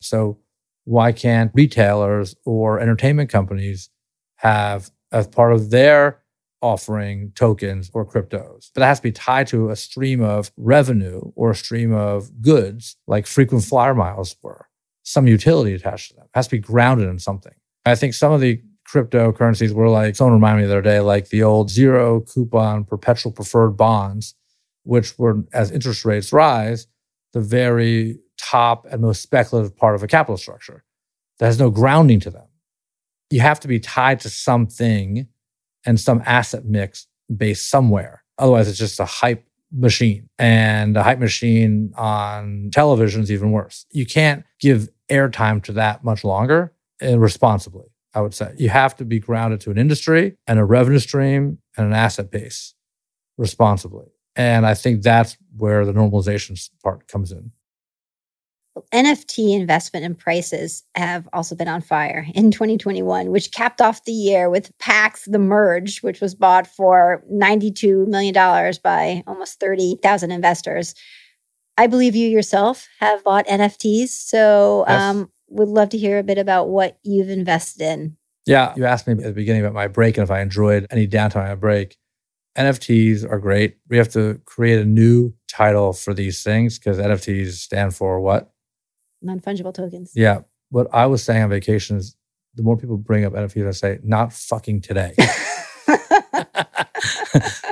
So 0.01 0.39
why 0.85 1.11
can't 1.11 1.51
retailers 1.53 2.35
or 2.45 2.79
entertainment 2.79 3.29
companies 3.29 3.89
have 4.37 4.89
as 5.11 5.27
part 5.27 5.53
of 5.53 5.69
their 5.69 6.21
offering 6.61 7.31
tokens 7.35 7.89
or 7.93 8.05
cryptos. 8.05 8.71
But 8.73 8.83
it 8.83 8.87
has 8.87 8.99
to 8.99 9.03
be 9.03 9.11
tied 9.11 9.47
to 9.47 9.69
a 9.69 9.75
stream 9.75 10.21
of 10.21 10.51
revenue 10.57 11.31
or 11.35 11.51
a 11.51 11.55
stream 11.55 11.93
of 11.93 12.41
goods, 12.41 12.95
like 13.07 13.27
frequent 13.27 13.63
flyer 13.63 13.93
miles 13.93 14.35
were, 14.41 14.67
some 15.03 15.27
utility 15.27 15.73
attached 15.73 16.09
to 16.09 16.15
them. 16.15 16.25
It 16.25 16.37
has 16.37 16.47
to 16.47 16.55
be 16.55 16.59
grounded 16.59 17.09
in 17.09 17.19
something. 17.19 17.53
I 17.85 17.95
think 17.95 18.13
some 18.13 18.31
of 18.31 18.41
the 18.41 18.61
cryptocurrencies 18.87 19.71
were 19.71 19.89
like, 19.89 20.15
someone 20.15 20.33
reminded 20.33 20.61
me 20.63 20.67
the 20.67 20.73
other 20.73 20.81
day, 20.81 20.99
like 20.99 21.29
the 21.29 21.43
old 21.43 21.69
zero 21.69 22.21
coupon 22.21 22.85
perpetual 22.85 23.31
preferred 23.31 23.71
bonds, 23.71 24.35
which 24.83 25.17
were, 25.19 25.43
as 25.53 25.71
interest 25.71 26.05
rates 26.05 26.31
rise, 26.31 26.87
the 27.33 27.41
very 27.41 28.19
top 28.37 28.85
and 28.89 29.01
most 29.01 29.21
speculative 29.21 29.75
part 29.75 29.95
of 29.95 30.03
a 30.03 30.07
capital 30.07 30.37
structure 30.37 30.83
that 31.39 31.47
has 31.47 31.59
no 31.59 31.69
grounding 31.69 32.19
to 32.21 32.29
them. 32.29 32.47
You 33.29 33.41
have 33.41 33.59
to 33.61 33.67
be 33.67 33.79
tied 33.79 34.21
to 34.21 34.29
something 34.29 35.27
and 35.85 35.99
some 35.99 36.21
asset 36.25 36.65
mix 36.65 37.07
based 37.35 37.69
somewhere. 37.69 38.23
Otherwise, 38.37 38.67
it's 38.67 38.77
just 38.77 38.99
a 38.99 39.05
hype 39.05 39.45
machine. 39.71 40.29
And 40.37 40.95
a 40.95 41.03
hype 41.03 41.19
machine 41.19 41.93
on 41.95 42.69
television 42.71 43.21
is 43.21 43.31
even 43.31 43.51
worse. 43.51 43.85
You 43.91 44.05
can't 44.05 44.45
give 44.59 44.89
airtime 45.09 45.63
to 45.63 45.73
that 45.73 46.03
much 46.03 46.23
longer 46.23 46.73
and 47.01 47.21
responsibly, 47.21 47.87
I 48.13 48.21
would 48.21 48.33
say. 48.33 48.53
You 48.57 48.69
have 48.69 48.95
to 48.97 49.05
be 49.05 49.19
grounded 49.19 49.61
to 49.61 49.71
an 49.71 49.77
industry 49.77 50.37
and 50.47 50.59
a 50.59 50.65
revenue 50.65 50.99
stream 50.99 51.59
and 51.75 51.87
an 51.87 51.93
asset 51.93 52.31
base 52.31 52.73
responsibly. 53.37 54.07
And 54.35 54.65
I 54.65 54.73
think 54.73 55.01
that's 55.01 55.37
where 55.55 55.85
the 55.85 55.93
normalization 55.93 56.69
part 56.83 57.07
comes 57.07 57.31
in. 57.31 57.51
NFT 58.93 59.55
investment 59.55 60.05
and 60.05 60.17
prices 60.17 60.83
have 60.95 61.27
also 61.33 61.55
been 61.55 61.67
on 61.67 61.81
fire 61.81 62.25
in 62.33 62.51
2021, 62.51 63.31
which 63.31 63.51
capped 63.51 63.81
off 63.81 64.05
the 64.05 64.11
year 64.11 64.49
with 64.49 64.77
Pak's 64.79 65.25
the 65.25 65.39
Merge, 65.39 65.99
which 65.99 66.21
was 66.21 66.35
bought 66.35 66.67
for 66.67 67.23
$92 67.31 68.07
million 68.07 68.33
by 68.83 69.23
almost 69.27 69.59
30,000 69.59 70.31
investors. 70.31 70.95
I 71.77 71.87
believe 71.87 72.15
you 72.15 72.27
yourself 72.27 72.87
have 72.99 73.23
bought 73.23 73.47
NFTs. 73.47 74.09
So, 74.09 74.85
yes. 74.87 75.01
um, 75.01 75.31
would 75.49 75.69
love 75.69 75.89
to 75.89 75.97
hear 75.97 76.17
a 76.19 76.23
bit 76.23 76.37
about 76.37 76.69
what 76.69 76.97
you've 77.03 77.29
invested 77.29 77.81
in. 77.81 78.17
Yeah. 78.45 78.73
You 78.75 78.85
asked 78.85 79.07
me 79.07 79.13
at 79.13 79.19
the 79.19 79.33
beginning 79.33 79.61
about 79.61 79.73
my 79.73 79.87
break 79.87 80.17
and 80.17 80.23
if 80.23 80.31
I 80.31 80.41
enjoyed 80.41 80.87
any 80.89 81.07
downtime 81.07 81.45
on 81.45 81.51
a 81.51 81.55
break. 81.55 81.97
NFTs 82.57 83.29
are 83.29 83.39
great. 83.39 83.77
We 83.87 83.97
have 83.97 84.09
to 84.13 84.41
create 84.45 84.79
a 84.79 84.85
new 84.85 85.33
title 85.47 85.93
for 85.93 86.13
these 86.13 86.41
things 86.41 86.79
because 86.79 86.97
NFTs 86.97 87.51
stand 87.51 87.95
for 87.95 88.19
what? 88.19 88.51
Non 89.27 89.39
fungible 89.41 89.73
tokens. 89.73 90.11
Yeah. 90.15 90.39
What 90.69 90.87
I 90.93 91.05
was 91.05 91.21
saying 91.21 91.43
on 91.43 91.49
vacation 91.49 91.97
is 91.97 92.15
the 92.55 92.63
more 92.63 92.77
people 92.77 92.97
bring 92.97 93.25
up 93.25 93.33
NFTs, 93.33 93.67
I 93.67 93.71
say, 93.71 93.99
not 94.03 94.31
fucking 94.31 94.81
today. 94.81 95.13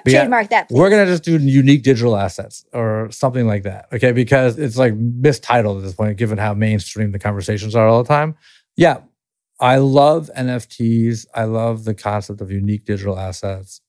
Trademark 0.07 0.49
that. 0.49 0.67
Please. 0.67 0.77
We're 0.77 0.89
going 0.89 1.05
to 1.05 1.11
just 1.11 1.23
do 1.23 1.39
unique 1.39 1.81
digital 1.83 2.17
assets 2.17 2.65
or 2.73 3.09
something 3.09 3.47
like 3.47 3.63
that. 3.63 3.87
Okay. 3.93 4.11
Because 4.11 4.59
it's 4.59 4.77
like 4.77 4.93
mistitled 4.95 5.77
at 5.77 5.83
this 5.83 5.93
point, 5.93 6.17
given 6.17 6.37
how 6.37 6.53
mainstream 6.53 7.13
the 7.13 7.19
conversations 7.19 7.73
are 7.73 7.87
all 7.87 8.03
the 8.03 8.07
time. 8.07 8.35
Yeah. 8.75 8.99
I 9.59 9.77
love 9.77 10.29
NFTs. 10.37 11.25
I 11.33 11.45
love 11.45 11.85
the 11.85 11.93
concept 11.95 12.41
of 12.41 12.51
unique 12.51 12.83
digital 12.83 13.17
assets. 13.17 13.79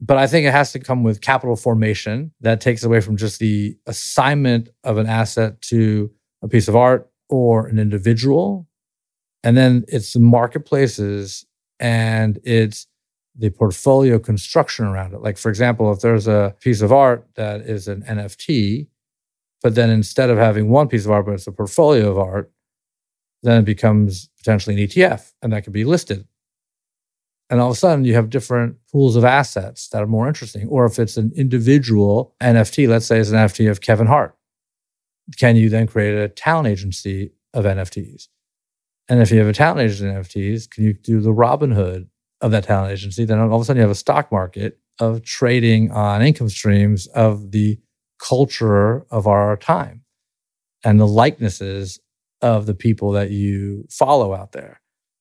But 0.00 0.16
I 0.16 0.26
think 0.26 0.46
it 0.46 0.50
has 0.52 0.72
to 0.72 0.80
come 0.80 1.04
with 1.04 1.20
capital 1.20 1.54
formation 1.54 2.32
that 2.40 2.60
takes 2.60 2.82
away 2.82 3.00
from 3.00 3.16
just 3.16 3.38
the 3.38 3.78
assignment 3.86 4.68
of 4.82 4.98
an 4.98 5.06
asset 5.06 5.62
to 5.62 6.10
a 6.44 6.48
piece 6.48 6.68
of 6.68 6.76
art 6.76 7.10
or 7.28 7.66
an 7.66 7.78
individual. 7.78 8.68
And 9.42 9.56
then 9.56 9.84
it's 9.88 10.12
the 10.12 10.20
marketplaces 10.20 11.44
and 11.80 12.38
it's 12.44 12.86
the 13.36 13.50
portfolio 13.50 14.20
construction 14.20 14.84
around 14.84 15.12
it. 15.12 15.20
Like, 15.20 15.38
for 15.38 15.48
example, 15.48 15.90
if 15.92 16.00
there's 16.00 16.28
a 16.28 16.54
piece 16.60 16.80
of 16.80 16.92
art 16.92 17.26
that 17.34 17.62
is 17.62 17.88
an 17.88 18.02
NFT, 18.02 18.86
but 19.60 19.74
then 19.74 19.90
instead 19.90 20.30
of 20.30 20.38
having 20.38 20.68
one 20.68 20.86
piece 20.86 21.04
of 21.04 21.10
art, 21.10 21.26
but 21.26 21.32
it's 21.32 21.48
a 21.48 21.52
portfolio 21.52 22.10
of 22.10 22.18
art, 22.18 22.52
then 23.42 23.58
it 23.58 23.64
becomes 23.64 24.28
potentially 24.38 24.80
an 24.80 24.88
ETF 24.88 25.32
and 25.42 25.52
that 25.52 25.64
could 25.64 25.72
be 25.72 25.84
listed 25.84 26.28
and 27.50 27.60
all 27.60 27.70
of 27.70 27.76
a 27.76 27.78
sudden, 27.78 28.04
you 28.04 28.14
have 28.14 28.30
different 28.30 28.76
pools 28.90 29.16
of 29.16 29.24
assets 29.24 29.88
that 29.88 30.02
are 30.02 30.06
more 30.06 30.26
interesting. 30.26 30.66
Or 30.68 30.86
if 30.86 30.98
it's 30.98 31.16
an 31.16 31.32
individual 31.36 32.34
NFT, 32.40 32.88
let's 32.88 33.06
say 33.06 33.18
it's 33.18 33.30
an 33.30 33.36
NFT 33.36 33.70
of 33.70 33.80
Kevin 33.80 34.06
Hart, 34.06 34.36
can 35.38 35.56
you 35.56 35.68
then 35.68 35.86
create 35.86 36.14
a 36.14 36.28
talent 36.28 36.68
agency 36.68 37.32
of 37.52 37.64
NFTs? 37.64 38.28
And 39.08 39.20
if 39.20 39.30
you 39.30 39.38
have 39.38 39.48
a 39.48 39.52
talent 39.52 39.80
agency 39.80 40.08
of 40.08 40.26
NFTs, 40.26 40.70
can 40.70 40.84
you 40.84 40.94
do 40.94 41.20
the 41.20 41.32
Robinhood 41.32 42.08
of 42.40 42.50
that 42.50 42.64
talent 42.64 42.92
agency? 42.92 43.24
Then 43.24 43.38
all 43.38 43.54
of 43.54 43.62
a 43.62 43.64
sudden, 43.64 43.78
you 43.78 43.82
have 43.82 43.90
a 43.90 43.94
stock 43.94 44.32
market 44.32 44.78
of 44.98 45.22
trading 45.22 45.90
on 45.90 46.22
income 46.22 46.48
streams 46.48 47.06
of 47.08 47.50
the 47.50 47.78
culture 48.18 49.04
of 49.10 49.26
our 49.26 49.56
time 49.56 50.02
and 50.84 51.00
the 51.00 51.06
likenesses 51.06 51.98
of 52.42 52.66
the 52.66 52.74
people 52.74 53.12
that 53.12 53.30
you 53.30 53.86
follow 53.90 54.34
out 54.34 54.52
there 54.52 54.80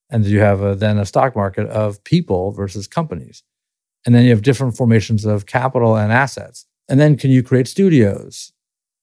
and 0.10 0.26
you 0.26 0.40
have 0.40 0.62
a, 0.62 0.76
then 0.76 0.98
a 0.98 1.06
stock 1.06 1.36
market 1.36 1.68
of 1.68 2.04
people 2.04 2.52
versus 2.52 2.88
companies 2.88 3.44
and 4.06 4.14
then 4.14 4.24
you 4.24 4.30
have 4.30 4.42
different 4.42 4.76
formations 4.76 5.26
of 5.26 5.46
capital 5.46 5.96
and 5.96 6.12
assets 6.12 6.66
and 6.88 7.00
then 7.00 7.18
can 7.18 7.32
you 7.32 7.42
create 7.42 7.68
studios 7.68 8.52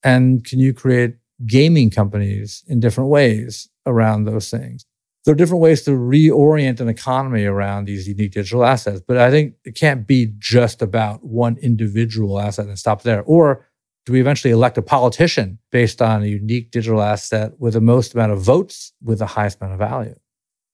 and 0.03 0.45
can 0.45 0.59
you 0.59 0.73
create 0.73 1.17
gaming 1.47 1.91
companies 1.91 2.63
in 2.67 2.81
different 2.81 3.11
ways 3.11 3.69
around 3.87 4.25
those 4.25 4.51
things 4.51 4.85
there 5.25 5.33
are 5.33 5.37
different 5.37 5.63
ways 5.63 5.83
to 5.83 5.91
reorient 5.91 6.81
an 6.81 6.89
economy 6.89 7.45
around 7.45 7.85
these 7.85 8.09
unique 8.09 8.33
digital 8.33 8.65
assets 8.65 9.01
but 9.07 9.17
i 9.17 9.31
think 9.31 9.55
it 9.65 9.75
can't 9.75 10.07
be 10.07 10.33
just 10.39 10.83
about 10.83 11.25
one 11.25 11.57
individual 11.59 12.39
asset 12.39 12.67
and 12.67 12.79
stop 12.79 13.03
there 13.03 13.23
or 13.23 13.67
do 14.07 14.13
we 14.13 14.21
eventually 14.21 14.53
elect 14.53 14.79
a 14.79 14.83
politician 14.83 15.59
based 15.71 16.01
on 16.03 16.23
a 16.23 16.27
unique 16.27 16.71
digital 16.71 17.03
asset 17.03 17.53
with 17.59 17.75
the 17.75 17.81
most 17.81 18.15
amount 18.15 18.33
of 18.33 18.41
votes 18.41 18.93
with 19.03 19.19
the 19.19 19.27
highest 19.27 19.61
amount 19.61 19.75
of 19.75 19.79
value 19.79 20.15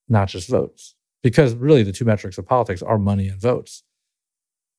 not 0.08 0.28
just 0.28 0.48
votes. 0.48 0.94
Because 1.22 1.54
really, 1.54 1.82
the 1.82 1.92
two 1.92 2.04
metrics 2.04 2.38
of 2.38 2.46
politics 2.46 2.82
are 2.82 2.98
money 2.98 3.28
and 3.28 3.40
votes. 3.40 3.82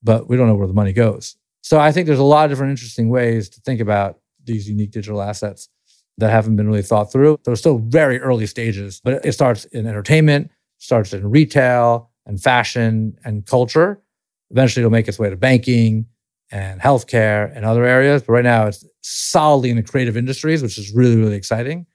But 0.02 0.30
we 0.30 0.38
don't 0.38 0.48
know 0.48 0.56
where 0.56 0.68
the 0.68 0.74
money 0.74 0.94
goes. 0.94 1.36
So 1.62 1.80
I 1.80 1.92
think 1.92 2.08
there's 2.08 2.20
a 2.20 2.24
lot 2.24 2.46
of 2.46 2.52
different 2.52 2.72
interesting 2.72 3.10
ways 3.10 3.50
to 3.50 3.62
think 3.62 3.82
about 3.82 4.20
these 4.48 4.68
unique 4.68 4.92
digital 4.92 5.22
assets 5.22 5.70
that 6.18 6.32
haven't 6.32 6.56
been 6.56 6.68
really 6.68 6.82
thought 6.82 7.12
through. 7.12 7.40
They're 7.44 7.56
still 7.56 7.78
very 7.78 8.20
early 8.20 8.48
stages, 8.48 9.00
but 9.04 9.24
it 9.24 9.34
starts 9.34 9.66
in 9.66 9.86
entertainment, 9.86 10.50
starts 10.80 11.14
in 11.14 11.30
retail 11.30 12.10
and 12.26 12.42
fashion 12.42 13.18
and 13.24 13.46
culture. 13.46 14.02
Eventually, 14.50 14.82
it'll 14.82 14.92
make 14.92 15.08
its 15.08 15.20
way 15.20 15.30
to 15.30 15.36
banking 15.36 16.08
and 16.50 16.82
healthcare 16.82 17.56
and 17.56 17.66
other 17.66 17.86
areas. 17.86 18.24
But 18.24 18.34
right 18.34 18.44
now, 18.44 18.66
it's 18.66 18.84
solidly 19.02 19.70
in 19.70 19.76
the 19.76 19.84
creative 19.84 20.18
industries, 20.18 20.64
which 20.64 20.78
is 20.78 20.92
really, 20.94 21.18
really 21.18 21.36
exciting. 21.36 21.86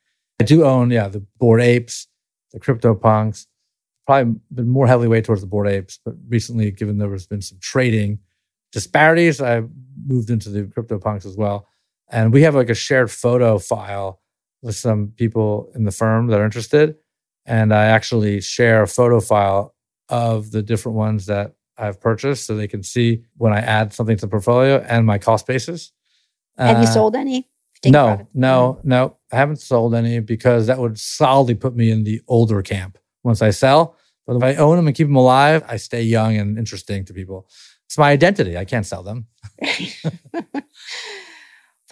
I 0.41 0.45
do 0.45 0.65
own, 0.65 0.91
yeah, 0.91 1.09
the 1.09 1.25
Bored 1.39 1.61
Apes 1.61 2.07
the 2.53 2.61
CryptoPunks, 2.61 3.47
probably 4.07 4.35
been 4.53 4.69
more 4.69 4.87
heavily 4.87 5.09
weighted 5.09 5.25
towards 5.25 5.41
the 5.41 5.47
Bored 5.47 5.69
Apes, 5.69 5.99
but 6.05 6.15
recently, 6.29 6.71
given 6.71 6.99
there 6.99 7.11
has 7.13 7.27
been 7.27 7.43
some 7.43 7.59
trading 7.61 8.19
disparities, 8.73 9.41
I 9.41 9.63
moved 10.07 10.31
into 10.31 10.51
the 10.51 10.65
CryptoPunks 10.65 11.27
as 11.27 11.37
well. 11.37 11.67
And 12.13 12.33
we 12.33 12.43
have 12.43 12.55
like 12.55 12.69
a 12.69 12.75
shared 12.75 13.11
photo 13.11 13.59
file 13.59 14.21
with 14.61 14.77
some 14.77 15.09
people 15.17 15.73
in 15.75 15.85
the 15.85 15.91
firm 15.91 16.29
that 16.29 16.39
are 16.39 16.45
interested. 16.45 16.97
And 17.47 17.75
I 17.75 17.87
actually 17.87 18.41
share 18.43 18.83
a 18.83 18.87
photo 18.87 19.19
file 19.19 19.75
of 20.09 20.51
the 20.51 20.63
different 20.63 20.97
ones 20.97 21.27
that 21.27 21.55
I've 21.79 22.01
purchased 22.01 22.47
so 22.47 22.55
they 22.55 22.69
can 22.69 22.83
see 22.83 23.25
when 23.39 23.53
I 23.53 23.61
add 23.61 23.95
something 23.95 24.17
to 24.17 24.21
the 24.21 24.31
portfolio 24.31 24.85
and 24.87 25.07
my 25.07 25.19
cost 25.19 25.47
basis. 25.47 25.91
Have 26.59 26.77
uh, 26.77 26.81
you 26.81 26.87
sold 26.87 27.17
any? 27.17 27.49
no, 27.85 28.29
no, 28.35 28.79
no. 28.85 29.17
I 29.33 29.37
haven't 29.37 29.61
sold 29.61 29.95
any 29.95 30.21
because 30.21 30.67
that 30.67 30.79
would 30.79 31.01
solidly 31.01 31.55
put 31.55 31.75
me 31.75 31.91
in 31.91 32.05
the 32.05 32.21
older 32.29 32.63
camp 32.63 32.99
once 33.25 33.43
I 33.43 33.51
sell. 33.51 33.97
But 34.27 34.37
if 34.37 34.43
I 34.43 34.55
own 34.55 34.77
them 34.77 34.87
and 34.87 34.95
keep 34.95 35.09
them 35.09 35.17
alive, 35.17 35.65
I 35.67 35.79
stay 35.79 36.03
young 36.03 36.37
and 36.37 36.59
interesting 36.59 37.05
to 37.07 37.15
people. 37.15 37.49
It's 37.87 37.99
my 37.99 38.11
identity. 38.13 38.57
I 38.57 38.65
can't 38.65 38.87
sell 38.87 39.03
them. 39.03 39.27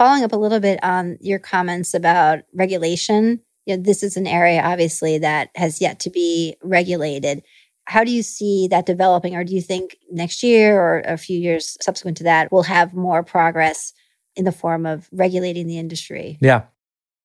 Following 0.01 0.25
up 0.25 0.33
a 0.33 0.37
little 0.37 0.61
bit 0.61 0.83
on 0.83 1.19
your 1.21 1.39
comments 1.39 1.93
about 1.93 2.39
regulation, 2.55 3.39
you 3.67 3.77
know, 3.77 3.83
this 3.83 4.03
is 4.03 4.17
an 4.17 4.27
area 4.27 4.63
obviously 4.63 5.19
that 5.19 5.51
has 5.55 5.79
yet 5.79 6.01
to 6.01 6.09
be 6.09 6.57
regulated. 6.63 7.43
How 7.85 8.03
do 8.03 8.11
you 8.11 8.23
see 8.23 8.67
that 8.69 8.87
developing, 8.87 9.37
or 9.37 9.45
do 9.45 9.55
you 9.55 9.61
think 9.61 9.99
next 10.11 10.43
year 10.43 10.81
or 10.81 11.01
a 11.01 11.19
few 11.19 11.39
years 11.39 11.77
subsequent 11.83 12.17
to 12.17 12.25
that 12.25 12.51
we'll 12.51 12.63
have 12.63 12.95
more 12.95 13.23
progress 13.23 13.93
in 14.37 14.47
the 14.47 14.53
form 14.53 14.87
of 14.87 15.07
regulating 15.13 15.67
the 15.67 15.77
industry. 15.77 16.39
Yeah. 16.41 16.63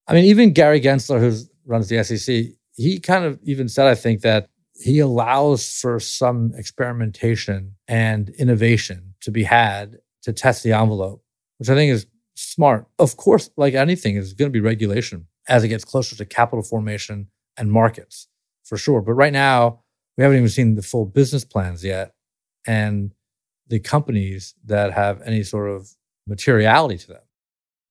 I 0.10 0.14
mean, 0.14 0.26
even 0.26 0.52
Gary 0.52 0.82
Gensler, 0.82 1.22
who 1.22 1.34
runs 1.66 1.88
the 1.88 2.04
SEC, 2.04 2.48
he 2.76 3.00
kind 3.00 3.24
of 3.24 3.40
even 3.44 3.70
said, 3.70 3.88
I 3.88 3.96
think, 3.96 4.20
that 4.24 4.50
he 4.74 5.00
allows 5.00 5.80
for 5.80 5.98
some 6.02 6.52
experimentation 6.58 7.76
and 7.88 8.32
innovation 8.32 9.14
to 9.22 9.32
be 9.32 9.44
had 9.44 10.00
to 10.24 10.34
test 10.34 10.64
the 10.64 10.74
envelope, 10.74 11.24
which 11.58 11.70
I 11.70 11.76
think 11.76 11.94
is 11.94 12.06
smart. 12.36 12.88
Of 13.00 13.18
course, 13.18 13.50
like 13.58 13.74
anything, 13.74 14.16
is 14.16 14.34
going 14.34 14.50
to 14.50 14.54
be 14.54 14.60
regulation 14.60 15.28
as 15.48 15.64
it 15.64 15.70
gets 15.70 15.84
closer 15.84 16.16
to 16.16 16.26
capital 16.26 16.64
formation 16.64 17.28
and 17.58 17.72
markets, 17.72 18.28
for 18.64 18.78
sure. 18.78 19.02
But 19.02 19.14
right 19.14 19.34
now, 19.34 19.82
we 20.18 20.24
haven't 20.24 20.38
even 20.38 20.50
seen 20.50 20.76
the 20.76 20.82
full 20.82 21.06
business 21.06 21.44
plans 21.44 21.84
yet. 21.84 22.14
And 22.68 23.14
the 23.68 23.80
companies 23.80 24.56
that 24.66 24.92
have 24.94 25.22
any 25.22 25.44
sort 25.44 25.70
of 25.70 25.92
materiality 26.28 26.98
to 26.98 27.08
them. 27.08 27.22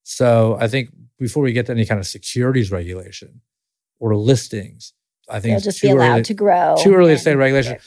So 0.03 0.57
I 0.61 0.69
think 0.69 0.91
before 1.19 1.43
we 1.43 1.53
get 1.53 1.67
to 1.67 1.73
any 1.73 1.87
kind 1.87 2.01
of 2.01 2.07
securities 2.07 2.71
regulation 2.71 3.41
or 4.01 4.17
listings, 4.17 4.93
I 5.29 5.41
think 5.41 5.55
they'll 5.55 5.65
just 5.65 5.81
be 5.81 5.91
allowed 5.91 6.13
early, 6.13 6.23
to 6.25 6.35
grow. 6.35 6.77
Too 6.79 6.95
early 6.95 7.15
to 7.15 7.19
say 7.19 7.35
regulation. 7.35 7.79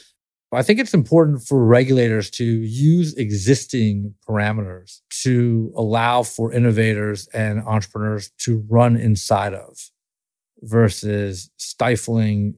I 0.50 0.62
think 0.62 0.80
it's 0.80 0.94
important 0.94 1.42
for 1.42 1.62
regulators 1.62 2.30
to 2.32 2.44
use 2.44 3.14
existing 3.14 4.14
parameters 4.26 5.00
to 5.22 5.72
allow 5.76 6.22
for 6.22 6.52
innovators 6.52 7.28
and 7.28 7.60
entrepreneurs 7.60 8.30
to 8.38 8.64
run 8.68 8.96
inside 8.96 9.52
of 9.52 9.90
versus 10.62 11.50
stifling 11.58 12.54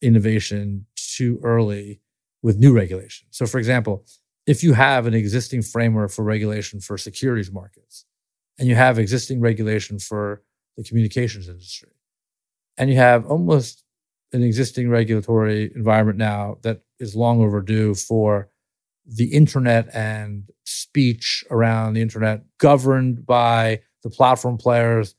innovation 0.00 0.86
too 0.96 1.38
early 1.42 2.00
with 2.42 2.58
new 2.58 2.74
regulation. 2.74 3.28
So, 3.30 3.46
for 3.46 3.58
example, 3.58 4.06
if 4.46 4.62
you 4.62 4.72
have 4.72 5.06
an 5.06 5.14
existing 5.14 5.62
framework 5.62 6.12
for 6.12 6.22
regulation 6.22 6.80
for 6.80 6.96
securities 6.96 7.52
markets 7.52 8.06
and 8.58 8.66
you 8.66 8.76
have 8.76 8.98
existing 8.98 9.40
regulation 9.40 9.98
for 9.98 10.42
the 10.76 10.84
communications 10.84 11.48
industry 11.48 11.90
and 12.78 12.88
you 12.88 12.96
have 12.96 13.26
almost 13.26 13.84
an 14.32 14.42
existing 14.42 14.88
regulatory 14.88 15.70
environment 15.74 16.18
now 16.18 16.58
that 16.62 16.82
is 16.98 17.14
long 17.14 17.42
overdue 17.42 17.94
for 17.94 18.48
the 19.06 19.32
internet 19.32 19.88
and 19.94 20.50
speech 20.64 21.44
around 21.50 21.94
the 21.94 22.02
internet 22.02 22.42
governed 22.58 23.24
by 23.24 23.80
the 24.02 24.10
platform 24.10 24.56
players 24.56 25.14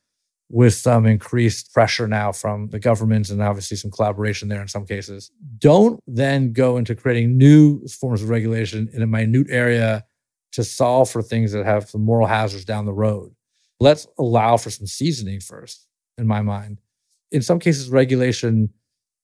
with 0.49 0.73
some 0.73 1.05
increased 1.05 1.73
pressure 1.73 2.07
now 2.07 2.31
from 2.31 2.69
the 2.69 2.79
governments 2.79 3.29
and 3.29 3.41
obviously 3.41 3.75
some 3.75 3.91
collaboration 3.91 4.47
there 4.47 4.61
in 4.61 4.67
some 4.67 4.85
cases. 4.85 5.31
Don't 5.57 6.01
then 6.07 6.53
go 6.53 6.77
into 6.77 6.95
creating 6.95 7.37
new 7.37 7.85
forms 7.87 8.21
of 8.21 8.29
regulation 8.29 8.89
in 8.93 9.01
a 9.01 9.07
minute 9.07 9.47
area 9.49 10.05
to 10.53 10.63
solve 10.63 11.09
for 11.09 11.21
things 11.21 11.51
that 11.51 11.65
have 11.65 11.89
some 11.89 12.01
moral 12.01 12.27
hazards 12.27 12.65
down 12.65 12.85
the 12.85 12.93
road. 12.93 13.33
Let's 13.79 14.07
allow 14.17 14.57
for 14.57 14.69
some 14.69 14.87
seasoning 14.87 15.41
first, 15.41 15.85
in 16.17 16.25
my 16.27 16.41
mind. 16.41 16.79
In 17.31 17.41
some 17.41 17.59
cases, 17.59 17.89
regulation 17.89 18.69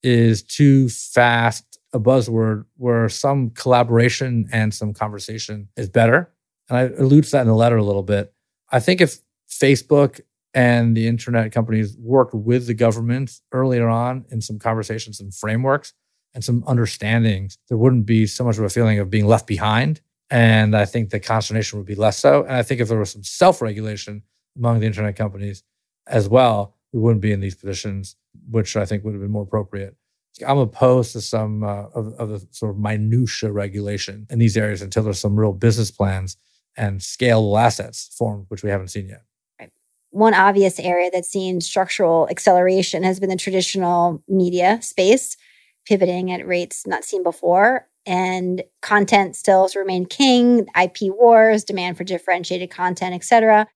is 0.04 0.44
too 0.44 0.90
fast 0.90 1.73
a 1.94 2.00
buzzword 2.00 2.66
where 2.78 3.08
some 3.08 3.52
collaboration 3.52 4.48
and 4.52 4.74
some 4.74 4.94
conversation 4.94 5.70
is 5.78 5.90
better. 5.90 6.32
And 6.70 6.78
I 6.78 6.82
allude 7.02 7.26
to 7.26 7.32
that 7.32 7.42
in 7.42 7.48
the 7.48 7.56
letter 7.56 7.78
a 7.78 7.84
little 7.84 8.04
bit. 8.04 8.34
I 8.72 8.80
think 8.80 9.00
if 9.00 9.20
Facebook 9.50 10.20
and 10.54 10.98
the 10.98 11.08
internet 11.08 11.52
companies 11.52 11.96
worked 11.98 12.34
with 12.34 12.68
the 12.68 12.74
government 12.74 13.40
earlier 13.52 13.88
on 13.88 14.26
in 14.30 14.42
some 14.42 14.60
conversations 14.60 15.20
and 15.20 15.34
frameworks 15.34 15.94
and 16.34 16.44
some 16.44 16.64
understandings, 16.66 17.58
there 17.70 17.78
wouldn't 17.78 18.06
be 18.06 18.26
so 18.26 18.44
much 18.44 18.58
of 18.58 18.64
a 18.64 18.70
feeling 18.70 19.00
of 19.00 19.10
being 19.10 19.26
left 19.26 19.48
behind. 19.48 20.02
And 20.30 20.76
I 20.76 20.86
think 20.86 21.10
the 21.10 21.20
consternation 21.20 21.78
would 21.78 21.86
be 21.86 21.96
less 21.96 22.18
so. 22.18 22.44
And 22.44 22.54
I 22.54 22.64
think 22.64 22.82
if 22.82 22.88
there 22.88 23.00
was 23.00 23.12
some 23.12 23.24
self 23.24 23.62
regulation 23.62 24.24
among 24.58 24.80
the 24.80 24.88
internet 24.88 25.16
companies 25.16 25.64
as 26.08 26.28
well, 26.28 26.76
we 26.92 27.00
wouldn't 27.00 27.22
be 27.22 27.32
in 27.32 27.40
these 27.40 27.56
positions, 27.56 28.16
which 28.50 28.76
I 28.76 28.86
think 28.86 29.04
would 29.04 29.14
have 29.14 29.22
been 29.22 29.32
more 29.32 29.44
appropriate. 29.44 29.96
I'm 30.48 30.58
opposed 30.58 31.12
to 31.14 31.22
some 31.22 31.64
uh, 31.64 31.86
of, 31.94 32.14
of 32.14 32.30
the 32.30 32.48
sort 32.52 32.72
of 32.72 32.80
minutia 32.80 33.52
regulation 33.52 34.26
in 34.30 34.40
these 34.40 34.58
areas 34.58 34.82
until 34.82 35.04
there's 35.04 35.20
some 35.20 35.40
real 35.40 35.54
business 35.54 35.92
plans 35.92 36.38
and 36.76 37.00
scalable 37.00 37.62
assets 37.62 38.10
formed, 38.18 38.46
which 38.48 38.64
we 38.64 38.70
haven't 38.70 38.88
seen 38.88 39.10
yet. 39.10 39.24
One 40.10 40.34
obvious 40.34 40.80
area 40.80 41.10
that's 41.12 41.30
seen 41.30 41.62
structural 41.62 42.28
acceleration 42.30 43.04
has 43.04 43.20
been 43.20 43.30
the 43.30 43.36
traditional 43.36 44.24
media 44.28 44.80
space, 44.82 45.38
pivoting 45.88 46.32
at 46.32 46.48
rates 46.48 46.86
not 46.86 47.04
seen 47.04 47.24
before. 47.24 47.88
And 48.06 48.64
content 48.82 49.36
still 49.36 49.70
remain 49.76 50.06
king, 50.06 50.68
IP 50.80 50.98
wars, 51.04 51.64
demand 51.64 51.98
for 51.98 52.04
differentiated 52.04 52.70
content, 52.70 53.16
et 53.16 53.24
cetera. 53.24 53.68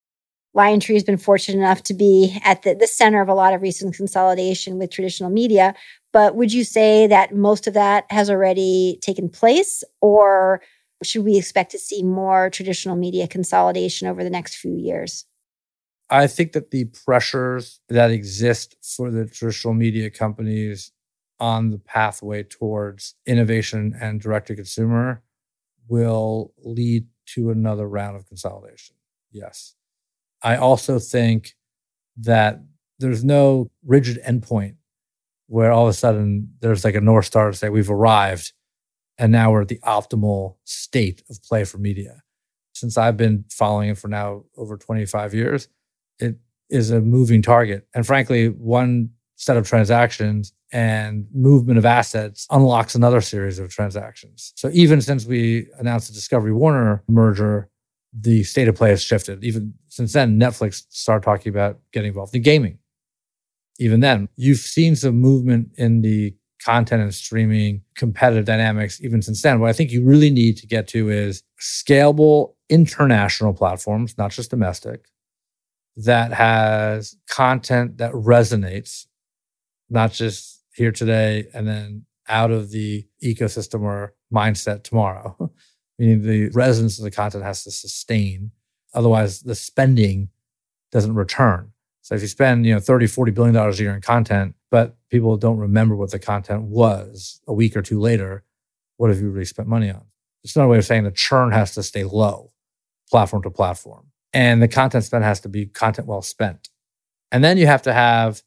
LionTree 0.55 0.95
has 0.95 1.03
been 1.03 1.17
fortunate 1.17 1.59
enough 1.59 1.83
to 1.83 1.93
be 1.93 2.37
at 2.43 2.63
the, 2.63 2.73
the 2.73 2.87
center 2.87 3.21
of 3.21 3.29
a 3.29 3.33
lot 3.33 3.53
of 3.53 3.61
recent 3.61 3.95
consolidation 3.95 4.79
with 4.79 4.91
traditional 4.91 5.29
media. 5.29 5.75
But 6.17 6.35
would 6.35 6.51
you 6.51 6.63
say 6.63 7.05
that 7.05 7.35
most 7.35 7.67
of 7.67 7.75
that 7.75 8.05
has 8.09 8.27
already 8.27 8.97
taken 9.03 9.29
place, 9.29 9.83
or 10.01 10.63
should 11.03 11.23
we 11.23 11.37
expect 11.37 11.69
to 11.73 11.77
see 11.77 12.01
more 12.01 12.49
traditional 12.49 12.95
media 12.95 13.27
consolidation 13.27 14.07
over 14.07 14.23
the 14.23 14.31
next 14.31 14.55
few 14.55 14.73
years? 14.73 15.25
I 16.09 16.25
think 16.25 16.53
that 16.53 16.71
the 16.71 16.85
pressures 16.85 17.81
that 17.89 18.09
exist 18.09 18.77
for 18.81 19.11
the 19.11 19.27
traditional 19.27 19.75
media 19.75 20.09
companies 20.09 20.91
on 21.39 21.69
the 21.69 21.77
pathway 21.77 22.41
towards 22.41 23.13
innovation 23.27 23.95
and 24.01 24.19
direct 24.19 24.47
to 24.47 24.55
consumer 24.55 25.21
will 25.87 26.51
lead 26.63 27.05
to 27.35 27.51
another 27.51 27.87
round 27.87 28.17
of 28.17 28.27
consolidation. 28.27 28.95
Yes. 29.31 29.75
I 30.41 30.55
also 30.55 30.97
think 30.97 31.55
that 32.17 32.63
there's 32.97 33.23
no 33.23 33.69
rigid 33.85 34.19
endpoint 34.27 34.77
where 35.47 35.71
all 35.71 35.83
of 35.83 35.89
a 35.89 35.93
sudden 35.93 36.53
there's 36.59 36.83
like 36.83 36.95
a 36.95 37.01
North 37.01 37.25
Star 37.25 37.51
to 37.51 37.57
say 37.57 37.69
we've 37.69 37.91
arrived 37.91 38.53
and 39.17 39.31
now 39.31 39.51
we're 39.51 39.61
at 39.61 39.67
the 39.67 39.79
optimal 39.79 40.55
state 40.63 41.23
of 41.29 41.41
play 41.43 41.63
for 41.63 41.77
media. 41.77 42.21
Since 42.73 42.97
I've 42.97 43.17
been 43.17 43.45
following 43.49 43.89
it 43.89 43.97
for 43.97 44.07
now 44.07 44.43
over 44.55 44.77
25 44.77 45.33
years, 45.33 45.67
it 46.19 46.35
is 46.69 46.91
a 46.91 47.01
moving 47.01 47.41
target. 47.41 47.87
And 47.95 48.05
frankly, 48.05 48.49
one 48.49 49.09
set 49.35 49.57
of 49.57 49.67
transactions 49.67 50.53
and 50.71 51.27
movement 51.33 51.77
of 51.77 51.85
assets 51.85 52.45
unlocks 52.51 52.93
another 52.93 53.21
series 53.21 53.57
of 53.57 53.69
transactions. 53.69 54.53
So 54.55 54.69
even 54.73 55.01
since 55.01 55.25
we 55.25 55.67
announced 55.79 56.07
the 56.07 56.13
Discovery 56.13 56.51
Warner 56.51 57.03
merger, 57.07 57.69
the 58.13 58.43
state 58.43 58.67
of 58.67 58.75
play 58.75 58.89
has 58.89 59.01
shifted. 59.01 59.43
Even 59.43 59.73
since 59.87 60.13
then, 60.13 60.39
Netflix 60.39 60.83
started 60.89 61.23
talking 61.23 61.49
about 61.49 61.79
getting 61.91 62.09
involved 62.09 62.35
in 62.35 62.41
gaming. 62.41 62.79
Even 63.79 63.99
then, 63.99 64.27
you've 64.35 64.59
seen 64.59 64.95
some 64.95 65.15
movement 65.15 65.69
in 65.77 66.01
the 66.01 66.35
content 66.63 67.01
and 67.01 67.13
streaming 67.13 67.81
competitive 67.95 68.45
dynamics 68.45 68.99
even 69.01 69.21
since 69.21 69.41
then. 69.41 69.59
What 69.59 69.69
I 69.69 69.73
think 69.73 69.91
you 69.91 70.03
really 70.03 70.29
need 70.29 70.57
to 70.57 70.67
get 70.67 70.87
to 70.89 71.09
is 71.09 71.43
scalable 71.61 72.55
international 72.69 73.53
platforms, 73.53 74.17
not 74.17 74.31
just 74.31 74.49
domestic, 74.49 75.05
that 75.95 76.33
has 76.33 77.15
content 77.29 77.97
that 77.97 78.11
resonates, 78.13 79.05
not 79.89 80.11
just 80.11 80.63
here 80.73 80.91
today 80.91 81.47
and 81.53 81.67
then 81.67 82.05
out 82.27 82.51
of 82.51 82.71
the 82.71 83.07
ecosystem 83.23 83.81
or 83.81 84.13
mindset 84.33 84.83
tomorrow. 84.83 85.35
Meaning 85.99 86.21
the 86.21 86.49
resonance 86.49 86.99
of 86.99 87.05
the 87.05 87.11
content 87.11 87.43
has 87.43 87.63
to 87.63 87.71
sustain. 87.71 88.51
Otherwise, 88.93 89.41
the 89.41 89.55
spending 89.55 90.29
doesn't 90.91 91.15
return. 91.15 91.71
So 92.07 92.15
if 92.15 92.21
you 92.21 92.29
spend, 92.29 92.65
you 92.65 92.73
know, 92.73 92.79
30, 92.79 93.05
40 93.05 93.33
billion 93.33 93.53
dollars 93.53 93.81
a 93.81 93.83
year 93.83 93.93
in 93.93 93.99
content, 93.99 94.55
but 94.71 94.95
people 95.09 95.35
don't 95.35 95.57
remember 95.57 95.93
what 95.93 96.09
the 96.09 96.19
content 96.19 96.61
was 96.61 97.41
a 97.49 97.53
week 97.53 97.75
or 97.75 97.81
two 97.81 97.99
later, 97.99 98.45
what 98.95 99.09
have 99.09 99.19
you 99.19 99.29
really 99.29 99.43
spent 99.43 99.67
money 99.67 99.89
on? 99.89 100.05
It's 100.41 100.55
another 100.55 100.69
way 100.69 100.77
of 100.77 100.85
saying 100.85 101.03
the 101.03 101.11
churn 101.11 101.51
has 101.51 101.73
to 101.73 101.83
stay 101.83 102.05
low, 102.05 102.53
platform 103.11 103.43
to 103.43 103.49
platform. 103.49 104.05
And 104.31 104.61
the 104.61 104.69
content 104.69 105.03
spend 105.03 105.25
has 105.25 105.41
to 105.41 105.49
be 105.49 105.65
content 105.65 106.07
well 106.07 106.21
spent. 106.21 106.69
And 107.29 107.43
then 107.43 107.57
you 107.57 107.67
have 107.67 107.81
to 107.81 107.91
have 107.91 108.41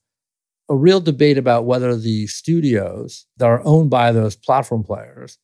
a 0.71 0.75
real 0.75 1.01
debate 1.03 1.37
about 1.37 1.67
whether 1.67 1.95
the 1.95 2.29
studios 2.29 3.27
that 3.37 3.45
are 3.45 3.61
owned 3.67 3.91
by 3.91 4.11
those 4.11 4.37
platform 4.37 4.85
players 4.85 5.37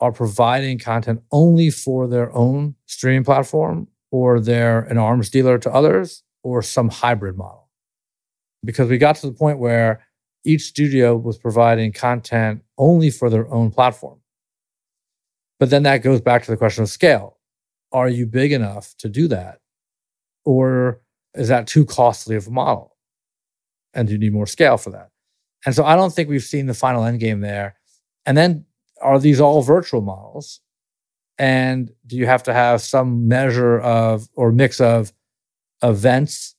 are 0.00 0.10
providing 0.10 0.80
content 0.80 1.22
only 1.30 1.70
for 1.70 2.08
their 2.08 2.34
own 2.34 2.74
streaming 2.86 3.22
platform 3.22 3.86
or 4.10 4.40
they're 4.40 4.80
an 4.80 4.98
arms 4.98 5.30
dealer 5.30 5.56
to 5.56 5.72
others 5.72 6.24
or 6.42 6.62
some 6.62 6.88
hybrid 6.88 7.36
model. 7.36 7.68
Because 8.64 8.88
we 8.88 8.98
got 8.98 9.16
to 9.16 9.26
the 9.26 9.32
point 9.32 9.58
where 9.58 10.06
each 10.44 10.62
studio 10.62 11.16
was 11.16 11.38
providing 11.38 11.92
content 11.92 12.62
only 12.78 13.10
for 13.10 13.30
their 13.30 13.52
own 13.52 13.70
platform. 13.70 14.20
But 15.58 15.70
then 15.70 15.82
that 15.82 15.98
goes 15.98 16.20
back 16.20 16.44
to 16.44 16.50
the 16.50 16.56
question 16.56 16.82
of 16.82 16.88
scale. 16.88 17.38
Are 17.92 18.08
you 18.08 18.26
big 18.26 18.52
enough 18.52 18.94
to 18.98 19.08
do 19.08 19.28
that? 19.28 19.60
Or 20.44 21.00
is 21.34 21.48
that 21.48 21.66
too 21.66 21.84
costly 21.84 22.36
of 22.36 22.46
a 22.46 22.50
model? 22.50 22.96
And 23.92 24.08
do 24.08 24.14
you 24.14 24.18
need 24.18 24.32
more 24.32 24.46
scale 24.46 24.78
for 24.78 24.90
that? 24.90 25.10
And 25.66 25.74
so 25.74 25.84
I 25.84 25.96
don't 25.96 26.14
think 26.14 26.28
we've 26.28 26.42
seen 26.42 26.66
the 26.66 26.74
final 26.74 27.04
end 27.04 27.20
game 27.20 27.40
there. 27.40 27.76
And 28.24 28.36
then 28.36 28.64
are 29.02 29.18
these 29.18 29.40
all 29.40 29.62
virtual 29.62 30.00
models? 30.00 30.60
And 31.38 31.90
do 32.06 32.16
you 32.16 32.26
have 32.26 32.42
to 32.44 32.54
have 32.54 32.80
some 32.80 33.28
measure 33.28 33.80
of 33.80 34.28
or 34.34 34.52
mix 34.52 34.80
of 34.80 35.12
events 35.82 36.54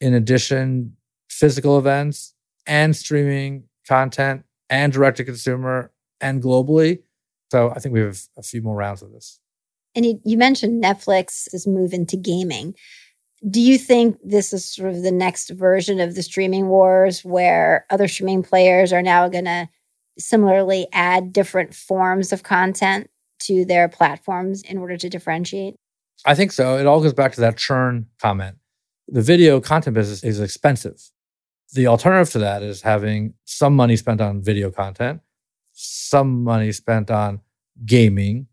in 0.00 0.14
addition, 0.14 0.96
physical 1.28 1.78
events 1.78 2.34
and 2.66 2.94
streaming 2.94 3.64
content 3.86 4.44
and 4.68 4.92
direct 4.92 5.16
to 5.18 5.24
consumer 5.24 5.92
and 6.20 6.42
globally? 6.42 7.02
So 7.50 7.70
I 7.70 7.78
think 7.78 7.92
we 7.92 8.00
have 8.00 8.20
a 8.36 8.42
few 8.42 8.62
more 8.62 8.76
rounds 8.76 9.02
of 9.02 9.12
this. 9.12 9.38
And 9.94 10.06
you, 10.06 10.20
you 10.24 10.38
mentioned 10.38 10.82
Netflix's 10.82 11.66
move 11.66 11.92
into 11.92 12.16
gaming. 12.16 12.74
Do 13.48 13.60
you 13.60 13.76
think 13.76 14.18
this 14.24 14.52
is 14.52 14.64
sort 14.64 14.90
of 14.90 15.02
the 15.02 15.10
next 15.10 15.50
version 15.50 16.00
of 16.00 16.14
the 16.14 16.22
streaming 16.22 16.68
wars 16.68 17.24
where 17.24 17.86
other 17.90 18.08
streaming 18.08 18.42
players 18.42 18.92
are 18.92 19.02
now 19.02 19.28
going 19.28 19.44
to 19.44 19.68
similarly 20.18 20.86
add 20.92 21.32
different 21.32 21.74
forms 21.74 22.32
of 22.32 22.42
content 22.42 23.10
to 23.40 23.64
their 23.64 23.88
platforms 23.88 24.62
in 24.62 24.78
order 24.78 24.96
to 24.96 25.08
differentiate? 25.08 25.74
I 26.24 26.34
think 26.34 26.52
so. 26.52 26.78
It 26.78 26.86
all 26.86 27.00
goes 27.00 27.12
back 27.14 27.32
to 27.32 27.40
that 27.40 27.56
churn 27.56 28.06
comment. 28.20 28.56
The 29.08 29.22
video 29.22 29.60
content 29.60 29.94
business 29.94 30.22
is 30.22 30.40
expensive. 30.40 31.10
The 31.74 31.86
alternative 31.86 32.30
to 32.32 32.38
that 32.40 32.62
is 32.62 32.82
having 32.82 33.34
some 33.44 33.74
money 33.74 33.96
spent 33.96 34.20
on 34.20 34.42
video 34.42 34.70
content, 34.70 35.20
some 35.72 36.44
money 36.44 36.70
spent 36.72 37.10
on 37.10 37.40
gaming, 37.84 38.46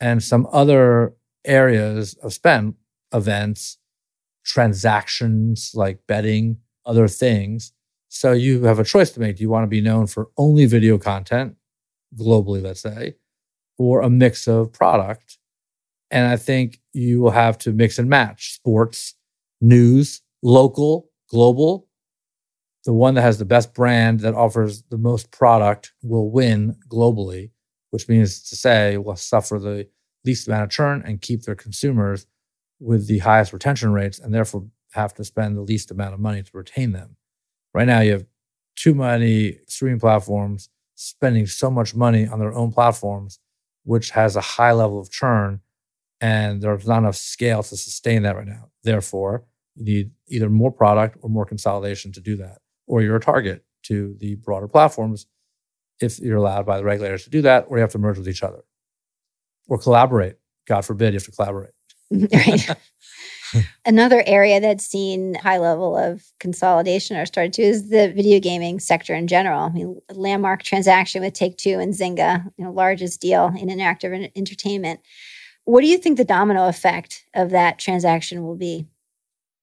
and 0.00 0.22
some 0.22 0.46
other 0.52 1.14
areas 1.44 2.14
of 2.22 2.32
spend, 2.32 2.74
events, 3.12 3.78
transactions 4.44 5.72
like 5.74 6.06
betting, 6.06 6.58
other 6.86 7.08
things 7.08 7.72
so 8.16 8.32
you 8.32 8.64
have 8.64 8.78
a 8.78 8.84
choice 8.84 9.10
to 9.10 9.20
make. 9.20 9.36
Do 9.36 9.42
you 9.42 9.50
want 9.50 9.64
to 9.64 9.68
be 9.68 9.80
known 9.80 10.06
for 10.06 10.28
only 10.36 10.64
video 10.66 10.96
content 10.96 11.56
globally, 12.18 12.62
let's 12.62 12.80
say, 12.80 13.16
or 13.78 14.00
a 14.00 14.08
mix 14.08 14.46
of 14.46 14.72
product? 14.72 15.38
And 16.10 16.26
I 16.26 16.36
think 16.36 16.80
you 16.92 17.20
will 17.20 17.30
have 17.30 17.58
to 17.58 17.72
mix 17.72 17.98
and 17.98 18.08
match 18.08 18.54
sports, 18.54 19.14
news, 19.60 20.22
local, 20.42 21.10
global. 21.28 21.88
The 22.84 22.92
one 22.92 23.14
that 23.14 23.22
has 23.22 23.38
the 23.38 23.44
best 23.44 23.74
brand 23.74 24.20
that 24.20 24.34
offers 24.34 24.82
the 24.90 24.98
most 24.98 25.32
product 25.32 25.92
will 26.02 26.30
win 26.30 26.76
globally, 26.88 27.50
which 27.90 28.08
means 28.08 28.48
to 28.50 28.56
say 28.56 28.96
will 28.96 29.16
suffer 29.16 29.58
the 29.58 29.88
least 30.24 30.46
amount 30.46 30.64
of 30.64 30.70
churn 30.70 31.02
and 31.04 31.20
keep 31.20 31.42
their 31.42 31.54
consumers 31.56 32.26
with 32.78 33.06
the 33.08 33.18
highest 33.18 33.52
retention 33.52 33.92
rates 33.92 34.18
and 34.18 34.32
therefore 34.32 34.66
have 34.92 35.14
to 35.14 35.24
spend 35.24 35.56
the 35.56 35.62
least 35.62 35.90
amount 35.90 36.14
of 36.14 36.20
money 36.20 36.42
to 36.42 36.50
retain 36.54 36.92
them. 36.92 37.16
Right 37.74 37.86
now, 37.86 38.00
you 38.00 38.12
have 38.12 38.26
too 38.76 38.94
many 38.94 39.58
streaming 39.66 40.00
platforms 40.00 40.68
spending 40.94 41.46
so 41.46 41.70
much 41.70 41.94
money 41.94 42.26
on 42.26 42.38
their 42.38 42.54
own 42.54 42.72
platforms, 42.72 43.38
which 43.84 44.10
has 44.10 44.36
a 44.36 44.40
high 44.40 44.72
level 44.72 44.98
of 44.98 45.10
churn, 45.10 45.60
and 46.20 46.62
there's 46.62 46.86
not 46.86 46.98
enough 46.98 47.16
scale 47.16 47.62
to 47.62 47.76
sustain 47.76 48.22
that 48.22 48.36
right 48.36 48.46
now. 48.46 48.70
Therefore, 48.82 49.44
you 49.74 49.84
need 49.84 50.10
either 50.28 50.48
more 50.48 50.72
product 50.72 51.18
or 51.22 51.28
more 51.28 51.44
consolidation 51.44 52.12
to 52.12 52.20
do 52.20 52.36
that, 52.36 52.58
or 52.86 53.02
you're 53.02 53.16
a 53.16 53.20
target 53.20 53.64
to 53.84 54.16
the 54.18 54.36
broader 54.36 54.68
platforms 54.68 55.26
if 56.00 56.18
you're 56.18 56.36
allowed 56.36 56.66
by 56.66 56.78
the 56.78 56.84
regulators 56.84 57.24
to 57.24 57.30
do 57.30 57.42
that, 57.42 57.66
or 57.68 57.76
you 57.76 57.80
have 57.80 57.92
to 57.92 57.98
merge 57.98 58.18
with 58.18 58.28
each 58.28 58.42
other 58.42 58.64
or 59.68 59.78
collaborate. 59.78 60.36
God 60.66 60.84
forbid 60.84 61.12
you 61.12 61.18
have 61.18 61.24
to 61.24 61.32
collaborate. 61.32 61.72
right. 62.10 62.70
Another 63.86 64.22
area 64.26 64.60
that's 64.60 64.84
seen 64.84 65.34
high 65.34 65.58
level 65.58 65.96
of 65.96 66.24
consolidation 66.40 67.16
or 67.16 67.26
started 67.26 67.52
to 67.54 67.62
is 67.62 67.90
the 67.90 68.12
video 68.12 68.40
gaming 68.40 68.80
sector 68.80 69.14
in 69.14 69.28
general. 69.28 69.60
I 69.60 69.70
mean, 69.70 70.00
landmark 70.10 70.62
transaction 70.62 71.22
with 71.22 71.34
Take 71.34 71.56
Two 71.56 71.78
and 71.78 71.94
Zynga, 71.94 72.44
you 72.56 72.64
know, 72.64 72.72
largest 72.72 73.20
deal 73.20 73.52
in 73.56 73.68
interactive 73.68 74.30
entertainment. 74.34 75.00
What 75.66 75.82
do 75.82 75.86
you 75.86 75.98
think 75.98 76.16
the 76.16 76.24
domino 76.24 76.66
effect 76.68 77.24
of 77.34 77.50
that 77.50 77.78
transaction 77.78 78.42
will 78.42 78.56
be? 78.56 78.86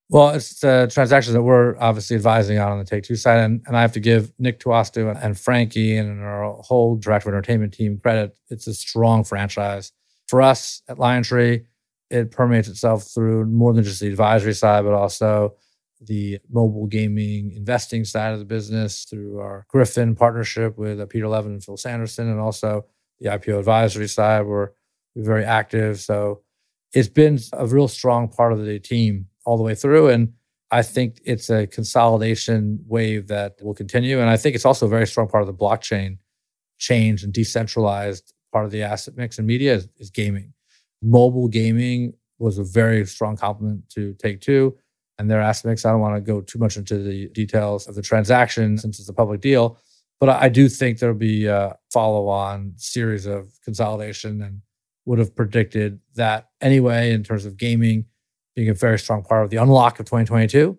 Well, 0.09 0.29
it's 0.29 0.59
the 0.59 0.89
transaction 0.93 1.33
that 1.33 1.41
we're 1.41 1.75
obviously 1.79 2.15
advising 2.15 2.59
on 2.59 2.71
on 2.71 2.77
the 2.77 2.85
Take 2.85 3.03
Two 3.03 3.15
side, 3.15 3.39
and, 3.39 3.63
and 3.65 3.75
I 3.75 3.81
have 3.81 3.93
to 3.93 3.99
give 3.99 4.31
Nick 4.37 4.59
Tuosto 4.59 5.19
and 5.23 5.39
Frankie 5.39 5.97
and 5.97 6.21
our 6.21 6.53
whole 6.61 6.95
director 6.95 7.29
of 7.29 7.33
entertainment 7.33 7.73
team 7.73 7.97
credit. 7.97 8.37
It's 8.49 8.67
a 8.67 8.73
strong 8.73 9.23
franchise 9.23 9.91
for 10.27 10.41
us 10.41 10.83
at 10.87 10.97
LionTree 10.97 11.65
it 12.13 12.29
permeates 12.29 12.67
itself 12.67 13.07
through 13.07 13.45
more 13.45 13.73
than 13.73 13.83
just 13.83 13.99
the 13.99 14.07
advisory 14.07 14.53
side, 14.53 14.83
but 14.85 14.93
also 14.93 15.55
the 15.99 16.37
mobile 16.51 16.85
gaming 16.85 17.51
investing 17.53 18.05
side 18.05 18.33
of 18.33 18.39
the 18.39 18.45
business 18.45 19.05
through 19.05 19.39
our 19.39 19.65
Griffin 19.67 20.15
partnership 20.15 20.77
with 20.77 20.99
uh, 20.99 21.07
Peter 21.07 21.27
Levin 21.27 21.53
and 21.53 21.63
Phil 21.63 21.75
Sanderson, 21.75 22.29
and 22.29 22.39
also 22.39 22.85
the 23.19 23.29
IPO 23.29 23.57
advisory 23.57 24.07
side. 24.07 24.45
We're, 24.45 24.69
very 25.15 25.45
active. 25.45 25.99
So 25.99 26.41
it's 26.93 27.07
been 27.07 27.39
a 27.53 27.65
real 27.67 27.87
strong 27.87 28.27
part 28.29 28.53
of 28.53 28.63
the 28.65 28.79
team 28.79 29.27
all 29.45 29.57
the 29.57 29.63
way 29.63 29.75
through. 29.75 30.09
And 30.09 30.33
I 30.71 30.81
think 30.81 31.19
it's 31.25 31.49
a 31.49 31.67
consolidation 31.67 32.79
wave 32.87 33.27
that 33.27 33.55
will 33.61 33.75
continue. 33.75 34.19
And 34.19 34.29
I 34.29 34.37
think 34.37 34.55
it's 34.55 34.65
also 34.65 34.85
a 34.85 34.89
very 34.89 35.07
strong 35.07 35.27
part 35.27 35.43
of 35.43 35.47
the 35.47 35.53
blockchain 35.53 36.17
change 36.79 37.23
and 37.23 37.31
decentralized 37.31 38.33
part 38.51 38.65
of 38.65 38.71
the 38.71 38.83
asset 38.83 39.15
mix 39.15 39.37
and 39.37 39.47
media 39.47 39.73
is, 39.75 39.87
is 39.97 40.09
gaming 40.09 40.53
mobile 41.03 41.47
gaming 41.47 42.13
was 42.39 42.57
a 42.57 42.63
very 42.63 43.05
strong 43.05 43.35
complement 43.35 43.87
to 43.89 44.13
Take 44.15 44.41
Two 44.41 44.75
and 45.19 45.29
their 45.29 45.41
aspects. 45.41 45.85
I 45.85 45.91
don't 45.91 45.99
want 45.99 46.15
to 46.15 46.21
go 46.21 46.41
too 46.41 46.57
much 46.57 46.77
into 46.77 46.97
the 46.97 47.27
details 47.29 47.87
of 47.87 47.95
the 47.95 48.01
transaction 48.01 48.77
since 48.77 48.99
it's 48.99 49.09
a 49.09 49.13
public 49.13 49.41
deal, 49.41 49.77
but 50.19 50.29
I 50.29 50.49
do 50.49 50.67
think 50.69 50.97
there'll 50.97 51.15
be 51.15 51.45
a 51.45 51.77
follow 51.91 52.27
on 52.27 52.73
series 52.77 53.25
of 53.25 53.49
consolidation 53.63 54.41
and 54.41 54.61
would 55.05 55.19
have 55.19 55.35
predicted 55.35 55.99
that 56.15 56.49
anyway 56.61 57.11
in 57.11 57.23
terms 57.23 57.45
of 57.45 57.57
gaming 57.57 58.05
being 58.55 58.69
a 58.69 58.73
very 58.73 58.99
strong 58.99 59.23
part 59.23 59.43
of 59.43 59.49
the 59.49 59.57
unlock 59.57 59.99
of 59.99 60.05
2022 60.05 60.77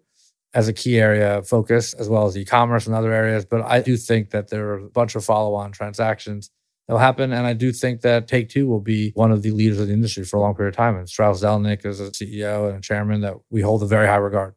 as 0.55 0.68
a 0.68 0.72
key 0.72 0.99
area 0.99 1.39
of 1.39 1.49
focus, 1.49 1.93
as 1.95 2.09
well 2.09 2.27
as 2.27 2.37
e 2.37 2.45
commerce 2.45 2.87
and 2.87 2.95
other 2.95 3.12
areas. 3.12 3.45
But 3.45 3.62
I 3.62 3.81
do 3.81 3.97
think 3.97 4.31
that 4.31 4.49
there 4.49 4.68
are 4.68 4.79
a 4.79 4.89
bunch 4.89 5.16
of 5.16 5.25
follow 5.25 5.55
on 5.55 5.72
transactions 5.72 6.51
that'll 6.87 7.01
happen. 7.01 7.33
And 7.33 7.47
I 7.47 7.53
do 7.53 7.72
think 7.72 8.03
that 8.03 8.29
Take 8.29 8.49
Two 8.49 8.68
will 8.68 8.81
be 8.81 9.11
one 9.14 9.33
of 9.33 9.43
the 9.43 9.51
leaders 9.51 9.81
of 9.81 9.89
the 9.89 9.93
industry 9.93 10.25
for 10.25 10.37
a 10.37 10.41
long 10.41 10.55
period 10.55 10.75
of 10.75 10.77
time. 10.77 10.97
And 10.97 11.09
Strauss 11.09 11.43
Zelnick 11.43 11.85
is 11.85 12.01
a 12.01 12.11
CEO 12.11 12.68
and 12.68 12.79
a 12.79 12.81
chairman 12.81 13.20
that 13.22 13.35
we 13.51 13.62
hold 13.62 13.83
a 13.83 13.87
very 13.87 14.07
high 14.07 14.16
regard. 14.16 14.55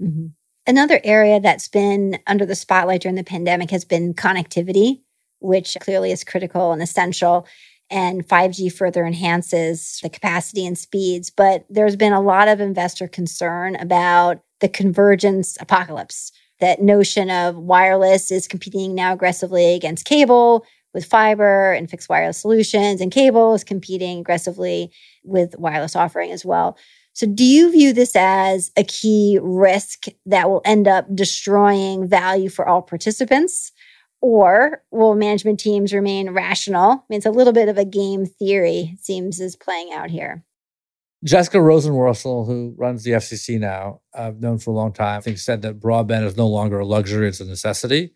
Mm-hmm. 0.00 0.26
Another 0.66 0.98
area 1.04 1.40
that's 1.40 1.68
been 1.68 2.18
under 2.26 2.46
the 2.46 2.54
spotlight 2.54 3.02
during 3.02 3.16
the 3.16 3.24
pandemic 3.24 3.70
has 3.70 3.84
been 3.84 4.14
connectivity, 4.14 5.00
which 5.40 5.76
clearly 5.80 6.10
is 6.10 6.24
critical 6.24 6.72
and 6.72 6.80
essential. 6.80 7.46
And 7.94 8.26
5G 8.26 8.72
further 8.72 9.06
enhances 9.06 10.00
the 10.02 10.10
capacity 10.10 10.66
and 10.66 10.76
speeds. 10.76 11.30
But 11.30 11.64
there's 11.70 11.94
been 11.94 12.12
a 12.12 12.20
lot 12.20 12.48
of 12.48 12.60
investor 12.60 13.06
concern 13.06 13.76
about 13.76 14.40
the 14.60 14.68
convergence 14.68 15.56
apocalypse. 15.60 16.32
That 16.58 16.82
notion 16.82 17.30
of 17.30 17.56
wireless 17.56 18.32
is 18.32 18.48
competing 18.48 18.96
now 18.96 19.12
aggressively 19.12 19.74
against 19.74 20.06
cable, 20.06 20.66
with 20.92 21.04
fiber 21.04 21.72
and 21.72 21.90
fixed 21.90 22.08
wireless 22.08 22.40
solutions, 22.40 23.00
and 23.00 23.12
cable 23.12 23.54
is 23.54 23.64
competing 23.64 24.20
aggressively 24.20 24.90
with 25.24 25.56
wireless 25.58 25.94
offering 25.94 26.30
as 26.32 26.44
well. 26.44 26.76
So, 27.12 27.26
do 27.26 27.44
you 27.44 27.70
view 27.70 27.92
this 27.92 28.16
as 28.16 28.72
a 28.76 28.82
key 28.82 29.38
risk 29.40 30.06
that 30.26 30.50
will 30.50 30.62
end 30.64 30.88
up 30.88 31.06
destroying 31.14 32.08
value 32.08 32.48
for 32.48 32.66
all 32.66 32.82
participants? 32.82 33.70
Or 34.26 34.80
will 34.90 35.14
management 35.14 35.60
teams 35.60 35.92
remain 35.92 36.30
rational? 36.30 36.92
I 36.92 37.02
mean, 37.10 37.18
it's 37.18 37.26
a 37.26 37.30
little 37.30 37.52
bit 37.52 37.68
of 37.68 37.76
a 37.76 37.84
game 37.84 38.24
theory, 38.24 38.96
seems, 38.98 39.38
is 39.38 39.54
playing 39.54 39.92
out 39.92 40.08
here. 40.08 40.42
Jessica 41.24 41.58
Rosenworcel, 41.58 42.46
who 42.46 42.74
runs 42.78 43.04
the 43.04 43.10
FCC 43.10 43.60
now, 43.60 44.00
I've 44.14 44.40
known 44.40 44.56
for 44.56 44.70
a 44.70 44.72
long 44.72 44.94
time, 44.94 45.18
I 45.18 45.20
think 45.20 45.36
said 45.36 45.60
that 45.60 45.78
broadband 45.78 46.24
is 46.24 46.38
no 46.38 46.48
longer 46.48 46.78
a 46.78 46.86
luxury, 46.86 47.28
it's 47.28 47.40
a 47.40 47.44
necessity, 47.44 48.14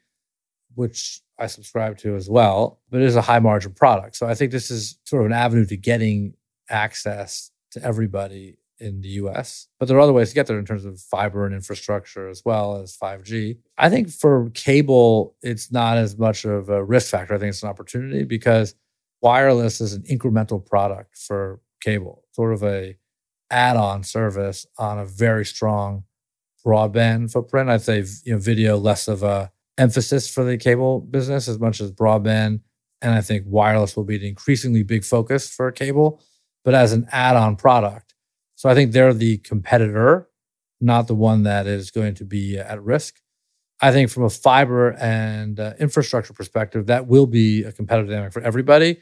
which 0.75 1.21
I 1.39 1.47
subscribe 1.47 1.99
to 1.99 2.17
as 2.17 2.31
well, 2.31 2.81
but 2.89 3.03
it 3.03 3.07
is 3.07 3.17
a 3.17 3.21
high 3.21 3.41
margin 3.41 3.75
product. 3.75 4.17
So 4.17 4.27
I 4.27 4.35
think 4.35 4.51
this 4.51 4.71
is 4.71 4.99
sort 5.05 5.21
of 5.21 5.27
an 5.27 5.35
avenue 5.35 5.67
to 5.67 5.77
getting 5.77 6.33
access 6.71 7.51
to 7.73 7.85
everybody 7.85 8.57
in 8.81 9.01
the 9.01 9.09
US. 9.09 9.69
But 9.79 9.89
there 9.89 9.97
are 9.97 10.01
other 10.01 10.13
ways 10.13 10.31
to 10.31 10.35
get 10.35 10.47
there 10.47 10.59
in 10.59 10.65
terms 10.65 10.85
of 10.85 11.01
fiber 11.01 11.45
and 11.45 11.55
infrastructure 11.55 12.29
as 12.29 12.43
well 12.45 12.77
as 12.77 12.97
5G. 12.97 13.59
I 13.77 13.91
think 13.91 14.11
for 14.11 14.51
cable, 14.51 15.37
it's 15.43 15.73
not 15.73 15.99
as 15.99 16.19
much 16.19 16.45
of 16.45 16.69
a 16.69 16.85
risk 16.85 17.11
factor. 17.11 17.35
I 17.35 17.39
think 17.39 17.51
it's 17.51 17.63
an 17.63 17.69
opportunity 17.69 18.25
because 18.25 18.75
wireless 19.21 19.81
is 19.81 19.95
an 19.95 20.03
incremental 20.03 20.65
product 20.65 21.17
for 21.17 21.61
cable, 21.81 22.25
sort 22.33 22.53
of 22.53 22.63
a 22.63 22.97
add-on 23.51 24.03
service 24.05 24.67
on 24.79 24.99
a 24.99 25.05
very 25.05 25.45
strong 25.45 26.05
broadband 26.65 27.33
footprint. 27.33 27.71
I'd 27.71 27.83
say 27.83 28.05
you 28.25 28.33
know 28.33 28.39
video 28.39 28.77
less 28.77 29.09
of 29.09 29.23
a 29.23 29.51
emphasis 29.79 30.29
for 30.29 30.45
the 30.45 30.59
cable 30.59 31.01
business 31.01 31.49
as 31.49 31.59
much 31.59 31.81
as 31.81 31.93
broadband. 31.93 32.61
And 33.01 33.15
I 33.15 33.21
think 33.21 33.45
wireless 33.47 33.97
will 33.97 34.05
be 34.05 34.17
an 34.17 34.23
increasingly 34.23 34.83
big 34.83 35.05
focus 35.05 35.49
for 35.49 35.71
cable, 35.71 36.21
but 36.65 36.75
as 36.75 36.93
an 36.93 37.07
add 37.13 37.37
on 37.37 37.55
product. 37.55 38.08
So 38.59 38.69
I 38.69 38.75
think 38.75 38.91
they're 38.91 39.15
the 39.15 39.39
competitor, 39.39 40.29
not 40.81 41.07
the 41.07 41.15
one 41.15 41.45
that 41.45 41.69
is 41.69 41.93
going 41.93 42.17
to 42.17 42.25
be 42.25 42.59
at 42.59 42.83
risk. 42.83 43.21
I 43.81 43.93
think 43.93 44.11
from 44.11 44.25
a 44.25 44.31
fiber 44.31 44.91
and 44.99 45.61
uh, 45.61 45.75
infrastructure 45.79 46.33
perspective, 46.33 46.87
that 46.87 47.07
will 47.07 47.29
be 47.29 47.63
a 47.63 47.71
competitive 47.71 48.11
dynamic 48.11 48.33
for 48.33 48.43
everybody, 48.43 48.99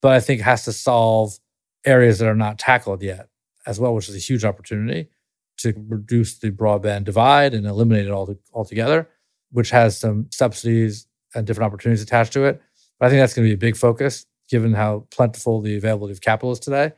but 0.00 0.12
I 0.12 0.20
think 0.20 0.40
has 0.40 0.64
to 0.64 0.72
solve 0.72 1.38
areas 1.84 2.18
that 2.20 2.28
are 2.28 2.34
not 2.34 2.58
tackled 2.58 3.02
yet 3.02 3.28
as 3.66 3.78
well, 3.78 3.94
which 3.94 4.08
is 4.08 4.16
a 4.16 4.18
huge 4.18 4.44
opportunity 4.44 5.10
to 5.58 5.74
reduce 5.88 6.38
the 6.38 6.50
broadband 6.50 7.04
divide 7.04 7.52
and 7.52 7.66
eliminate 7.66 8.06
it 8.06 8.10
all 8.10 8.34
altogether 8.54 9.08
which 9.54 9.70
has 9.70 9.98
some 9.98 10.26
subsidies 10.32 11.06
and 11.34 11.46
different 11.46 11.66
opportunities 11.66 12.02
attached 12.02 12.32
to 12.32 12.44
it. 12.44 12.60
But 12.98 13.06
I 13.06 13.10
think 13.10 13.20
that's 13.20 13.34
going 13.34 13.46
to 13.46 13.50
be 13.50 13.54
a 13.54 13.70
big 13.70 13.76
focus 13.76 14.26
given 14.50 14.74
how 14.74 15.06
plentiful 15.12 15.60
the 15.60 15.76
availability 15.76 16.12
of 16.12 16.20
capital 16.20 16.52
is 16.52 16.58
today 16.58 16.92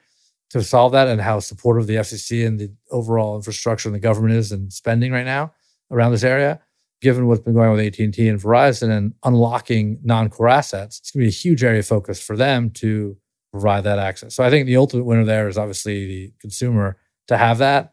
to 0.50 0.62
solve 0.62 0.92
that 0.92 1.08
and 1.08 1.20
how 1.20 1.40
supportive 1.40 1.86
the 1.86 1.96
FCC 1.96 2.46
and 2.46 2.58
the 2.58 2.72
overall 2.90 3.36
infrastructure 3.36 3.88
and 3.88 3.94
the 3.94 4.00
government 4.00 4.34
is 4.34 4.52
and 4.52 4.72
spending 4.72 5.12
right 5.12 5.26
now 5.26 5.52
around 5.90 6.12
this 6.12 6.24
area. 6.24 6.60
Given 7.02 7.26
what's 7.26 7.42
been 7.42 7.52
going 7.52 7.68
on 7.68 7.76
with 7.76 7.86
AT&T 7.86 8.26
and 8.26 8.40
Verizon 8.40 8.90
and 8.90 9.12
unlocking 9.22 9.98
non-core 10.02 10.48
assets, 10.48 10.98
it's 10.98 11.10
going 11.10 11.20
to 11.20 11.24
be 11.26 11.28
a 11.28 11.30
huge 11.30 11.62
area 11.62 11.80
of 11.80 11.86
focus 11.86 12.22
for 12.22 12.36
them 12.36 12.70
to 12.70 13.16
provide 13.52 13.84
that 13.84 13.98
access. 13.98 14.34
So 14.34 14.42
I 14.42 14.50
think 14.50 14.66
the 14.66 14.76
ultimate 14.76 15.04
winner 15.04 15.24
there 15.24 15.46
is 15.48 15.58
obviously 15.58 16.06
the 16.06 16.32
consumer 16.40 16.96
to 17.28 17.36
have 17.36 17.58
that. 17.58 17.92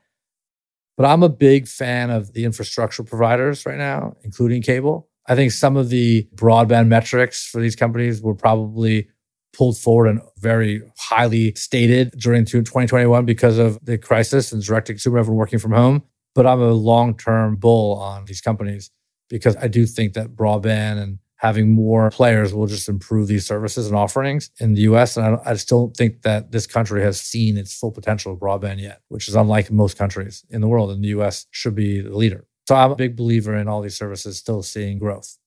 But 0.95 1.05
I'm 1.05 1.23
a 1.23 1.29
big 1.29 1.67
fan 1.67 2.11
of 2.11 2.33
the 2.33 2.45
infrastructure 2.45 3.03
providers 3.03 3.65
right 3.65 3.77
now, 3.77 4.15
including 4.23 4.61
cable. 4.61 5.09
I 5.27 5.35
think 5.35 5.51
some 5.51 5.75
of 5.75 5.89
the 5.89 6.27
broadband 6.35 6.87
metrics 6.87 7.47
for 7.47 7.59
these 7.59 7.75
companies 7.75 8.21
were 8.21 8.35
probably 8.35 9.09
pulled 9.53 9.77
forward 9.77 10.07
and 10.07 10.21
very 10.39 10.81
highly 10.97 11.53
stated 11.55 12.11
during 12.17 12.43
2021 12.43 13.25
because 13.25 13.57
of 13.57 13.83
the 13.85 13.97
crisis 13.97 14.51
and 14.51 14.63
direct 14.63 14.87
consumer, 14.87 15.19
everyone 15.19 15.37
working 15.37 15.59
from 15.59 15.71
home. 15.71 16.03
But 16.35 16.47
I'm 16.47 16.61
a 16.61 16.71
long 16.71 17.15
term 17.15 17.55
bull 17.55 17.99
on 17.99 18.25
these 18.25 18.41
companies 18.41 18.89
because 19.29 19.55
I 19.57 19.67
do 19.67 19.85
think 19.85 20.13
that 20.13 20.35
broadband 20.35 21.01
and 21.01 21.19
having 21.35 21.69
more 21.69 22.09
players 22.09 22.53
will 22.53 22.67
just 22.67 22.87
improve 22.87 23.27
these 23.27 23.45
services 23.45 23.87
and 23.87 23.95
offerings 23.95 24.49
in 24.59 24.73
the 24.73 24.81
US. 24.81 25.17
And 25.17 25.25
I, 25.25 25.37
I 25.45 25.53
just 25.53 25.67
don't 25.67 25.95
think 25.95 26.21
that 26.21 26.51
this 26.51 26.65
country 26.65 27.01
has 27.01 27.19
seen 27.19 27.57
its 27.57 27.77
full 27.77 27.91
potential 27.91 28.33
of 28.33 28.39
broadband 28.39 28.79
yet, 28.79 29.01
which 29.09 29.27
is 29.27 29.35
unlike 29.35 29.69
most 29.69 29.97
countries 29.97 30.45
in 30.49 30.61
the 30.61 30.67
world. 30.67 30.89
And 30.89 31.03
the 31.03 31.09
US 31.09 31.45
should 31.51 31.75
be 31.75 32.01
the 32.01 32.15
leader. 32.15 32.47
So 32.67 32.75
I'm 32.75 32.91
a 32.91 32.95
big 32.95 33.17
believer 33.17 33.55
in 33.55 33.67
all 33.67 33.81
these 33.81 33.97
services 33.97 34.37
still 34.37 34.63
seeing 34.63 34.97
growth. 34.97 35.37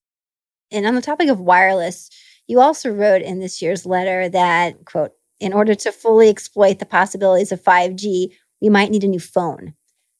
And 0.70 0.84
on 0.84 0.94
the 0.94 1.00
topic 1.00 1.28
of 1.28 1.40
wireless, 1.40 2.10
you 2.46 2.60
also 2.60 2.90
wrote 2.90 3.22
in 3.22 3.40
this 3.40 3.60
year's 3.60 3.84
letter 3.86 4.28
that, 4.28 4.84
quote, 4.84 5.12
in 5.40 5.52
order 5.52 5.74
to 5.74 5.92
fully 5.92 6.28
exploit 6.28 6.78
the 6.78 6.86
possibilities 6.86 7.52
of 7.52 7.62
5G, 7.62 8.32
we 8.60 8.68
might 8.68 8.90
need 8.90 9.04
a 9.04 9.08
new 9.08 9.20
phone. 9.20 9.74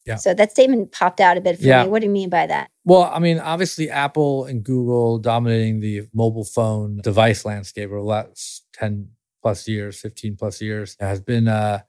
Yeah. 0.05 0.17
So 0.17 0.35
that 0.35 0.53
statement 0.53 0.93
popped 0.93 1.21
out 1.21 1.37
a 1.37 1.41
bit 1.41 1.59
for 1.59 1.65
Yeah. 1.65 1.85
me. 1.85 1.89
What 1.89 2.01
do 2.01 2.07
you 2.07 2.13
mean 2.13 2.29
by 2.29 2.47
that? 2.47 2.71
Well, 2.85 3.05
I 3.13 3.19
mean, 3.19 3.39
obviously, 3.39 3.91
Apple 3.91 4.45
and 4.45 4.63
Google 4.63 5.19
dominating 5.19 5.81
the 5.81 6.03
mobile 6.15 6.45
phone 6.45 7.01
device 7.03 7.45
landscape 7.45 7.89
over 7.89 7.99
the 7.99 8.05
last 8.05 8.65
10 8.75 9.09
plus 9.43 9.67
years, 9.67 9.99
15 9.99 10.37
plus 10.37 10.61
years 10.61 10.97
has 11.01 11.21
been 11.21 11.49
uh, 11.49 11.81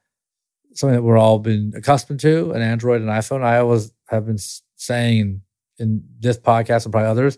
something 0.73 0.95
that 0.95 1.03
we're 1.03 1.17
all 1.17 1.37
been 1.39 1.73
accustomed 1.75 2.19
to, 2.21 2.51
an 2.51 2.61
Android 2.61 3.01
and 3.01 3.09
iPhone. 3.09 3.43
I 3.43 3.57
always 3.59 3.91
have 4.09 4.25
been 4.25 4.39
saying 4.75 5.41
in 5.77 6.03
this 6.19 6.37
podcast 6.37 6.85
and 6.85 6.91
probably 6.91 7.09
others 7.09 7.37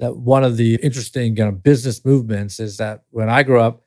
that 0.00 0.16
one 0.16 0.44
of 0.44 0.56
the 0.56 0.76
interesting 0.82 1.36
kind 1.36 1.48
of 1.48 1.62
business 1.62 2.04
movements 2.04 2.58
is 2.58 2.78
that 2.78 3.04
when 3.10 3.30
I 3.30 3.42
grew 3.42 3.60
up, 3.60 3.84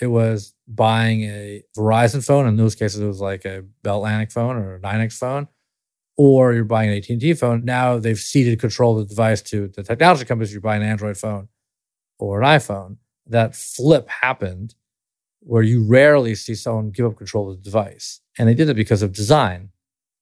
it 0.00 0.06
was 0.06 0.54
buying 0.66 1.22
a 1.22 1.62
Verizon 1.76 2.24
phone. 2.24 2.46
In 2.46 2.56
those 2.56 2.74
cases, 2.74 3.00
it 3.00 3.06
was 3.06 3.20
like 3.20 3.44
a 3.44 3.62
Bell 3.82 3.98
Atlantic 3.98 4.32
phone 4.32 4.56
or 4.56 4.76
a 4.76 4.80
NYNEX 4.80 5.12
phone 5.14 5.48
or 6.16 6.54
you're 6.54 6.64
buying 6.64 6.90
an 6.90 6.96
AT&T 6.96 7.34
phone. 7.34 7.64
Now 7.64 7.98
they've 7.98 8.18
ceded 8.18 8.58
control 8.58 8.98
of 8.98 9.08
the 9.08 9.14
device 9.14 9.42
to 9.42 9.68
the 9.68 9.82
technology 9.82 10.24
companies. 10.24 10.52
You're 10.52 10.62
buying 10.62 10.82
an 10.82 10.88
Android 10.88 11.16
phone 11.16 11.48
or 12.18 12.40
an 12.40 12.48
iPhone. 12.48 12.96
That 13.26 13.54
flip 13.54 14.08
happened 14.08 14.74
where 15.40 15.62
you 15.62 15.84
rarely 15.84 16.34
see 16.34 16.54
someone 16.54 16.90
give 16.90 17.06
up 17.06 17.16
control 17.16 17.50
of 17.50 17.58
the 17.58 17.62
device. 17.62 18.20
And 18.38 18.48
they 18.48 18.54
did 18.54 18.68
it 18.68 18.74
because 18.74 19.02
of 19.02 19.12
design. 19.12 19.70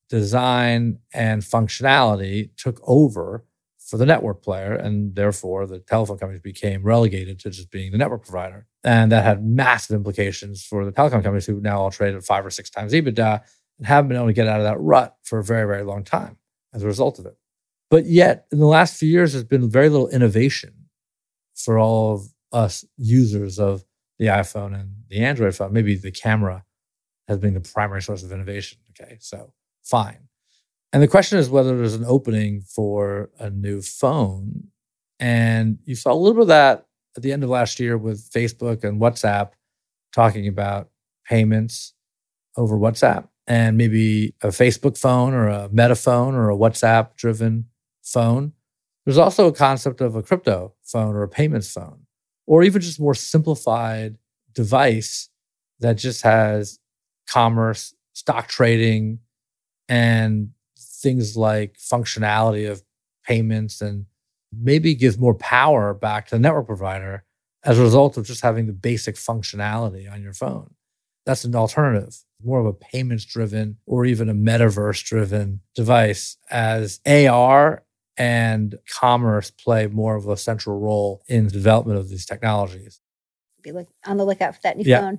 Design 0.09 0.99
and 1.12 1.42
functionality 1.42 2.51
took 2.57 2.80
over 2.84 3.45
for 3.85 3.99
the 3.99 4.07
network 4.07 4.43
player, 4.43 4.74
and 4.74 5.14
therefore 5.14 5.66
the 5.66 5.78
telephone 5.78 6.18
companies 6.18 6.41
became 6.41 6.82
relegated 6.82 7.39
to 7.41 7.51
just 7.51 7.70
being 7.70 7.93
the 7.93 7.99
network 7.99 8.24
provider. 8.24 8.66
And 8.82 9.12
that 9.12 9.24
had 9.24 9.45
massive 9.45 9.95
implications 9.95 10.64
for 10.64 10.85
the 10.85 10.93
telecom 10.93 11.22
companies 11.22 11.47
who 11.47 11.61
now 11.61 11.80
all 11.80 11.91
trade 11.91 12.14
at 12.14 12.24
five 12.24 12.45
or 12.45 12.51
six 12.51 12.70
times 12.70 12.93
EBITDA 12.93 13.43
and 13.78 13.87
haven't 13.87 14.09
been 14.09 14.16
able 14.16 14.28
to 14.28 14.32
get 14.32 14.49
out 14.49 14.61
of 14.61 14.64
that 14.64 14.80
rut 14.80 15.16
for 15.22 15.39
a 15.39 15.45
very, 15.45 15.66
very 15.66 15.82
long 15.82 16.03
time 16.03 16.39
as 16.72 16.82
a 16.82 16.87
result 16.87 17.18
of 17.18 17.26
it. 17.26 17.37
But 17.91 18.07
yet, 18.07 18.47
in 18.51 18.59
the 18.59 18.66
last 18.66 18.97
few 18.97 19.09
years, 19.09 19.32
there's 19.32 19.45
been 19.45 19.70
very 19.70 19.89
little 19.89 20.09
innovation 20.09 20.74
for 21.55 21.78
all 21.78 22.14
of 22.14 22.22
us 22.53 22.85
users 22.97 23.59
of 23.59 23.85
the 24.18 24.26
iPhone 24.26 24.74
and 24.78 24.91
the 25.09 25.18
Android 25.18 25.55
phone. 25.55 25.72
Maybe 25.72 25.95
the 25.95 26.11
camera 26.11 26.64
has 27.28 27.39
been 27.39 27.55
the 27.55 27.61
primary 27.61 28.03
source 28.03 28.22
of 28.22 28.32
innovation. 28.32 28.78
Okay, 28.91 29.18
so 29.20 29.53
fine. 29.82 30.28
And 30.95 31.03
the 31.03 31.09
question 31.09 31.40
is 31.40 31.51
whether 31.51 31.76
there's 31.76 31.97
an 31.97 32.05
opening 32.05 32.61
for 32.61 33.28
a 33.40 33.51
new 33.51 33.82
phone. 33.82 34.68
And 35.18 35.78
you 35.84 35.97
saw 35.97 36.12
a 36.12 36.14
little 36.14 36.34
bit 36.34 36.42
of 36.42 36.49
that 36.49 36.86
at 37.16 37.24
the 37.24 37.32
end 37.32 37.42
of 37.42 37.51
last 37.51 37.80
year 37.80 37.99
with 37.99 38.30
Facebook 38.30 38.84
and 38.84 39.01
WhatsApp 39.01 39.51
talking 40.12 40.47
about 40.47 40.90
payments 41.26 41.95
over 42.57 42.78
WhatsApp 42.78 43.26
and 43.49 43.76
maybe 43.76 44.36
a 44.40 44.49
Facebook 44.49 44.97
phone 44.97 45.34
or 45.34 45.49
a 45.49 45.68
Meta 45.72 45.97
phone 45.97 46.36
or 46.36 46.49
a 46.49 46.57
WhatsApp 46.57 47.16
driven 47.16 47.66
phone. 48.05 48.53
There's 49.05 49.18
also 49.18 49.49
a 49.49 49.53
concept 49.53 50.01
of 50.01 50.14
a 50.14 50.22
crypto 50.22 50.74
phone 50.84 51.16
or 51.16 51.24
a 51.24 51.28
payments 51.28 51.72
phone, 51.72 52.07
or 52.47 52.62
even 52.62 52.80
just 52.80 53.01
more 53.01 53.16
simplified 53.16 54.16
device 54.53 55.28
that 55.80 55.95
just 55.95 56.22
has 56.22 56.78
commerce, 57.28 57.95
stock 58.12 58.47
trading, 58.47 59.18
and 59.88 60.51
things 61.05 61.37
like 61.37 61.77
functionality 61.79 62.69
of 62.69 62.83
payments 63.25 63.81
and 63.81 64.07
maybe 64.53 64.95
gives 64.97 65.19
more 65.19 65.35
power 65.35 65.95
back 65.95 66.27
to 66.27 66.35
the 66.35 66.39
network 66.41 66.67
provider 66.67 67.25
as 67.63 67.79
a 67.79 67.83
result 67.83 68.17
of 68.17 68.27
just 68.27 68.41
having 68.43 68.67
the 68.67 68.73
basic 68.73 69.15
functionality 69.15 70.11
on 70.13 70.23
your 70.23 70.33
phone. 70.33 70.75
That's 71.27 71.45
an 71.45 71.55
alternative, 71.55 72.17
more 72.43 72.59
of 72.61 72.67
a 72.67 72.73
payments 72.73 73.25
driven 73.25 73.79
or 73.87 74.05
even 74.05 74.29
a 74.29 74.35
metaverse 74.35 75.03
driven 75.05 75.61
device 75.75 76.37
as 76.51 77.01
AR 77.07 77.85
and 78.17 78.77
commerce 79.01 79.51
play 79.51 79.87
more 79.87 80.17
of 80.17 80.29
a 80.29 80.37
central 80.37 80.79
role 80.79 81.23
in 81.29 81.47
the 81.47 81.51
development 81.51 81.99
of 81.99 82.09
these 82.09 82.27
technologies. 82.27 83.01
Be 83.63 83.73
look, 83.73 83.89
on 84.07 84.19
the 84.19 84.25
lookout 84.27 84.55
for 84.55 84.61
that 84.65 84.77
new 84.77 84.85
Yeah. 84.87 85.01
phone. 85.01 85.19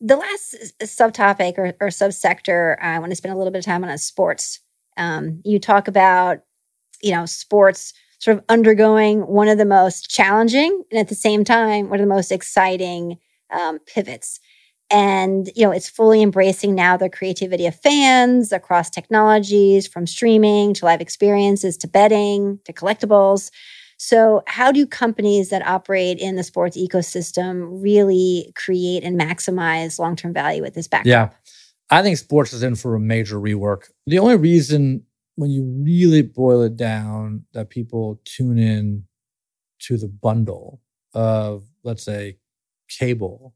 The 0.00 0.16
last 0.16 0.54
subtopic 0.82 1.58
or, 1.58 1.68
or 1.80 1.88
subsector 1.88 2.76
uh, 2.80 2.86
I 2.86 2.98
want 3.00 3.10
to 3.10 3.16
spend 3.16 3.34
a 3.34 3.36
little 3.38 3.50
bit 3.52 3.58
of 3.60 3.64
time 3.64 3.82
on 3.82 3.90
is 3.90 4.04
sports. 4.04 4.60
Um, 4.98 5.40
you 5.44 5.58
talk 5.58 5.88
about, 5.88 6.40
you 7.02 7.12
know, 7.12 7.24
sports 7.24 7.94
sort 8.18 8.36
of 8.36 8.44
undergoing 8.48 9.20
one 9.20 9.48
of 9.48 9.58
the 9.58 9.64
most 9.64 10.10
challenging 10.10 10.82
and 10.90 10.98
at 10.98 11.08
the 11.08 11.14
same 11.14 11.44
time 11.44 11.88
one 11.88 12.00
of 12.00 12.06
the 12.06 12.14
most 12.14 12.32
exciting 12.32 13.16
um, 13.52 13.78
pivots. 13.80 14.40
And 14.90 15.50
you 15.54 15.64
know, 15.64 15.70
it's 15.70 15.88
fully 15.88 16.22
embracing 16.22 16.74
now 16.74 16.96
the 16.96 17.10
creativity 17.10 17.66
of 17.66 17.78
fans 17.78 18.52
across 18.52 18.88
technologies, 18.88 19.86
from 19.86 20.06
streaming 20.06 20.72
to 20.74 20.86
live 20.86 21.00
experiences 21.00 21.76
to 21.78 21.88
betting 21.88 22.58
to 22.64 22.72
collectibles. 22.72 23.50
So, 23.98 24.42
how 24.46 24.72
do 24.72 24.86
companies 24.86 25.50
that 25.50 25.66
operate 25.66 26.18
in 26.18 26.36
the 26.36 26.42
sports 26.42 26.76
ecosystem 26.76 27.82
really 27.82 28.52
create 28.54 29.04
and 29.04 29.20
maximize 29.20 29.98
long 29.98 30.16
term 30.16 30.32
value 30.32 30.62
with 30.62 30.74
this 30.74 30.88
backdrop? 30.88 31.32
Yeah. 31.32 31.38
I 31.90 32.02
think 32.02 32.18
sports 32.18 32.52
is 32.52 32.62
in 32.62 32.74
for 32.74 32.94
a 32.94 33.00
major 33.00 33.36
rework. 33.36 33.90
The 34.06 34.18
only 34.18 34.36
reason, 34.36 35.04
when 35.36 35.50
you 35.50 35.64
really 35.84 36.22
boil 36.22 36.62
it 36.62 36.76
down, 36.76 37.44
that 37.54 37.70
people 37.70 38.20
tune 38.24 38.58
in 38.58 39.04
to 39.80 39.96
the 39.96 40.08
bundle 40.08 40.82
of, 41.14 41.64
let's 41.84 42.04
say, 42.04 42.38
cable 42.88 43.54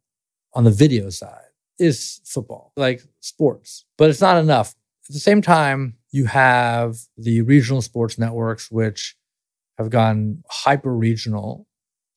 on 0.54 0.64
the 0.64 0.70
video 0.70 1.10
side 1.10 1.44
is 1.78 2.20
football, 2.24 2.72
like 2.76 3.02
sports, 3.20 3.84
but 3.98 4.08
it's 4.08 4.20
not 4.20 4.38
enough. 4.38 4.74
At 5.08 5.14
the 5.14 5.20
same 5.20 5.42
time, 5.42 5.96
you 6.10 6.26
have 6.26 6.96
the 7.16 7.42
regional 7.42 7.82
sports 7.82 8.18
networks, 8.18 8.70
which 8.70 9.16
have 9.78 9.90
gone 9.90 10.42
hyper 10.48 10.94
regional 10.94 11.66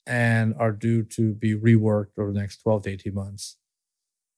and 0.06 0.54
are 0.60 0.72
due 0.72 1.04
to 1.04 1.34
be 1.34 1.56
reworked 1.56 2.20
over 2.20 2.32
the 2.32 2.40
next 2.40 2.62
12 2.62 2.84
to 2.84 2.90
18 2.92 3.14
months. 3.14 3.58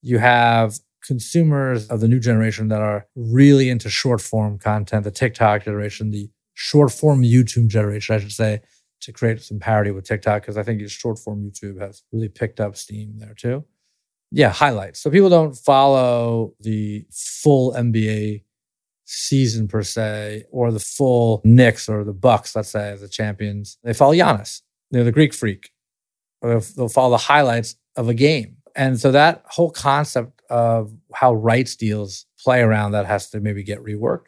You 0.01 0.19
have 0.19 0.80
consumers 1.07 1.87
of 1.87 2.01
the 2.01 2.07
new 2.07 2.19
generation 2.19 2.67
that 2.67 2.81
are 2.81 3.07
really 3.15 3.69
into 3.69 3.89
short 3.89 4.21
form 4.21 4.59
content, 4.59 5.03
the 5.05 5.11
TikTok 5.11 5.63
generation, 5.63 6.11
the 6.11 6.29
short 6.53 6.91
form 6.91 7.21
YouTube 7.23 7.67
generation, 7.67 8.15
I 8.15 8.19
should 8.19 8.31
say, 8.31 8.61
to 9.01 9.13
create 9.13 9.41
some 9.41 9.59
parity 9.59 9.91
with 9.91 10.05
TikTok, 10.05 10.41
because 10.41 10.57
I 10.57 10.63
think 10.63 10.87
short 10.89 11.17
form 11.19 11.43
YouTube 11.49 11.79
has 11.79 12.03
really 12.11 12.29
picked 12.29 12.59
up 12.59 12.75
steam 12.75 13.13
there 13.17 13.33
too. 13.33 13.63
Yeah, 14.31 14.49
highlights. 14.51 14.99
So 14.99 15.09
people 15.09 15.29
don't 15.29 15.55
follow 15.55 16.53
the 16.59 17.05
full 17.11 17.73
NBA 17.73 18.43
season 19.05 19.69
per 19.69 19.83
se, 19.83 20.43
or 20.51 20.71
the 20.71 20.81
full 20.81 21.41
Knicks 21.45 21.87
or 21.87 22.03
the 22.03 22.11
Bucks, 22.13 22.53
let's 22.55 22.69
say, 22.69 22.89
as 22.89 22.99
the 22.99 23.07
champions. 23.07 23.77
They 23.83 23.93
follow 23.93 24.13
Giannis. 24.13 24.61
They're 24.91 25.05
the 25.05 25.13
Greek 25.13 25.33
freak. 25.33 25.69
Or 26.41 26.49
they'll- 26.49 26.73
they'll 26.75 26.89
follow 26.89 27.11
the 27.11 27.17
highlights 27.17 27.77
of 27.95 28.09
a 28.09 28.13
game. 28.13 28.57
And 28.75 28.99
so 28.99 29.11
that 29.11 29.43
whole 29.45 29.71
concept 29.71 30.36
of 30.49 30.93
how 31.13 31.33
rights 31.33 31.75
deals 31.75 32.25
play 32.39 32.61
around 32.61 32.91
that 32.91 33.05
has 33.05 33.29
to 33.31 33.39
maybe 33.39 33.63
get 33.63 33.83
reworked, 33.83 34.27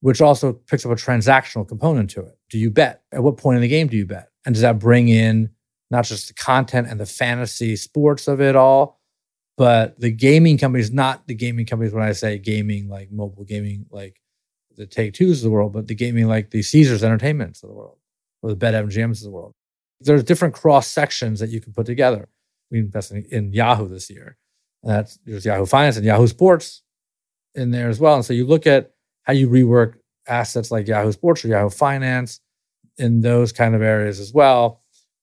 which 0.00 0.20
also 0.20 0.52
picks 0.52 0.84
up 0.84 0.92
a 0.92 0.96
transactional 0.96 1.66
component 1.66 2.10
to 2.10 2.20
it. 2.20 2.38
Do 2.50 2.58
you 2.58 2.70
bet? 2.70 3.02
At 3.12 3.22
what 3.22 3.36
point 3.36 3.56
in 3.56 3.62
the 3.62 3.68
game 3.68 3.88
do 3.88 3.96
you 3.96 4.06
bet? 4.06 4.28
And 4.44 4.54
does 4.54 4.62
that 4.62 4.78
bring 4.78 5.08
in 5.08 5.50
not 5.90 6.04
just 6.04 6.28
the 6.28 6.34
content 6.34 6.88
and 6.88 7.00
the 7.00 7.06
fantasy 7.06 7.76
sports 7.76 8.28
of 8.28 8.40
it 8.40 8.56
all, 8.56 9.00
but 9.56 9.98
the 9.98 10.10
gaming 10.10 10.58
companies, 10.58 10.92
not 10.92 11.26
the 11.26 11.34
gaming 11.34 11.66
companies 11.66 11.92
when 11.92 12.04
I 12.04 12.12
say 12.12 12.38
gaming, 12.38 12.88
like 12.88 13.10
mobile 13.10 13.44
gaming, 13.44 13.86
like 13.90 14.20
the 14.76 14.86
Take 14.86 15.14
Twos 15.14 15.38
of 15.38 15.44
the 15.44 15.50
world, 15.50 15.72
but 15.72 15.88
the 15.88 15.94
gaming 15.94 16.28
like 16.28 16.50
the 16.50 16.62
Caesars 16.62 17.02
Entertainments 17.02 17.62
of 17.62 17.68
the 17.68 17.74
world 17.74 17.98
or 18.42 18.50
the 18.50 18.56
BetMGMs 18.56 19.18
of 19.18 19.24
the 19.24 19.30
world. 19.30 19.52
There's 20.00 20.22
different 20.22 20.54
cross 20.54 20.86
sections 20.86 21.40
that 21.40 21.50
you 21.50 21.60
can 21.60 21.72
put 21.72 21.86
together. 21.86 22.28
We 22.70 22.78
invested 22.78 23.26
in 23.32 23.52
Yahoo 23.52 23.88
this 23.88 24.08
year. 24.08 24.36
And 24.82 24.92
that's 24.92 25.18
there's 25.24 25.44
Yahoo 25.44 25.66
Finance 25.66 25.96
and 25.96 26.06
Yahoo 26.06 26.26
Sports 26.26 26.82
in 27.54 27.70
there 27.70 27.88
as 27.88 27.98
well. 27.98 28.16
And 28.16 28.24
so 28.24 28.32
you 28.32 28.46
look 28.46 28.66
at 28.66 28.92
how 29.22 29.32
you 29.32 29.48
rework 29.48 29.94
assets 30.26 30.70
like 30.70 30.86
Yahoo 30.86 31.12
Sports 31.12 31.44
or 31.44 31.48
Yahoo 31.48 31.70
Finance 31.70 32.40
in 32.96 33.20
those 33.20 33.52
kind 33.52 33.74
of 33.74 33.82
areas 33.82 34.20
as 34.20 34.32
well. 34.32 34.82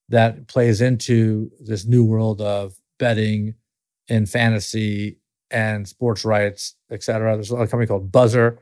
That 0.09 0.47
plays 0.47 0.81
into 0.81 1.49
this 1.59 1.85
new 1.85 2.05
world 2.05 2.39
of 2.39 2.75
betting 2.99 3.55
and 4.07 4.29
fantasy 4.29 5.17
and 5.49 5.87
sports 5.87 6.23
rights, 6.23 6.75
et 6.91 7.01
cetera. 7.01 7.33
There's 7.35 7.51
a 7.51 7.55
company 7.55 7.87
called 7.87 8.11
Buzzer 8.11 8.59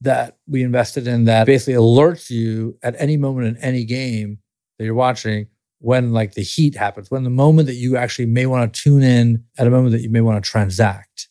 that 0.00 0.38
we 0.46 0.62
invested 0.62 1.06
in 1.06 1.24
that 1.24 1.46
basically 1.46 1.74
alerts 1.74 2.30
you 2.30 2.78
at 2.82 2.94
any 2.98 3.16
moment 3.16 3.48
in 3.48 3.56
any 3.62 3.84
game 3.84 4.38
that 4.78 4.84
you're 4.84 4.94
watching 4.94 5.48
when 5.78 6.12
like 6.12 6.34
the 6.34 6.42
heat 6.42 6.74
happens, 6.74 7.10
when 7.10 7.24
the 7.24 7.30
moment 7.30 7.66
that 7.66 7.74
you 7.74 7.96
actually 7.96 8.26
may 8.26 8.46
want 8.46 8.72
to 8.72 8.82
tune 8.82 9.02
in 9.02 9.44
at 9.58 9.66
a 9.66 9.70
moment 9.70 9.92
that 9.92 10.02
you 10.02 10.10
may 10.10 10.20
want 10.20 10.42
to 10.42 10.50
transact. 10.50 11.28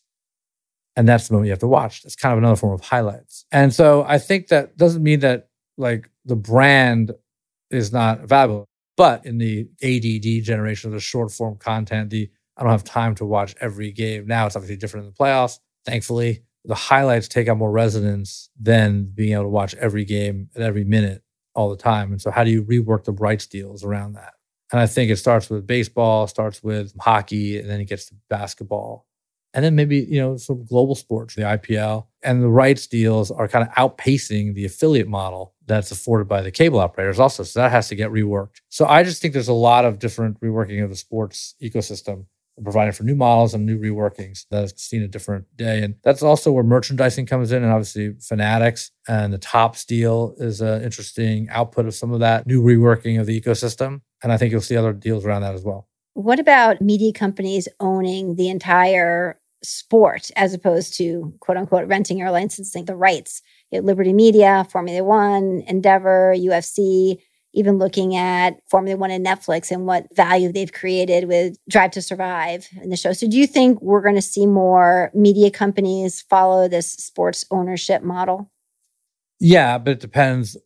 And 0.94 1.06
that's 1.06 1.28
the 1.28 1.34
moment 1.34 1.46
you 1.46 1.52
have 1.52 1.58
to 1.60 1.68
watch. 1.68 2.02
That's 2.02 2.16
kind 2.16 2.32
of 2.32 2.38
another 2.38 2.56
form 2.56 2.72
of 2.72 2.80
highlights. 2.80 3.44
And 3.52 3.74
so 3.74 4.04
I 4.08 4.18
think 4.18 4.48
that 4.48 4.76
doesn't 4.76 5.02
mean 5.02 5.20
that 5.20 5.48
like 5.76 6.10
the 6.24 6.36
brand 6.36 7.12
is 7.70 7.92
not 7.92 8.22
valuable, 8.22 8.66
but 8.96 9.26
in 9.26 9.38
the 9.38 9.68
ADD 9.82 10.44
generation 10.44 10.88
of 10.88 10.94
the 10.94 11.00
short 11.00 11.30
form 11.32 11.56
content, 11.56 12.10
the 12.10 12.30
I 12.56 12.62
don't 12.62 12.72
have 12.72 12.84
time 12.84 13.14
to 13.16 13.26
watch 13.26 13.54
every 13.60 13.92
game. 13.92 14.26
Now 14.26 14.46
it's 14.46 14.56
obviously 14.56 14.76
different 14.76 15.06
in 15.06 15.12
the 15.12 15.16
playoffs. 15.16 15.58
Thankfully, 15.84 16.42
the 16.64 16.74
highlights 16.74 17.28
take 17.28 17.48
on 17.48 17.58
more 17.58 17.70
resonance 17.70 18.48
than 18.58 19.04
being 19.14 19.34
able 19.34 19.44
to 19.44 19.48
watch 19.48 19.74
every 19.74 20.04
game 20.04 20.48
at 20.56 20.62
every 20.62 20.84
minute 20.84 21.22
all 21.54 21.70
the 21.70 21.76
time. 21.76 22.12
And 22.12 22.20
so, 22.20 22.30
how 22.30 22.44
do 22.44 22.50
you 22.50 22.62
rework 22.62 23.04
the 23.04 23.12
rights 23.12 23.46
deals 23.46 23.84
around 23.84 24.14
that? 24.14 24.34
And 24.72 24.80
I 24.80 24.86
think 24.86 25.10
it 25.10 25.16
starts 25.16 25.48
with 25.48 25.66
baseball, 25.66 26.26
starts 26.26 26.62
with 26.62 26.92
hockey, 27.00 27.58
and 27.58 27.70
then 27.70 27.80
it 27.80 27.84
gets 27.84 28.06
to 28.06 28.14
basketball. 28.28 29.06
And 29.54 29.64
then 29.64 29.74
maybe, 29.74 29.98
you 29.98 30.20
know, 30.20 30.36
some 30.36 30.66
global 30.66 30.94
sports, 30.94 31.34
the 31.34 31.42
IPL. 31.42 32.06
And 32.22 32.42
the 32.42 32.48
rights 32.48 32.86
deals 32.86 33.30
are 33.30 33.48
kind 33.48 33.66
of 33.66 33.72
outpacing 33.74 34.54
the 34.54 34.66
affiliate 34.66 35.08
model 35.08 35.54
that's 35.64 35.90
afforded 35.90 36.28
by 36.28 36.42
the 36.42 36.50
cable 36.50 36.78
operators 36.78 37.18
also. 37.18 37.42
So 37.42 37.60
that 37.60 37.70
has 37.70 37.88
to 37.88 37.94
get 37.94 38.10
reworked. 38.10 38.60
So 38.68 38.86
I 38.86 39.02
just 39.02 39.22
think 39.22 39.32
there's 39.32 39.48
a 39.48 39.54
lot 39.54 39.84
of 39.84 39.98
different 39.98 40.40
reworking 40.40 40.82
of 40.84 40.90
the 40.90 40.96
sports 40.96 41.54
ecosystem 41.62 42.26
providing 42.62 42.92
for 42.92 43.04
new 43.04 43.14
models 43.14 43.54
and 43.54 43.66
new 43.66 43.78
reworkings 43.78 44.46
that 44.50 44.62
has 44.62 44.74
seen 44.76 45.02
a 45.02 45.08
different 45.08 45.44
day. 45.56 45.82
And 45.82 45.94
that's 46.02 46.22
also 46.22 46.52
where 46.52 46.64
merchandising 46.64 47.26
comes 47.26 47.52
in. 47.52 47.62
And 47.62 47.72
obviously, 47.72 48.14
Fanatics 48.20 48.90
and 49.08 49.32
the 49.32 49.38
Topps 49.38 49.84
deal 49.84 50.34
is 50.38 50.60
an 50.60 50.82
interesting 50.82 51.48
output 51.50 51.86
of 51.86 51.94
some 51.94 52.12
of 52.12 52.20
that 52.20 52.46
new 52.46 52.62
reworking 52.62 53.20
of 53.20 53.26
the 53.26 53.38
ecosystem. 53.38 54.00
And 54.22 54.32
I 54.32 54.36
think 54.36 54.52
you'll 54.52 54.60
see 54.60 54.76
other 54.76 54.92
deals 54.92 55.24
around 55.24 55.42
that 55.42 55.54
as 55.54 55.64
well. 55.64 55.88
What 56.14 56.40
about 56.40 56.80
media 56.80 57.12
companies 57.12 57.68
owning 57.78 58.36
the 58.36 58.48
entire 58.48 59.38
sport 59.62 60.30
as 60.36 60.54
opposed 60.54 60.96
to 60.96 61.34
quote 61.40 61.58
unquote 61.58 61.88
renting 61.88 62.22
or 62.22 62.30
licensing 62.30 62.86
the 62.86 62.96
rights? 62.96 63.42
You 63.70 63.80
know, 63.80 63.86
Liberty 63.86 64.12
Media, 64.12 64.66
Formula 64.70 65.04
One, 65.04 65.62
Endeavor, 65.66 66.34
UFC, 66.34 67.18
even 67.52 67.78
looking 67.78 68.16
at 68.16 68.60
Formula 68.68 68.96
One 68.96 69.10
and 69.10 69.24
Netflix 69.24 69.70
and 69.70 69.86
what 69.86 70.14
value 70.14 70.52
they've 70.52 70.72
created 70.72 71.26
with 71.26 71.56
Drive 71.68 71.90
to 71.92 72.02
Survive 72.02 72.68
in 72.82 72.90
the 72.90 72.96
show. 72.96 73.12
So, 73.12 73.28
do 73.28 73.36
you 73.36 73.46
think 73.46 73.80
we're 73.82 74.02
going 74.02 74.14
to 74.14 74.22
see 74.22 74.46
more 74.46 75.10
media 75.14 75.50
companies 75.50 76.22
follow 76.22 76.68
this 76.68 76.92
sports 76.92 77.44
ownership 77.50 78.02
model? 78.02 78.50
Yeah, 79.40 79.78
but 79.78 79.92
it 79.92 80.00
depends 80.00 80.56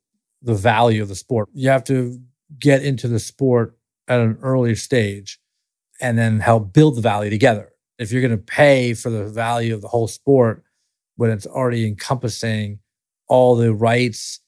the 0.43 0.55
value 0.55 1.03
of 1.03 1.09
the 1.09 1.15
sport. 1.15 1.49
You 1.53 1.71
have 1.71 1.85
to 1.85 2.21
get 2.59 2.83
into 2.83 3.09
the 3.09 3.19
sport 3.19 3.77
at 4.09 4.21
an 4.21 4.39
early 4.43 4.75
stage 4.75 5.39
and 6.01 6.19
then 6.19 6.41
help 6.41 6.73
build 6.73 6.97
the 6.97 7.01
value 7.01 7.31
together. 7.31 7.73
If 7.99 8.11
you're 8.11 8.23
going 8.23 8.31
to 8.31 8.39
pay 8.39 8.95
for 8.95 9.11
the 9.11 9.27
value 9.27 9.75
of 9.75 9.83
the 9.83 9.89
whole 9.89 10.09
sport 10.09 10.65
when 11.17 11.31
it's 11.31 11.47
already 11.47 11.87
encompassing 11.87 12.79
all 13.29 13.55
the 13.55 13.75
rights 13.75 14.41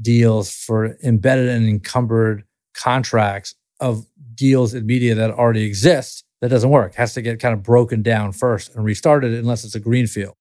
deals 0.00 0.50
for 0.50 0.96
embedded 1.04 1.48
and 1.48 1.68
encumbered 1.68 2.44
contracts 2.74 3.54
of 3.80 4.06
deals 4.34 4.74
in 4.74 4.86
media 4.86 5.14
that 5.14 5.30
already 5.30 5.64
exist 5.64 6.24
that 6.40 6.48
doesn't 6.48 6.70
work. 6.70 6.92
It 6.92 6.96
has 6.96 7.14
to 7.14 7.22
get 7.22 7.40
kind 7.40 7.54
of 7.54 7.62
broken 7.62 8.02
down 8.02 8.32
first 8.32 8.74
and 8.74 8.84
restarted 8.84 9.32
unless 9.32 9.64
it's 9.64 9.74
a 9.74 9.80
greenfield. 9.80 10.34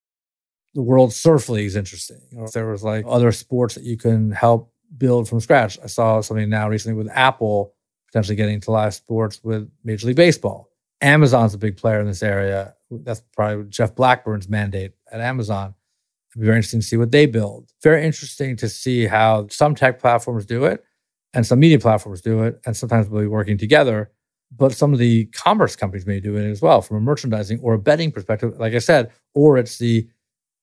The 0.74 0.82
World 0.82 1.14
Surf 1.14 1.50
League 1.50 1.68
is 1.68 1.76
interesting. 1.76 2.22
If 2.32 2.52
there 2.52 2.68
was 2.68 2.84
like 2.84 3.06
other 3.08 3.32
sports 3.32 3.76
that 3.76 3.84
you 3.84 3.96
can 3.96 4.32
help 4.32 4.73
build 4.98 5.28
from 5.28 5.40
scratch. 5.40 5.78
I 5.84 5.88
saw 5.88 6.22
something 6.22 6.50
now 6.50 6.70
recently 6.70 6.98
with 6.98 7.12
Apple 7.14 7.74
potentially 8.08 8.36
getting 8.36 8.56
into 8.56 8.72
live 8.72 8.94
sports 8.94 9.44
with 9.44 9.70
Major 9.84 10.08
League 10.08 10.16
Baseball. 10.16 10.70
Amazon's 11.02 11.54
a 11.54 11.58
big 11.58 11.78
player 11.78 12.00
in 12.00 12.08
this 12.08 12.24
area. 12.24 12.76
That's 12.92 13.22
probably 13.36 13.66
Jeff 13.70 13.96
Blackburn's 13.96 14.48
mandate 14.48 14.94
at 15.12 15.20
Amazon. 15.20 15.74
It'd 16.32 16.42
be 16.42 16.46
very 16.46 16.58
interesting 16.58 16.80
to 16.80 16.86
see 16.86 16.98
what 16.98 17.12
they 17.12 17.26
build. 17.26 17.72
Very 17.82 18.06
interesting 18.06 18.56
to 18.58 18.70
see 18.70 19.06
how 19.06 19.48
some 19.50 19.76
tech 19.76 20.00
platforms 20.00 20.46
do 20.46 20.66
it 20.66 20.84
and 21.34 21.46
some 21.46 21.60
media 21.60 21.80
platforms 21.80 22.22
do 22.22 22.44
it, 22.44 22.62
and 22.66 22.78
sometimes 22.78 23.10
we'll 23.10 23.22
be 23.22 23.28
working 23.28 23.58
together. 23.58 24.12
But 24.56 24.74
some 24.74 24.94
of 24.94 25.00
the 25.00 25.26
commerce 25.26 25.76
companies 25.76 26.06
may 26.06 26.20
do 26.20 26.38
it 26.38 26.48
as 26.50 26.62
well 26.62 26.82
from 26.82 26.98
a 26.98 27.02
merchandising 27.02 27.60
or 27.62 27.74
a 27.74 27.80
betting 27.80 28.12
perspective, 28.12 28.60
like 28.60 28.74
I 28.74 28.80
said, 28.80 29.12
or 29.34 29.58
it's 29.58 29.80
the 29.80 30.08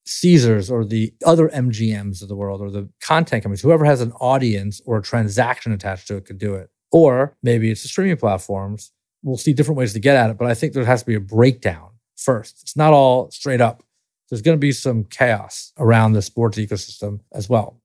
Caesars 0.05 0.71
or 0.71 0.83
the 0.83 1.13
other 1.25 1.49
MGMs 1.49 2.21
of 2.21 2.27
the 2.27 2.35
world 2.35 2.61
or 2.61 2.69
the 2.69 2.89
content 3.01 3.43
companies, 3.43 3.61
whoever 3.61 3.85
has 3.85 4.01
an 4.01 4.11
audience 4.13 4.81
or 4.85 4.97
a 4.97 5.01
transaction 5.01 5.71
attached 5.71 6.07
to 6.07 6.17
it 6.17 6.25
could 6.25 6.37
do 6.37 6.55
it. 6.55 6.69
Or 6.91 7.37
maybe 7.43 7.71
it's 7.71 7.83
the 7.83 7.87
streaming 7.87 8.17
platforms. 8.17 8.91
We'll 9.23 9.37
see 9.37 9.53
different 9.53 9.77
ways 9.77 9.93
to 9.93 9.99
get 9.99 10.15
at 10.15 10.29
it, 10.29 10.37
but 10.37 10.47
I 10.47 10.53
think 10.53 10.73
there 10.73 10.83
has 10.83 11.01
to 11.01 11.07
be 11.07 11.15
a 11.15 11.19
breakdown 11.19 11.89
first. 12.17 12.61
It's 12.63 12.75
not 12.75 12.93
all 12.93 13.29
straight 13.31 13.61
up 13.61 13.83
there's 14.31 14.41
going 14.41 14.55
to 14.55 14.59
be 14.59 14.71
some 14.71 15.03
chaos 15.03 15.73
around 15.77 16.13
the 16.13 16.21
sports 16.21 16.57
ecosystem 16.57 17.19
as 17.33 17.49
well. 17.49 17.79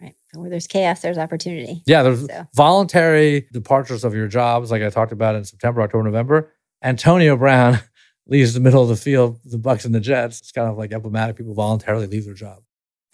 Right. 0.00 0.16
where 0.32 0.50
there's 0.50 0.66
chaos, 0.66 1.00
there's 1.00 1.18
opportunity. 1.18 1.82
Yeah, 1.86 2.02
there's 2.02 2.26
so. 2.26 2.46
voluntary 2.54 3.46
departures 3.52 4.02
of 4.02 4.14
your 4.14 4.26
jobs, 4.26 4.70
like 4.70 4.82
I 4.82 4.88
talked 4.88 5.12
about 5.12 5.36
in 5.36 5.44
September, 5.44 5.82
October, 5.82 6.04
November. 6.04 6.50
Antonio 6.82 7.36
Brown 7.36 7.78
leaves 8.26 8.54
the 8.54 8.60
middle 8.60 8.82
of 8.82 8.88
the 8.88 8.96
field, 8.96 9.40
the 9.44 9.58
Bucks 9.58 9.84
and 9.84 9.94
the 9.94 10.00
Jets. 10.00 10.40
It's 10.40 10.52
kind 10.52 10.68
of 10.68 10.76
like 10.76 10.92
emblematic. 10.92 11.36
People 11.36 11.54
voluntarily 11.54 12.06
leave 12.06 12.24
their 12.24 12.34
job. 12.34 12.62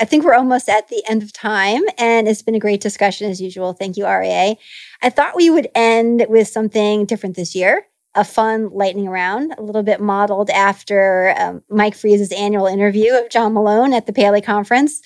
I 0.01 0.05
think 0.05 0.25
we're 0.25 0.35
almost 0.35 0.69
at 0.69 0.89
the 0.89 1.03
end 1.09 1.25
of 1.25 1.33
time, 1.33 1.83
and 1.99 2.29
it's 2.29 2.43
been 2.43 2.55
a 2.55 2.61
great 2.61 2.81
discussion 2.81 3.29
as 3.29 3.41
usual. 3.41 3.73
Thank 3.73 3.97
you, 3.97 4.05
Aryeh. 4.05 4.57
I 5.03 5.11
thought 5.11 5.35
we 5.35 5.51
would 5.51 5.69
end 5.75 6.25
with 6.29 6.47
something 6.47 7.05
different 7.05 7.35
this 7.35 7.55
year 7.55 7.85
a 8.15 8.25
fun 8.25 8.71
lightning 8.71 9.09
round, 9.09 9.55
a 9.59 9.63
little 9.63 9.83
bit 9.83 10.01
modeled 10.01 10.51
after 10.51 11.35
um, 11.39 11.63
Mike 11.71 11.95
Fries's 11.95 12.33
annual 12.33 12.67
interview 12.67 13.13
of 13.15 13.31
John 13.31 13.55
Malone 13.55 13.93
at 13.93 14.07
the 14.07 14.13
Paley 14.13 14.41
Conference. 14.41 15.01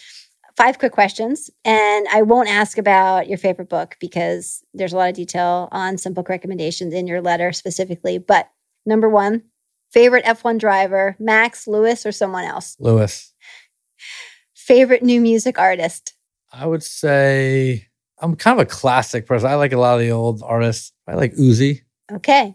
Five 0.56 0.78
quick 0.78 0.92
questions, 0.92 1.50
and 1.64 2.06
I 2.12 2.22
won't 2.22 2.48
ask 2.48 2.78
about 2.78 3.28
your 3.28 3.38
favorite 3.38 3.68
book 3.68 3.96
because 4.00 4.62
there's 4.74 4.92
a 4.92 4.96
lot 4.96 5.08
of 5.08 5.14
detail 5.14 5.68
on 5.72 5.98
some 5.98 6.12
book 6.12 6.28
recommendations 6.28 6.92
in 6.92 7.06
your 7.06 7.22
letter 7.22 7.52
specifically. 7.52 8.18
But 8.18 8.48
number 8.84 9.08
one, 9.08 9.42
favorite 9.92 10.24
F1 10.24 10.58
driver, 10.58 11.16
Max, 11.18 11.66
Lewis, 11.66 12.04
or 12.06 12.12
someone 12.12 12.44
else? 12.44 12.76
Lewis. 12.80 13.32
Favorite 14.54 15.02
new 15.02 15.20
music 15.20 15.58
artist? 15.58 16.14
I 16.52 16.66
would 16.66 16.82
say 16.82 17.88
I'm 18.18 18.36
kind 18.36 18.58
of 18.58 18.66
a 18.66 18.68
classic 18.68 19.26
person. 19.26 19.50
I 19.50 19.54
like 19.56 19.72
a 19.72 19.78
lot 19.78 19.94
of 19.94 20.00
the 20.00 20.12
old 20.12 20.42
artists. 20.44 20.92
I 21.06 21.14
like 21.14 21.34
Uzi. 21.34 21.80
Okay. 22.10 22.54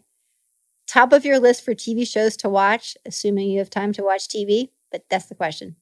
Top 0.88 1.12
of 1.12 1.26
your 1.26 1.40
list 1.40 1.66
for 1.66 1.74
TV 1.74 2.08
shows 2.08 2.38
to 2.38 2.50
watch, 2.50 2.96
assuming 3.06 3.50
you 3.50 3.60
have 3.60 3.70
time 3.70 3.92
to 3.94 4.04
watch 4.04 4.28
TV, 4.28 4.70
but 4.92 5.04
that's 5.10 5.26
the 5.26 5.36
question. 5.36 5.76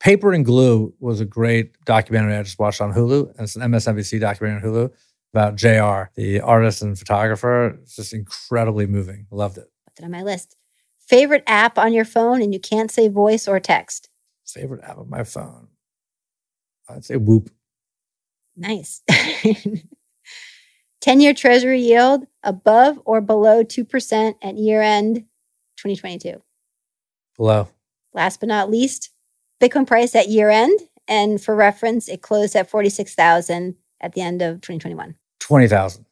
Paper 0.00 0.32
and 0.32 0.44
Glue 0.44 0.94
was 1.00 1.20
a 1.20 1.24
great 1.24 1.72
documentary 1.84 2.36
I 2.36 2.42
just 2.42 2.58
watched 2.58 2.80
on 2.80 2.94
Hulu. 2.94 3.30
And 3.32 3.40
it's 3.40 3.56
an 3.56 3.62
MSNBC 3.62 4.20
documentary 4.20 4.62
on 4.62 4.74
Hulu 4.74 4.92
about 5.34 5.56
JR, 5.56 6.10
the 6.14 6.40
artist 6.40 6.82
and 6.82 6.98
photographer. 6.98 7.78
It's 7.82 7.96
just 7.96 8.14
incredibly 8.14 8.86
moving. 8.86 9.26
Loved 9.30 9.58
it. 9.58 9.70
Put 9.96 10.02
it 10.02 10.04
on 10.04 10.12
my 10.12 10.22
list. 10.22 10.56
Favorite 11.08 11.44
app 11.46 11.78
on 11.78 11.94
your 11.94 12.04
phone, 12.04 12.42
and 12.42 12.52
you 12.52 12.60
can't 12.60 12.90
say 12.90 13.08
voice 13.08 13.48
or 13.48 13.58
text. 13.58 14.10
Favorite 14.46 14.84
app 14.84 14.98
on 14.98 15.08
my 15.08 15.24
phone. 15.24 15.68
I'd 16.88 17.04
say 17.04 17.16
Whoop. 17.16 17.50
Nice. 18.56 19.02
10 21.00 21.20
year 21.20 21.32
treasury 21.32 21.80
yield 21.80 22.26
above 22.42 23.00
or 23.04 23.20
below 23.20 23.64
2% 23.64 24.34
at 24.42 24.56
year 24.56 24.82
end 24.82 25.24
2022? 25.76 26.42
Below. 27.36 27.68
Last 28.12 28.40
but 28.40 28.48
not 28.48 28.70
least, 28.70 29.10
Bitcoin 29.60 29.86
price 29.86 30.14
at 30.14 30.28
year 30.28 30.50
end. 30.50 30.78
And 31.06 31.42
for 31.42 31.54
reference, 31.54 32.08
it 32.08 32.20
closed 32.20 32.54
at 32.54 32.68
46,000 32.68 33.76
at 34.00 34.12
the 34.12 34.20
end 34.20 34.42
of 34.42 34.56
2021. 34.56 35.14
20,000. 35.40 36.04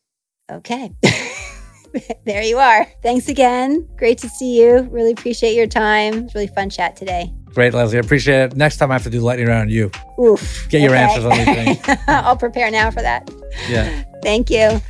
Okay. 0.50 0.92
there 2.24 2.42
you 2.42 2.58
are. 2.58 2.86
Thanks 3.02 3.28
again. 3.28 3.88
Great 3.96 4.18
to 4.18 4.28
see 4.28 4.60
you. 4.60 4.82
Really 4.90 5.12
appreciate 5.12 5.54
your 5.54 5.66
time. 5.66 6.24
It's 6.24 6.34
really 6.34 6.46
fun 6.48 6.70
chat 6.70 6.96
today. 6.96 7.32
Great, 7.54 7.72
Leslie. 7.72 7.96
I 7.96 8.00
appreciate 8.00 8.52
it. 8.52 8.56
Next 8.56 8.76
time 8.76 8.90
I 8.90 8.94
have 8.94 9.04
to 9.04 9.10
do 9.10 9.20
lightning 9.20 9.48
round 9.48 9.62
on 9.62 9.68
you. 9.70 9.90
Oof. 10.18 10.66
Get 10.68 10.82
your 10.82 10.90
okay. 10.90 11.02
answers 11.02 11.24
on 11.24 11.36
these 11.36 11.46
things. 11.46 11.98
I'll 12.06 12.36
prepare 12.36 12.70
now 12.70 12.90
for 12.90 13.00
that. 13.00 13.30
Yeah. 13.68 14.04
Thank 14.22 14.50
you. 14.50 14.80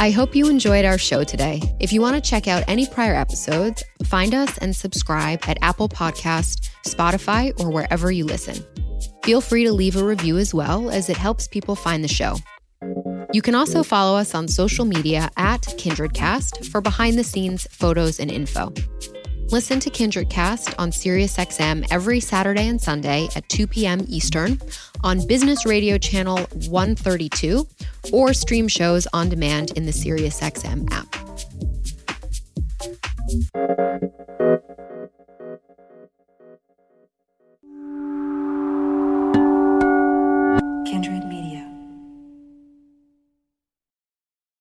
I 0.00 0.10
hope 0.10 0.34
you 0.34 0.48
enjoyed 0.48 0.86
our 0.86 0.96
show 0.96 1.24
today. 1.24 1.60
If 1.78 1.92
you 1.92 2.00
want 2.00 2.16
to 2.16 2.30
check 2.30 2.48
out 2.48 2.64
any 2.66 2.86
prior 2.86 3.14
episodes, 3.14 3.84
find 4.06 4.34
us 4.34 4.56
and 4.58 4.74
subscribe 4.74 5.40
at 5.46 5.58
Apple 5.60 5.90
Podcast, 5.90 6.70
Spotify, 6.86 7.52
or 7.60 7.70
wherever 7.70 8.10
you 8.10 8.24
listen. 8.24 8.64
Feel 9.24 9.42
free 9.42 9.64
to 9.64 9.72
leave 9.72 9.96
a 9.96 10.04
review 10.04 10.38
as 10.38 10.54
well, 10.54 10.88
as 10.90 11.10
it 11.10 11.18
helps 11.18 11.46
people 11.46 11.76
find 11.76 12.02
the 12.02 12.08
show. 12.08 12.36
You 13.32 13.42
can 13.42 13.54
also 13.54 13.82
follow 13.82 14.16
us 14.16 14.34
on 14.34 14.48
social 14.48 14.84
media 14.84 15.30
at 15.36 15.60
KindredCast 15.62 16.66
for 16.70 16.80
behind 16.80 17.18
the 17.18 17.24
scenes 17.24 17.66
photos 17.70 18.18
and 18.18 18.30
info. 18.30 18.72
Listen 19.50 19.80
to 19.80 19.90
KindredCast 19.90 20.74
on 20.78 20.90
SiriusXM 20.90 21.88
every 21.90 22.20
Saturday 22.20 22.68
and 22.68 22.80
Sunday 22.80 23.28
at 23.34 23.48
2 23.48 23.66
p.m. 23.66 24.04
Eastern 24.08 24.60
on 25.02 25.26
Business 25.26 25.66
Radio 25.66 25.98
Channel 25.98 26.38
132 26.68 27.66
or 28.12 28.32
stream 28.32 28.68
shows 28.68 29.06
on 29.12 29.28
demand 29.28 29.72
in 29.72 29.86
the 29.86 29.92
SiriusXM 29.92 30.88
app. 30.92 31.10